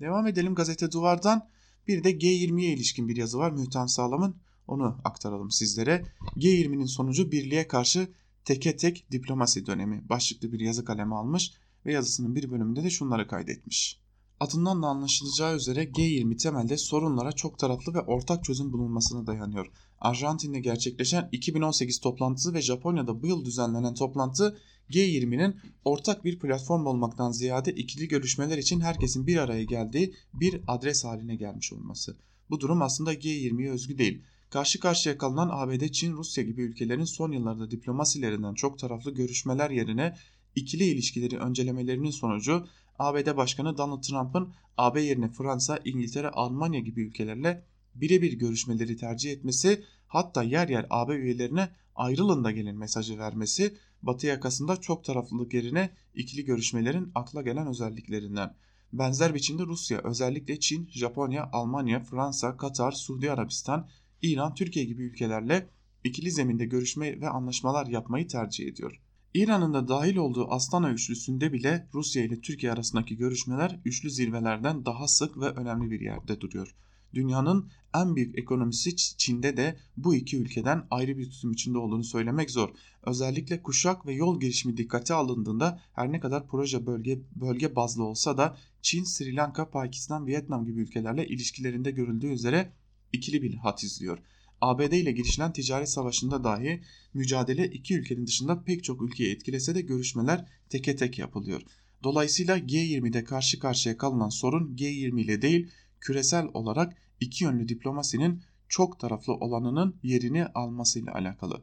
Devam 0.00 0.26
edelim 0.26 0.54
gazete 0.54 0.92
duvardan. 0.92 1.48
Bir 1.88 2.04
de 2.04 2.12
G20'ye 2.12 2.72
ilişkin 2.72 3.08
bir 3.08 3.16
yazı 3.16 3.38
var 3.38 3.50
Mühtan 3.50 3.86
Sağlam'ın. 3.86 4.36
Onu 4.68 4.98
aktaralım 5.04 5.50
sizlere. 5.50 6.04
G20'nin 6.36 6.86
sonucu 6.86 7.32
birliğe 7.32 7.68
karşı 7.68 8.08
teke 8.44 8.76
tek 8.76 9.06
diplomasi 9.10 9.66
dönemi 9.66 10.08
başlıklı 10.08 10.52
bir 10.52 10.60
yazı 10.60 10.84
kalemi 10.84 11.14
almış 11.14 11.52
ve 11.86 11.92
yazısının 11.92 12.34
bir 12.34 12.50
bölümünde 12.50 12.84
de 12.84 12.90
şunları 12.90 13.28
kaydetmiş. 13.28 14.00
Adından 14.40 14.82
da 14.82 14.86
anlaşılacağı 14.86 15.56
üzere 15.56 15.84
G20 15.84 16.36
temelde 16.36 16.76
sorunlara 16.76 17.32
çok 17.32 17.58
taraflı 17.58 17.94
ve 17.94 18.00
ortak 18.00 18.44
çözüm 18.44 18.72
bulunmasına 18.72 19.26
dayanıyor. 19.26 19.66
Arjantin'de 20.00 20.60
gerçekleşen 20.60 21.28
2018 21.32 22.00
toplantısı 22.00 22.54
ve 22.54 22.62
Japonya'da 22.62 23.22
bu 23.22 23.26
yıl 23.26 23.44
düzenlenen 23.44 23.94
toplantı 23.94 24.58
G20'nin 24.90 25.56
ortak 25.84 26.24
bir 26.24 26.38
platform 26.38 26.86
olmaktan 26.86 27.30
ziyade 27.30 27.72
ikili 27.72 28.08
görüşmeler 28.08 28.58
için 28.58 28.80
herkesin 28.80 29.26
bir 29.26 29.36
araya 29.36 29.64
geldiği 29.64 30.14
bir 30.34 30.60
adres 30.66 31.04
haline 31.04 31.36
gelmiş 31.36 31.72
olması. 31.72 32.16
Bu 32.50 32.60
durum 32.60 32.82
aslında 32.82 33.14
G20'ye 33.14 33.70
özgü 33.70 33.98
değil. 33.98 34.22
Karşı 34.50 34.80
karşıya 34.80 35.18
kalınan 35.18 35.48
ABD, 35.52 35.88
Çin, 35.88 36.12
Rusya 36.12 36.44
gibi 36.44 36.62
ülkelerin 36.62 37.04
son 37.04 37.32
yıllarda 37.32 37.70
diplomasilerinden 37.70 38.54
çok 38.54 38.78
taraflı 38.78 39.14
görüşmeler 39.14 39.70
yerine 39.70 40.16
ikili 40.54 40.84
ilişkileri 40.84 41.38
öncelemelerinin 41.38 42.10
sonucu 42.10 42.66
ABD 42.98 43.36
Başkanı 43.36 43.78
Donald 43.78 44.02
Trump'ın 44.02 44.54
AB 44.76 45.02
yerine 45.02 45.28
Fransa, 45.28 45.78
İngiltere, 45.84 46.28
Almanya 46.28 46.80
gibi 46.80 47.02
ülkelerle 47.02 47.64
birebir 47.94 48.32
görüşmeleri 48.32 48.96
tercih 48.96 49.32
etmesi 49.32 49.84
hatta 50.14 50.42
yer 50.42 50.68
yer 50.68 50.86
AB 50.90 51.14
üyelerine 51.14 51.68
ayrılın 51.96 52.44
da 52.44 52.50
gelin 52.50 52.78
mesajı 52.78 53.18
vermesi 53.18 53.74
Batı 54.02 54.26
yakasında 54.26 54.76
çok 54.76 55.04
taraflılık 55.04 55.54
yerine 55.54 55.90
ikili 56.14 56.44
görüşmelerin 56.44 57.12
akla 57.14 57.42
gelen 57.42 57.66
özelliklerinden. 57.66 58.54
Benzer 58.92 59.34
biçimde 59.34 59.62
Rusya 59.62 60.00
özellikle 60.04 60.60
Çin, 60.60 60.88
Japonya, 60.92 61.50
Almanya, 61.52 62.00
Fransa, 62.00 62.56
Katar, 62.56 62.92
Suudi 62.92 63.30
Arabistan, 63.30 63.88
İran, 64.22 64.54
Türkiye 64.54 64.84
gibi 64.84 65.02
ülkelerle 65.02 65.68
ikili 66.04 66.30
zeminde 66.30 66.64
görüşme 66.64 67.20
ve 67.20 67.28
anlaşmalar 67.28 67.86
yapmayı 67.86 68.28
tercih 68.28 68.68
ediyor. 68.68 69.00
İran'ın 69.34 69.74
da 69.74 69.88
dahil 69.88 70.16
olduğu 70.16 70.50
Astana 70.50 70.90
üçlüsünde 70.90 71.52
bile 71.52 71.88
Rusya 71.94 72.24
ile 72.24 72.40
Türkiye 72.40 72.72
arasındaki 72.72 73.16
görüşmeler 73.16 73.80
üçlü 73.84 74.10
zirvelerden 74.10 74.84
daha 74.84 75.08
sık 75.08 75.40
ve 75.40 75.46
önemli 75.46 75.90
bir 75.90 76.00
yerde 76.00 76.40
duruyor. 76.40 76.74
Dünyanın 77.14 77.70
en 77.94 78.16
büyük 78.16 78.38
ekonomisi 78.38 78.96
Çin'de 78.96 79.56
de 79.56 79.76
bu 79.96 80.14
iki 80.14 80.36
ülkeden 80.36 80.86
ayrı 80.90 81.18
bir 81.18 81.30
tutum 81.30 81.52
içinde 81.52 81.78
olduğunu 81.78 82.04
söylemek 82.04 82.50
zor. 82.50 82.68
Özellikle 83.02 83.62
kuşak 83.62 84.06
ve 84.06 84.14
yol 84.14 84.40
gelişimi 84.40 84.76
dikkate 84.76 85.14
alındığında 85.14 85.80
her 85.92 86.12
ne 86.12 86.20
kadar 86.20 86.48
proje 86.48 86.86
bölge 86.86 87.20
bölge 87.36 87.76
bazlı 87.76 88.04
olsa 88.04 88.38
da 88.38 88.56
Çin, 88.82 89.04
Sri 89.04 89.36
Lanka, 89.36 89.70
Pakistan, 89.70 90.26
Vietnam 90.26 90.66
gibi 90.66 90.80
ülkelerle 90.80 91.28
ilişkilerinde 91.28 91.90
görüldüğü 91.90 92.30
üzere 92.30 92.72
ikili 93.12 93.42
bir 93.42 93.54
hat 93.54 93.84
izliyor. 93.84 94.18
ABD 94.60 94.92
ile 94.92 95.12
girişilen 95.12 95.52
ticaret 95.52 95.88
savaşında 95.88 96.44
dahi 96.44 96.82
mücadele 97.14 97.66
iki 97.66 97.94
ülkenin 97.94 98.26
dışında 98.26 98.62
pek 98.62 98.84
çok 98.84 99.02
ülkeyi 99.02 99.34
etkilese 99.34 99.74
de 99.74 99.80
görüşmeler 99.80 100.44
teke 100.68 100.96
tek 100.96 101.18
yapılıyor. 101.18 101.62
Dolayısıyla 102.02 102.58
G20'de 102.58 103.24
karşı 103.24 103.58
karşıya 103.58 103.96
kalınan 103.96 104.28
sorun 104.28 104.76
G20 104.76 105.20
ile 105.20 105.42
değil 105.42 105.70
küresel 106.00 106.46
olarak 106.54 106.96
iki 107.20 107.44
yönlü 107.44 107.68
diplomasinin 107.68 108.42
çok 108.68 109.00
taraflı 109.00 109.34
olanının 109.34 109.96
yerini 110.02 110.46
almasıyla 110.46 111.14
alakalı. 111.14 111.62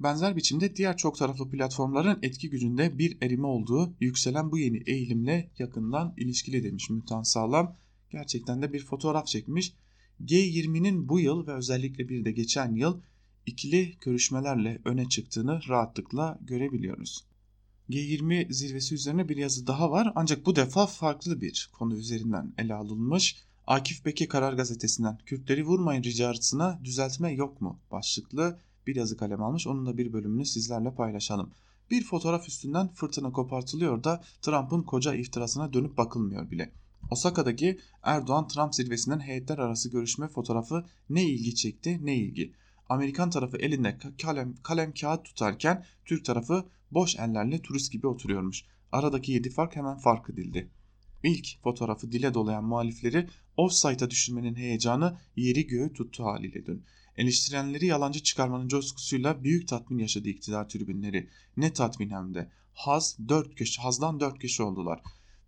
Benzer 0.00 0.36
biçimde 0.36 0.76
diğer 0.76 0.96
çok 0.96 1.18
taraflı 1.18 1.50
platformların 1.50 2.18
etki 2.22 2.50
gücünde 2.50 2.98
bir 2.98 3.18
erime 3.20 3.46
olduğu 3.46 3.94
yükselen 4.00 4.52
bu 4.52 4.58
yeni 4.58 4.82
eğilimle 4.86 5.50
yakından 5.58 6.14
ilişkili 6.16 6.64
demiş 6.64 6.90
Mütan 6.90 7.22
Sağlam. 7.22 7.76
Gerçekten 8.10 8.62
de 8.62 8.72
bir 8.72 8.84
fotoğraf 8.84 9.26
çekmiş. 9.26 9.72
G20'nin 10.24 11.08
bu 11.08 11.20
yıl 11.20 11.46
ve 11.46 11.52
özellikle 11.52 12.08
bir 12.08 12.24
de 12.24 12.32
geçen 12.32 12.74
yıl 12.74 13.00
ikili 13.46 13.96
görüşmelerle 14.00 14.78
öne 14.84 15.08
çıktığını 15.08 15.60
rahatlıkla 15.68 16.38
görebiliyoruz. 16.42 17.24
G20 17.90 18.52
zirvesi 18.52 18.94
üzerine 18.94 19.28
bir 19.28 19.36
yazı 19.36 19.66
daha 19.66 19.90
var 19.90 20.12
ancak 20.14 20.46
bu 20.46 20.56
defa 20.56 20.86
farklı 20.86 21.40
bir 21.40 21.70
konu 21.72 21.96
üzerinden 21.96 22.54
ele 22.58 22.74
alınmış. 22.74 23.36
Akif 23.66 24.04
Beki 24.04 24.28
Karar 24.28 24.52
Gazetesi'nden 24.52 25.18
Kürtleri 25.26 25.64
vurmayın 25.64 26.02
ricasına 26.02 26.80
düzeltme 26.84 27.32
yok 27.32 27.60
mu 27.60 27.80
başlıklı 27.90 28.58
bir 28.86 28.96
yazı 28.96 29.16
kalem 29.16 29.42
almış. 29.42 29.66
Onun 29.66 29.86
da 29.86 29.98
bir 29.98 30.12
bölümünü 30.12 30.46
sizlerle 30.46 30.94
paylaşalım. 30.94 31.50
Bir 31.90 32.04
fotoğraf 32.04 32.48
üstünden 32.48 32.88
fırtına 32.94 33.32
kopartılıyor 33.32 34.04
da 34.04 34.22
Trump'ın 34.42 34.82
koca 34.82 35.14
iftirasına 35.14 35.72
dönüp 35.72 35.96
bakılmıyor 35.96 36.50
bile. 36.50 36.72
Osaka'daki 37.10 37.78
Erdoğan-Trump 38.02 38.74
zirvesinden 38.74 39.20
heyetler 39.20 39.58
arası 39.58 39.90
görüşme 39.90 40.28
fotoğrafı 40.28 40.84
ne 41.10 41.24
ilgi 41.24 41.54
çekti 41.54 42.06
ne 42.06 42.16
ilgi. 42.16 42.52
Amerikan 42.88 43.30
tarafı 43.30 43.56
elinde 43.56 43.98
kalem, 44.22 44.54
kalem 44.62 44.94
kağıt 44.94 45.24
tutarken 45.24 45.84
Türk 46.04 46.24
tarafı 46.24 46.64
boş 46.90 47.16
ellerle 47.16 47.62
turist 47.62 47.92
gibi 47.92 48.06
oturuyormuş. 48.06 48.64
Aradaki 48.92 49.32
yedi 49.32 49.50
fark 49.50 49.76
hemen 49.76 49.98
fark 49.98 50.30
edildi. 50.30 50.70
İlk 51.22 51.62
fotoğrafı 51.62 52.12
dile 52.12 52.34
dolayan 52.34 52.64
muhalifleri 52.64 53.28
offside'a 53.56 54.10
düşürmenin 54.10 54.54
heyecanı 54.54 55.18
yeri 55.36 55.66
göğü 55.66 55.92
tuttu 55.92 56.24
haliyle 56.24 56.66
dün. 56.66 56.84
Eleştirenleri 57.16 57.86
yalancı 57.86 58.22
çıkarmanın 58.22 58.68
coşkusuyla 58.68 59.44
büyük 59.44 59.68
tatmin 59.68 59.98
yaşadı 59.98 60.28
iktidar 60.28 60.68
tribünleri. 60.68 61.28
Ne 61.56 61.72
tatmin 61.72 62.10
hem 62.10 62.34
de. 62.34 62.48
Haz 62.74 63.18
dört 63.28 63.54
köşe, 63.54 63.82
hazdan 63.82 64.20
dört 64.20 64.38
köşe 64.38 64.62
oldular. 64.62 65.00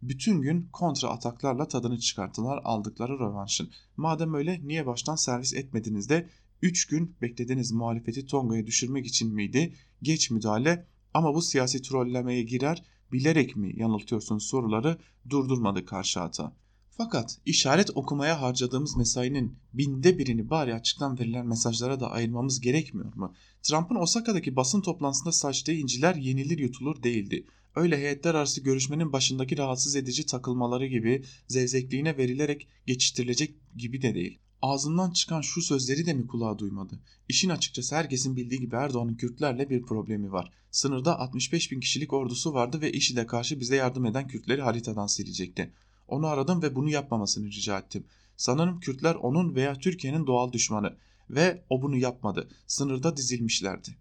Bütün 0.03 0.43
gün 0.43 0.69
kontra 0.73 1.09
ataklarla 1.09 1.69
tadını 1.69 1.99
çıkarttılar 1.99 2.61
aldıkları 2.65 3.19
rövanşın. 3.19 3.71
Madem 3.97 4.35
öyle 4.35 4.61
niye 4.67 4.87
baştan 4.87 5.17
servis 5.17 5.55
etmediniz 5.55 6.09
de 6.09 6.29
3 6.63 6.87
gün 6.87 7.17
beklediniz 7.23 7.73
muhalefeti 7.73 8.27
Tonga'ya 8.27 8.67
düşürmek 8.67 9.07
için 9.07 9.35
miydi? 9.35 9.75
Geç 10.03 10.31
müdahale 10.31 10.87
ama 11.15 11.35
bu 11.35 11.43
siyasi 11.43 11.83
trollemeye 11.83 12.43
girer 12.43 12.83
bilerek 13.15 13.57
mi 13.57 13.73
yanıltıyorsunuz 13.77 14.47
soruları 14.47 14.99
durdurmadı 15.31 15.85
karşı 15.85 16.21
ata. 16.21 16.57
Fakat 16.97 17.39
işaret 17.47 17.91
okumaya 17.95 18.43
harcadığımız 18.43 18.97
mesainin 18.97 19.59
binde 19.73 20.19
birini 20.19 20.51
bari 20.51 20.75
açıktan 20.75 21.19
verilen 21.19 21.47
mesajlara 21.47 22.01
da 22.01 22.11
ayırmamız 22.11 22.61
gerekmiyor 22.61 23.15
mu? 23.15 23.35
Trump'ın 23.63 23.95
Osaka'daki 23.95 24.57
basın 24.57 24.81
toplantısında 24.81 25.33
saçtığı 25.33 25.73
inciler 25.73 26.15
yenilir 26.15 26.59
yutulur 26.59 27.03
değildi. 27.03 27.47
Öyle 27.77 27.97
heyetler 27.97 28.35
arası 28.35 28.61
görüşmenin 28.61 29.13
başındaki 29.13 29.59
rahatsız 29.59 29.97
edici 29.97 30.27
takılmaları 30.27 30.87
gibi 30.87 31.25
zevzekliğine 31.49 32.17
verilerek 32.17 32.69
geçiştirilecek 32.87 33.55
gibi 33.77 34.03
de 34.03 34.15
değil. 34.15 34.39
Ağzından 34.65 35.11
çıkan 35.11 35.41
şu 35.41 35.63
sözleri 35.63 36.07
de 36.07 36.15
mi 36.15 36.27
kulağa 36.27 36.59
duymadı? 36.59 37.01
İşin 37.29 37.49
açıkçası 37.49 37.97
herkesin 37.97 38.37
bildiği 38.37 38.61
gibi 38.61 38.77
Erdoğan'ın 38.77 39.15
Kürtlerle 39.15 39.71
bir 39.71 39.83
problemi 39.83 40.33
var. 40.33 40.53
Sınırda 40.71 41.19
65 41.19 41.73
bin 41.73 41.81
kişilik 41.81 42.13
ordusu 42.13 42.55
vardı 42.55 42.81
ve 42.81 42.93
IŞİD'e 42.93 43.27
karşı 43.27 43.61
bize 43.61 43.77
yardım 43.77 44.07
eden 44.07 44.29
Kürtleri 44.29 44.63
haritadan 44.63 45.07
silecekti. 45.07 45.73
Onu 46.09 46.27
aradım 46.27 46.63
ve 46.63 46.75
bunu 46.75 46.91
yapmamasını 46.91 47.47
rica 47.47 47.79
ettim. 47.79 48.07
Sanırım 48.37 48.81
Kürtler 48.81 49.15
onun 49.15 49.55
veya 49.55 49.75
Türkiye'nin 49.75 50.27
doğal 50.27 50.53
düşmanı 50.53 50.97
ve 51.31 51.65
o 51.71 51.83
bunu 51.83 51.97
yapmadı. 51.97 52.49
Sınırda 52.67 53.17
dizilmişlerdi. 53.17 53.97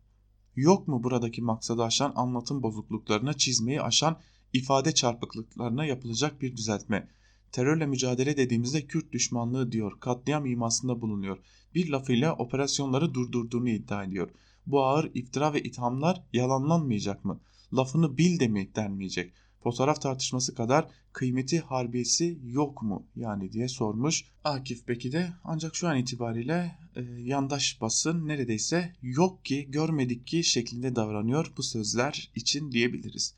Yok 0.55 0.87
mu 0.87 1.03
buradaki 1.03 1.41
maksadı 1.41 1.83
aşan 1.83 2.13
anlatım 2.15 2.63
bozukluklarına 2.63 3.33
çizmeyi 3.33 3.81
aşan 3.81 4.19
ifade 4.53 4.93
çarpıklıklarına 4.93 5.85
yapılacak 5.85 6.41
bir 6.41 6.57
düzeltme? 6.57 7.07
Terörle 7.53 7.85
mücadele 7.85 8.37
dediğimizde 8.37 8.87
Kürt 8.87 9.11
düşmanlığı 9.11 9.71
diyor, 9.71 9.99
katliam 9.99 10.45
imasında 10.45 11.01
bulunuyor. 11.01 11.37
Bir 11.75 11.89
lafıyla 11.89 12.33
operasyonları 12.35 13.13
durdurduğunu 13.13 13.69
iddia 13.69 14.03
ediyor. 14.03 14.29
Bu 14.65 14.83
ağır 14.83 15.11
iftira 15.13 15.53
ve 15.53 15.63
ithamlar 15.63 16.23
yalanlanmayacak 16.33 17.25
mı? 17.25 17.39
Lafını 17.73 18.17
bil 18.17 18.39
de 18.39 18.47
mi 18.47 18.75
denmeyecek? 18.75 19.33
fotoğraf 19.63 20.01
tartışması 20.01 20.55
kadar 20.55 20.87
kıymeti 21.13 21.59
harbiyesi 21.59 22.39
yok 22.43 22.81
mu 22.81 23.07
yani 23.15 23.51
diye 23.51 23.67
sormuş 23.67 24.25
Akif 24.43 24.87
Beki 24.87 25.11
de 25.11 25.33
ancak 25.43 25.75
şu 25.75 25.87
an 25.87 25.97
itibariyle 25.97 26.75
e, 26.95 27.01
yandaş 27.01 27.81
basın 27.81 28.27
neredeyse 28.27 28.95
yok 29.01 29.45
ki 29.45 29.71
görmedik 29.71 30.27
ki 30.27 30.43
şeklinde 30.43 30.95
davranıyor 30.95 31.53
bu 31.57 31.63
sözler 31.63 32.31
için 32.35 32.71
diyebiliriz. 32.71 33.35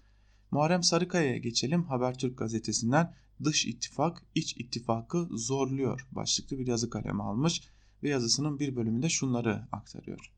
Muharrem 0.51 0.83
Sarıkaya'ya 0.83 1.37
geçelim 1.37 1.83
Habertürk 1.83 2.37
gazetesinden 2.37 3.13
dış 3.43 3.65
ittifak 3.65 4.23
iç 4.35 4.57
ittifakı 4.57 5.27
zorluyor 5.31 6.07
başlıklı 6.11 6.59
bir 6.59 6.67
yazı 6.67 6.89
kaleme 6.89 7.23
almış 7.23 7.61
ve 8.03 8.09
yazısının 8.09 8.59
bir 8.59 8.75
bölümünde 8.75 9.09
şunları 9.09 9.67
aktarıyor. 9.71 10.31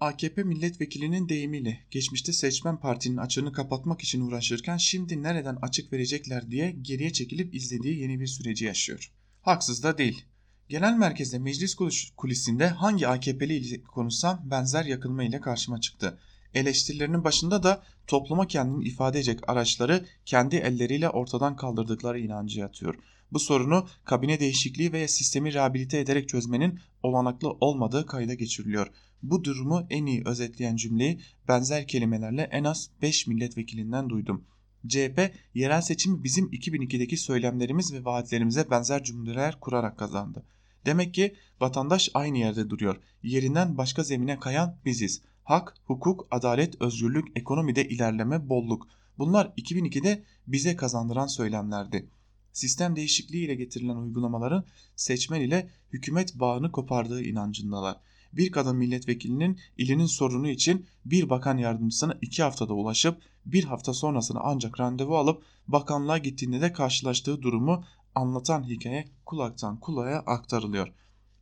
AKP 0.00 0.42
milletvekilinin 0.42 1.28
deyimiyle 1.28 1.80
geçmişte 1.90 2.32
seçmen 2.32 2.80
partinin 2.80 3.16
açığını 3.16 3.52
kapatmak 3.52 4.00
için 4.00 4.20
uğraşırken 4.20 4.76
şimdi 4.76 5.22
nereden 5.22 5.58
açık 5.62 5.92
verecekler 5.92 6.50
diye 6.50 6.70
geriye 6.70 7.12
çekilip 7.12 7.54
izlediği 7.54 7.98
yeni 7.98 8.20
bir 8.20 8.26
süreci 8.26 8.64
yaşıyor. 8.64 9.12
Haksız 9.42 9.82
da 9.82 9.98
değil. 9.98 10.24
Genel 10.68 10.96
merkezde 10.96 11.38
meclis 11.38 11.76
kulisinde 12.16 12.68
hangi 12.68 13.08
AKP'li 13.08 13.82
konuşsam 13.84 14.40
benzer 14.50 14.84
yakınma 14.84 15.24
ile 15.24 15.40
karşıma 15.40 15.80
çıktı. 15.80 16.18
Eleştirilerinin 16.54 17.24
başında 17.24 17.62
da 17.62 17.82
topluma 18.06 18.46
kendini 18.46 18.84
ifade 18.84 19.18
edecek 19.18 19.48
araçları 19.48 20.04
kendi 20.24 20.56
elleriyle 20.56 21.08
ortadan 21.08 21.56
kaldırdıkları 21.56 22.20
inancı 22.20 22.60
yatıyor. 22.60 22.94
Bu 23.32 23.38
sorunu 23.38 23.88
kabine 24.04 24.40
değişikliği 24.40 24.92
veya 24.92 25.08
sistemi 25.08 25.54
rehabilite 25.54 25.98
ederek 25.98 26.28
çözmenin 26.28 26.80
olanaklı 27.02 27.50
olmadığı 27.50 28.06
kayda 28.06 28.34
geçiriliyor. 28.34 28.86
Bu 29.22 29.44
durumu 29.44 29.86
en 29.90 30.06
iyi 30.06 30.22
özetleyen 30.26 30.76
cümleyi 30.76 31.20
benzer 31.48 31.88
kelimelerle 31.88 32.42
en 32.42 32.64
az 32.64 32.90
5 33.02 33.26
milletvekilinden 33.26 34.08
duydum. 34.08 34.44
CHP 34.88 35.34
yerel 35.54 35.80
seçimi 35.80 36.24
bizim 36.24 36.46
2002'deki 36.46 37.16
söylemlerimiz 37.16 37.92
ve 37.92 38.04
vaatlerimize 38.04 38.70
benzer 38.70 39.04
cümleler 39.04 39.60
kurarak 39.60 39.98
kazandı. 39.98 40.44
Demek 40.86 41.14
ki 41.14 41.34
vatandaş 41.60 42.10
aynı 42.14 42.38
yerde 42.38 42.70
duruyor. 42.70 42.96
Yerinden 43.22 43.78
başka 43.78 44.02
zemine 44.02 44.38
kayan 44.38 44.76
biziz. 44.84 45.22
Hak, 45.44 45.74
hukuk, 45.84 46.26
adalet, 46.30 46.82
özgürlük, 46.82 47.28
ekonomide 47.36 47.88
ilerleme, 47.88 48.48
bolluk. 48.48 48.88
Bunlar 49.18 49.46
2002'de 49.46 50.24
bize 50.46 50.76
kazandıran 50.76 51.26
söylemlerdi. 51.26 52.08
Sistem 52.52 52.96
değişikliği 52.96 53.44
ile 53.44 53.54
getirilen 53.54 53.96
uygulamaların 53.96 54.64
seçmen 54.96 55.40
ile 55.40 55.70
hükümet 55.92 56.34
bağını 56.40 56.72
kopardığı 56.72 57.22
inancındalar 57.22 57.96
bir 58.36 58.52
kadın 58.52 58.76
milletvekilinin 58.76 59.60
ilinin 59.78 60.06
sorunu 60.06 60.48
için 60.48 60.86
bir 61.04 61.30
bakan 61.30 61.58
yardımcısına 61.58 62.18
iki 62.22 62.42
haftada 62.42 62.74
ulaşıp 62.74 63.18
bir 63.46 63.64
hafta 63.64 63.94
sonrasını 63.94 64.40
ancak 64.42 64.80
randevu 64.80 65.16
alıp 65.16 65.42
bakanlığa 65.68 66.18
gittiğinde 66.18 66.60
de 66.60 66.72
karşılaştığı 66.72 67.42
durumu 67.42 67.84
anlatan 68.14 68.64
hikaye 68.64 69.08
kulaktan 69.26 69.80
kulağa 69.80 70.22
aktarılıyor. 70.26 70.92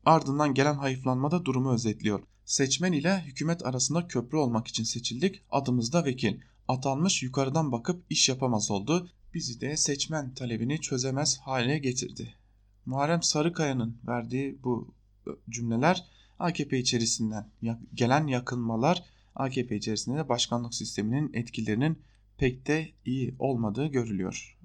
Ardından 0.04 0.54
gelen 0.54 0.74
hayıflanma 0.74 1.44
durumu 1.44 1.72
özetliyor. 1.72 2.20
Seçmen 2.44 2.92
ile 2.92 3.20
hükümet 3.20 3.66
arasında 3.66 4.06
köprü 4.06 4.36
olmak 4.38 4.68
için 4.68 4.84
seçildik. 4.84 5.42
Adımızda 5.50 6.04
vekil. 6.04 6.40
Atanmış 6.68 7.22
yukarıdan 7.22 7.72
bakıp 7.72 8.04
iş 8.10 8.28
yapamaz 8.28 8.70
oldu. 8.70 9.08
Bizi 9.34 9.60
de 9.60 9.76
seçmen 9.76 10.34
talebini 10.34 10.80
çözemez 10.80 11.38
hale 11.38 11.78
getirdi. 11.78 12.34
Muharrem 12.86 13.22
Sarıkaya'nın 13.22 13.96
verdiği 14.06 14.62
bu 14.62 14.94
cümleler 15.50 16.04
AKP 16.38 16.78
içerisinden 16.78 17.50
gelen 17.94 18.26
yakınmalar 18.26 19.04
AKP 19.34 19.76
içerisinde 19.76 20.16
de 20.16 20.28
başkanlık 20.28 20.74
sisteminin 20.74 21.30
etkilerinin 21.34 21.98
pek 22.38 22.66
de 22.66 22.88
iyi 23.04 23.34
olmadığı 23.38 23.86
görülüyor. 23.86 24.58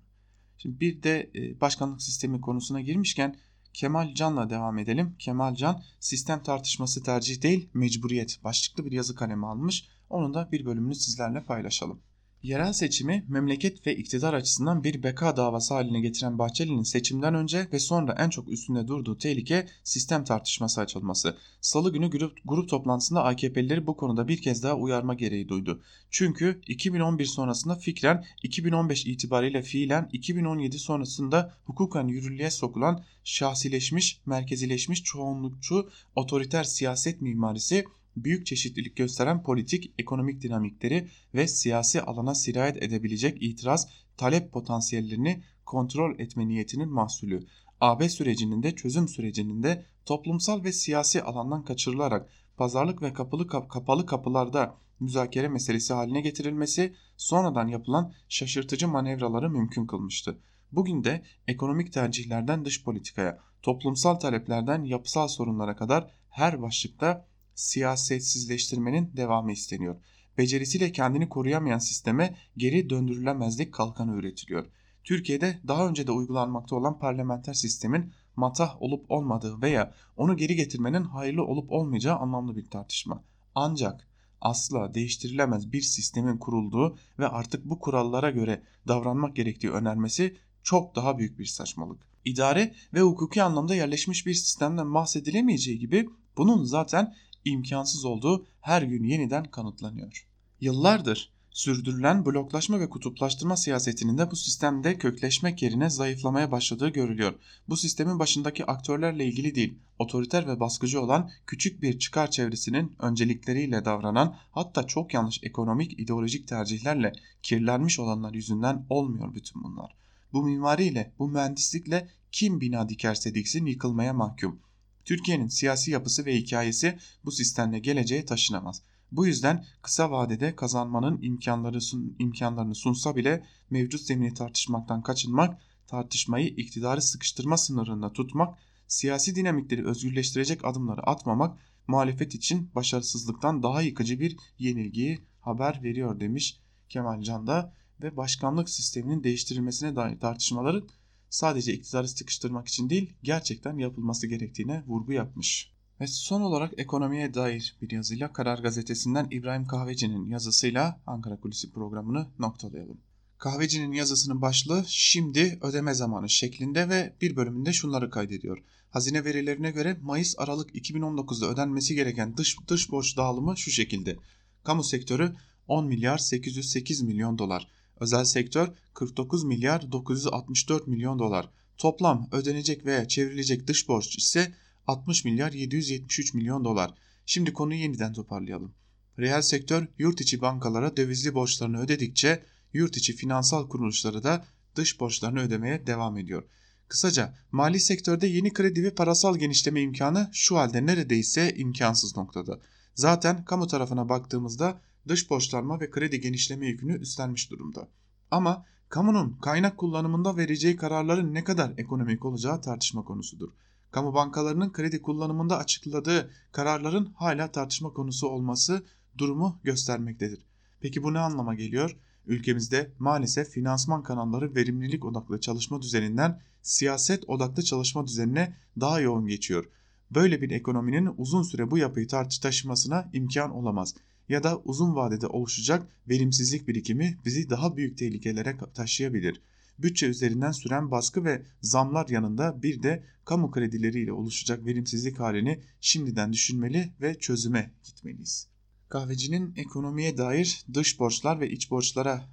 Şimdi 0.57 0.79
bir 0.79 1.03
de 1.03 1.29
e, 1.35 1.61
başkanlık 1.61 2.01
sistemi 2.01 2.41
konusuna 2.41 2.81
girmişken 2.81 3.35
Kemal 3.74 4.13
Can'la 4.13 4.49
devam 4.49 4.78
edelim. 4.78 5.15
Kemal 5.20 5.55
Can 5.55 5.84
sistem 5.99 6.43
tartışması 6.43 7.03
tercih 7.03 7.41
değil 7.41 7.70
mecburiyet 7.74 8.43
başlıklı 8.43 8.86
bir 8.86 8.91
yazı 8.91 9.15
kalemi 9.15 9.47
almış. 9.47 9.88
Onun 10.09 10.34
da 10.34 10.51
bir 10.51 10.65
bölümünü 10.65 10.95
sizlerle 10.95 11.43
paylaşalım. 11.43 12.01
Yerel 12.43 12.73
seçimi 12.73 13.25
memleket 13.27 13.88
ve 13.88 13.95
iktidar 13.95 14.33
açısından 14.33 14.83
bir 14.83 15.03
beka 15.03 15.38
davası 15.38 15.73
haline 15.73 15.99
getiren 15.99 16.39
Bahçeli'nin 16.39 16.83
seçimden 16.83 17.35
önce 17.35 17.67
ve 17.73 17.79
sonra 17.79 18.15
en 18.19 18.29
çok 18.29 18.49
üstünde 18.49 18.88
durduğu 18.88 19.17
tehlike 19.17 19.67
sistem 19.83 20.23
tartışması 20.23 20.81
açılması. 20.81 21.38
Salı 21.61 21.93
günü 21.93 22.09
grup, 22.09 22.38
grup 22.45 22.69
toplantısında 22.69 23.23
AKP'lileri 23.23 23.88
bu 23.88 23.97
konuda 23.97 24.27
bir 24.27 24.41
kez 24.41 24.63
daha 24.63 24.75
uyarma 24.75 25.13
gereği 25.13 25.49
duydu. 25.49 25.81
Çünkü 26.09 26.61
2011 26.67 27.25
sonrasında 27.25 27.75
fikren 27.75 28.25
2015 28.43 29.05
itibariyle 29.05 29.61
fiilen 29.61 30.09
2017 30.13 30.79
sonrasında 30.79 31.53
hukuken 31.65 32.07
yürürlüğe 32.07 32.51
sokulan 32.51 33.03
şahsileşmiş, 33.23 34.21
merkezileşmiş 34.25 35.03
çoğunlukçu 35.03 35.89
otoriter 36.15 36.63
siyaset 36.63 37.21
mimarisi 37.21 37.85
büyük 38.24 38.45
çeşitlilik 38.45 38.95
gösteren 38.95 39.43
politik, 39.43 39.93
ekonomik 39.99 40.41
dinamikleri 40.41 41.07
ve 41.34 41.47
siyasi 41.47 42.01
alana 42.01 42.36
sirayet 42.36 42.84
edebilecek 42.84 43.43
itiraz, 43.43 43.88
talep 44.18 44.51
potansiyellerini 44.51 45.43
kontrol 45.65 46.20
etme 46.20 46.47
niyetinin 46.47 46.89
mahsulü. 46.89 47.47
AB 47.82 48.09
sürecinin 48.09 48.63
de 48.63 48.76
çözüm 48.76 49.07
sürecinin 49.07 49.63
de 49.63 49.86
toplumsal 50.05 50.63
ve 50.63 50.72
siyasi 50.72 51.24
alandan 51.24 51.63
kaçırılarak 51.63 52.30
pazarlık 52.57 53.01
ve 53.01 53.13
kapalı, 53.13 53.47
kapalı 53.47 54.05
kapılarda 54.05 54.78
müzakere 54.99 55.47
meselesi 55.47 55.93
haline 55.93 56.22
getirilmesi 56.22 56.93
sonradan 57.18 57.68
yapılan 57.68 58.13
şaşırtıcı 58.30 58.88
manevraları 58.88 59.49
mümkün 59.49 59.86
kılmıştı. 59.86 60.38
Bugün 60.72 61.03
de 61.03 61.24
ekonomik 61.47 61.93
tercihlerden 61.93 62.65
dış 62.65 62.84
politikaya, 62.84 63.39
toplumsal 63.61 64.15
taleplerden 64.15 64.84
yapısal 64.84 65.28
sorunlara 65.28 65.76
kadar 65.76 66.11
her 66.30 66.61
başlıkta 66.61 67.26
siyasetsizleştirmenin 67.58 69.12
devamı 69.18 69.51
isteniyor. 69.51 69.95
Becerisiyle 70.38 70.91
kendini 70.91 71.30
koruyamayan 71.30 71.80
sisteme 71.80 72.36
geri 72.58 72.89
döndürülemezlik 72.89 73.74
kalkanı 73.74 74.16
üretiliyor. 74.16 74.66
Türkiye'de 75.03 75.60
daha 75.68 75.88
önce 75.88 76.08
de 76.08 76.12
uygulanmakta 76.12 76.76
olan 76.76 76.99
parlamenter 76.99 77.53
sistemin 77.53 78.14
matah 78.36 78.82
olup 78.82 79.12
olmadığı 79.12 79.62
veya 79.62 79.93
onu 80.18 80.38
geri 80.38 80.55
getirmenin 80.55 81.03
hayırlı 81.03 81.45
olup 81.45 81.72
olmayacağı 81.72 82.18
anlamlı 82.18 82.55
bir 82.55 82.70
tartışma. 82.70 83.24
Ancak 83.55 84.08
asla 84.41 84.93
değiştirilemez 84.93 85.72
bir 85.72 85.82
sistemin 85.82 86.38
kurulduğu 86.38 86.97
ve 87.20 87.28
artık 87.28 87.66
bu 87.66 87.80
kurallara 87.80 88.30
göre 88.30 88.64
davranmak 88.88 89.36
gerektiği 89.36 89.72
önermesi 89.72 90.38
çok 90.64 90.95
daha 90.95 91.18
büyük 91.18 91.39
bir 91.39 91.45
saçmalık. 91.45 92.08
İdare 92.26 92.74
ve 92.93 93.01
hukuki 93.01 93.43
anlamda 93.43 93.76
yerleşmiş 93.76 94.26
bir 94.26 94.34
sistemden 94.34 94.93
bahsedilemeyeceği 94.93 95.80
gibi 95.80 96.10
bunun 96.38 96.64
zaten 96.64 97.16
imkansız 97.50 98.06
olduğu 98.06 98.45
her 98.62 98.82
gün 98.82 99.04
yeniden 99.04 99.43
kanıtlanıyor. 99.43 100.28
Yıllardır 100.62 101.32
sürdürülen 101.58 102.26
bloklaşma 102.26 102.80
ve 102.80 102.89
kutuplaştırma 102.89 103.58
siyasetinin 103.58 104.18
de 104.18 104.32
bu 104.32 104.36
sistemde 104.36 104.98
kökleşmek 104.98 105.62
yerine 105.62 105.89
zayıflamaya 105.89 106.52
başladığı 106.52 106.89
görülüyor. 106.89 107.34
Bu 107.70 107.78
sistemin 107.78 108.20
başındaki 108.20 108.66
aktörlerle 108.66 109.26
ilgili 109.26 109.56
değil, 109.56 109.80
otoriter 110.00 110.48
ve 110.48 110.60
baskıcı 110.60 111.02
olan 111.02 111.30
küçük 111.48 111.82
bir 111.82 112.00
çıkar 112.00 112.32
çevresinin 112.32 112.95
öncelikleriyle 113.00 113.86
davranan 113.86 114.36
hatta 114.52 114.84
çok 114.84 115.14
yanlış 115.14 115.39
ekonomik 115.43 116.00
ideolojik 116.00 116.48
tercihlerle 116.48 117.14
kirlenmiş 117.43 118.00
olanlar 118.00 118.34
yüzünden 118.34 118.86
olmuyor 118.89 119.34
bütün 119.34 119.64
bunlar. 119.64 119.95
Bu 120.34 120.43
mimariyle, 120.43 121.14
bu 121.20 121.28
mühendislikle 121.28 122.10
kim 122.32 122.62
bina 122.62 122.89
dikerse 122.89 123.36
diksin 123.36 123.66
yıkılmaya 123.66 124.14
mahkum. 124.14 124.60
Türkiye'nin 125.08 125.47
siyasi 125.47 125.91
yapısı 125.91 126.26
ve 126.26 126.36
hikayesi 126.36 126.97
bu 127.26 127.32
sistemle 127.32 127.80
geleceğe 127.80 128.26
taşınamaz. 128.26 128.82
Bu 129.12 129.28
yüzden 129.28 129.66
kısa 129.82 130.12
vadede 130.12 130.55
kazanmanın 130.55 131.22
imkanları 131.22 131.82
sun, 131.82 132.16
imkanlarını 132.20 132.76
sunsa 132.76 133.16
bile 133.16 133.43
mevcut 133.70 134.01
zemini 134.01 134.34
tartışmaktan 134.34 135.01
kaçınmak, 135.01 135.62
tartışmayı 135.88 136.47
iktidarı 136.47 137.01
sıkıştırma 137.01 137.58
sınırında 137.58 138.14
tutmak, 138.14 138.58
siyasi 138.88 139.36
dinamikleri 139.36 139.88
özgürleştirecek 139.88 140.66
adımları 140.66 141.01
atmamak 141.01 141.58
muhalefet 141.88 142.36
için 142.36 142.70
başarısızlıktan 142.76 143.64
daha 143.64 143.82
yıkıcı 143.82 144.20
bir 144.20 144.38
yenilgiyi 144.60 145.20
haber 145.39 145.84
veriyor 145.84 146.20
demiş 146.20 146.60
Kemal 146.89 147.22
Can 147.22 147.47
da 147.47 147.74
ve 148.01 148.18
başkanlık 148.18 148.70
sisteminin 148.70 149.24
değiştirilmesine 149.24 149.95
dair 149.95 150.20
tartışmaların 150.20 150.88
sadece 151.30 151.73
iktidarı 151.73 152.07
sıkıştırmak 152.07 152.67
için 152.67 152.89
değil 152.89 153.13
gerçekten 153.23 153.78
yapılması 153.78 154.28
gerektiğine 154.28 154.84
vurgu 154.88 155.13
yapmış. 155.13 155.71
Ve 156.01 156.07
son 156.07 156.41
olarak 156.41 156.73
ekonomiye 156.78 157.34
dair 157.34 157.78
bir 157.82 157.91
yazıyla 157.91 158.34
Karar 158.34 158.59
Gazetesi'nden 158.59 159.28
İbrahim 159.32 159.67
Kahveci'nin 159.67 160.25
yazısıyla 160.25 161.01
Ankara 161.07 161.39
Kulisi 161.39 161.71
programını 161.71 162.28
noktalayalım. 162.39 162.97
Kahveci'nin 163.38 163.91
yazısının 163.91 164.41
başlığı 164.41 164.84
şimdi 164.88 165.59
ödeme 165.61 165.93
zamanı 165.93 166.30
şeklinde 166.30 166.89
ve 166.89 167.13
bir 167.21 167.36
bölümünde 167.36 167.73
şunları 167.73 168.09
kaydediyor. 168.09 168.63
Hazine 168.89 169.25
verilerine 169.25 169.71
göre 169.71 169.97
Mayıs-Aralık 170.01 170.75
2019'da 170.75 171.49
ödenmesi 171.49 171.95
gereken 171.95 172.38
dış, 172.38 172.57
dış 172.67 172.91
borç 172.91 173.17
dağılımı 173.17 173.57
şu 173.57 173.71
şekilde. 173.71 174.17
Kamu 174.63 174.84
sektörü 174.84 175.36
10 175.67 175.88
milyar 175.88 176.17
808 176.17 177.01
milyon 177.01 177.38
dolar, 177.38 177.67
özel 178.00 178.26
sektör 178.26 178.70
49 178.93 179.43
milyar 179.43 179.91
964 179.91 180.88
milyon 180.88 181.20
dolar. 181.20 181.50
Toplam 181.78 182.28
ödenecek 182.32 182.86
veya 182.86 183.08
çevrilecek 183.08 183.68
dış 183.68 183.88
borç 183.88 184.18
ise 184.18 184.54
60 184.88 185.26
milyar 185.26 185.52
773 185.52 186.34
milyon 186.34 186.66
dolar. 186.66 186.93
Şimdi 187.26 187.54
konuyu 187.54 187.80
yeniden 187.80 188.14
toparlayalım. 188.14 188.74
Reel 189.20 189.41
sektör 189.41 189.88
yurt 189.98 190.22
içi 190.22 190.41
bankalara 190.41 190.98
dövizli 190.98 191.34
borçlarını 191.34 191.80
ödedikçe 191.80 192.43
yurt 192.74 192.98
içi 192.98 193.14
finansal 193.14 193.70
kuruluşları 193.70 194.24
da 194.24 194.45
dış 194.76 195.00
borçlarını 195.00 195.39
ödemeye 195.39 195.88
devam 195.88 196.18
ediyor. 196.18 196.43
Kısaca 196.88 197.34
mali 197.52 197.80
sektörde 197.80 198.28
yeni 198.28 198.54
kredi 198.54 198.84
ve 198.84 198.95
parasal 198.95 199.38
genişleme 199.38 199.82
imkanı 199.82 200.30
şu 200.34 200.58
halde 200.58 200.86
neredeyse 200.86 201.56
imkansız 201.56 202.18
noktada. 202.18 202.60
Zaten 202.95 203.45
kamu 203.45 203.68
tarafına 203.68 204.10
baktığımızda 204.10 204.82
dış 205.10 205.30
borçlanma 205.30 205.80
ve 205.80 205.91
kredi 205.91 206.22
genişleme 206.22 206.68
yükünü 206.68 206.99
üstlenmiş 206.99 207.51
durumda. 207.51 207.88
Ama 208.32 208.66
kamunun 208.89 209.38
kaynak 209.41 209.78
kullanımında 209.78 210.38
vereceği 210.38 210.76
kararların 210.76 211.34
ne 211.34 211.43
kadar 211.43 211.74
ekonomik 211.78 212.26
olacağı 212.26 212.62
tartışma 212.62 213.03
konusudur 213.03 213.49
kamu 213.91 214.14
bankalarının 214.14 214.72
kredi 214.72 215.01
kullanımında 215.01 215.58
açıkladığı 215.58 216.32
kararların 216.51 217.05
hala 217.16 217.51
tartışma 217.51 217.93
konusu 217.93 218.28
olması 218.28 218.86
durumu 219.18 219.60
göstermektedir. 219.64 220.45
Peki 220.80 221.03
bu 221.03 221.14
ne 221.14 221.20
anlama 221.20 221.55
geliyor? 221.55 221.97
Ülkemizde 222.26 222.91
maalesef 222.99 223.49
finansman 223.49 224.03
kanalları 224.03 224.55
verimlilik 224.55 225.05
odaklı 225.05 225.39
çalışma 225.39 225.82
düzeninden 225.82 226.41
siyaset 226.62 227.30
odaklı 227.30 227.64
çalışma 227.64 228.08
düzenine 228.08 228.58
daha 228.80 228.99
yoğun 228.99 229.28
geçiyor. 229.28 229.70
Böyle 230.12 230.41
bir 230.41 230.51
ekonominin 230.51 231.10
uzun 231.18 231.43
süre 231.43 231.72
bu 231.72 231.78
yapıyı 231.78 232.08
tartış 232.08 232.39
taşımasına 232.39 233.10
imkan 233.14 233.51
olamaz 233.51 233.95
ya 234.30 234.43
da 234.43 234.57
uzun 234.57 234.95
vadede 234.95 235.28
oluşacak 235.28 235.88
verimsizlik 236.09 236.67
birikimi 236.67 237.17
bizi 237.25 237.49
daha 237.49 237.78
büyük 237.78 237.97
tehlikelere 237.97 238.57
taşıyabilir.'' 238.73 239.41
bütçe 239.80 240.07
üzerinden 240.07 240.51
süren 240.51 240.91
baskı 240.91 241.23
ve 241.23 241.45
zamlar 241.61 242.07
yanında 242.09 242.63
bir 242.63 242.84
de 242.84 243.03
kamu 243.25 243.51
kredileriyle 243.51 244.11
oluşacak 244.11 244.65
verimsizlik 244.65 245.19
halini 245.19 245.61
şimdiden 245.82 246.34
düşünmeli 246.34 246.93
ve 247.01 247.19
çözüme 247.19 247.71
gitmeliyiz. 247.84 248.47
Kahvecinin 248.89 249.53
ekonomiye 249.55 250.17
dair 250.17 250.65
dış 250.73 250.99
borçlar 250.99 251.39
ve 251.39 251.49
iç 251.49 251.71
borçlara 251.71 252.30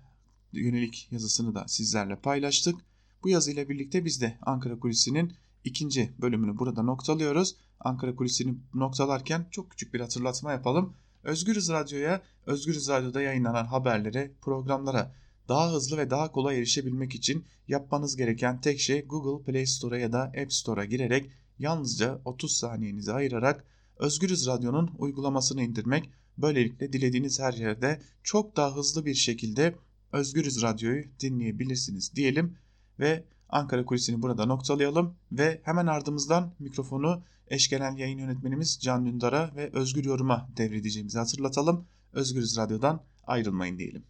yönelik 0.52 1.08
yazısını 1.10 1.54
da 1.54 1.64
sizlerle 1.68 2.16
paylaştık. 2.16 2.76
Bu 3.22 3.28
yazıyla 3.28 3.68
birlikte 3.68 4.04
biz 4.04 4.20
de 4.20 4.38
Ankara 4.42 4.78
Kulisi'nin 4.78 5.32
ikinci 5.64 6.12
bölümünü 6.18 6.58
burada 6.58 6.82
noktalıyoruz. 6.82 7.56
Ankara 7.80 8.16
Kulisi'ni 8.16 8.54
noktalarken 8.74 9.46
çok 9.50 9.70
küçük 9.70 9.94
bir 9.94 10.00
hatırlatma 10.00 10.52
yapalım. 10.52 10.94
Özgürüz 11.24 11.68
Radyo'ya, 11.68 12.22
Özgürüz 12.46 12.88
Radyo'da 12.88 13.22
yayınlanan 13.22 13.64
haberlere, 13.64 14.30
programlara 14.40 15.14
daha 15.48 15.72
hızlı 15.72 15.96
ve 15.96 16.10
daha 16.10 16.32
kolay 16.32 16.58
erişebilmek 16.58 17.14
için 17.14 17.44
yapmanız 17.68 18.16
gereken 18.16 18.60
tek 18.60 18.80
şey 18.80 19.06
Google 19.06 19.44
Play 19.44 19.66
Store'a 19.66 19.98
ya 19.98 20.12
da 20.12 20.22
App 20.22 20.52
Store'a 20.52 20.84
girerek 20.84 21.30
yalnızca 21.58 22.20
30 22.24 22.56
saniyenizi 22.56 23.12
ayırarak 23.12 23.64
Özgürüz 23.98 24.46
Radyo'nun 24.46 24.90
uygulamasını 24.98 25.62
indirmek. 25.62 26.10
Böylelikle 26.38 26.92
dilediğiniz 26.92 27.40
her 27.40 27.52
yerde 27.52 28.00
çok 28.22 28.56
daha 28.56 28.76
hızlı 28.76 29.04
bir 29.06 29.14
şekilde 29.14 29.74
Özgürüz 30.12 30.62
Radyo'yu 30.62 31.04
dinleyebilirsiniz 31.20 32.14
diyelim 32.14 32.58
ve 32.98 33.24
Ankara 33.54 33.84
Kulisi'ni 33.84 34.22
burada 34.22 34.46
noktalayalım 34.46 35.14
ve 35.32 35.60
hemen 35.64 35.86
ardımızdan 35.86 36.52
mikrofonu 36.58 37.22
eş 37.48 37.68
genel 37.68 37.98
yayın 37.98 38.18
yönetmenimiz 38.18 38.78
Can 38.82 39.06
Dündar'a 39.06 39.50
ve 39.56 39.70
Özgür 39.72 40.04
Yorum'a 40.04 40.48
devredeceğimizi 40.56 41.18
hatırlatalım. 41.18 41.86
Özgürüz 42.12 42.56
Radyo'dan 42.56 43.00
ayrılmayın 43.26 43.78
diyelim. 43.78 44.04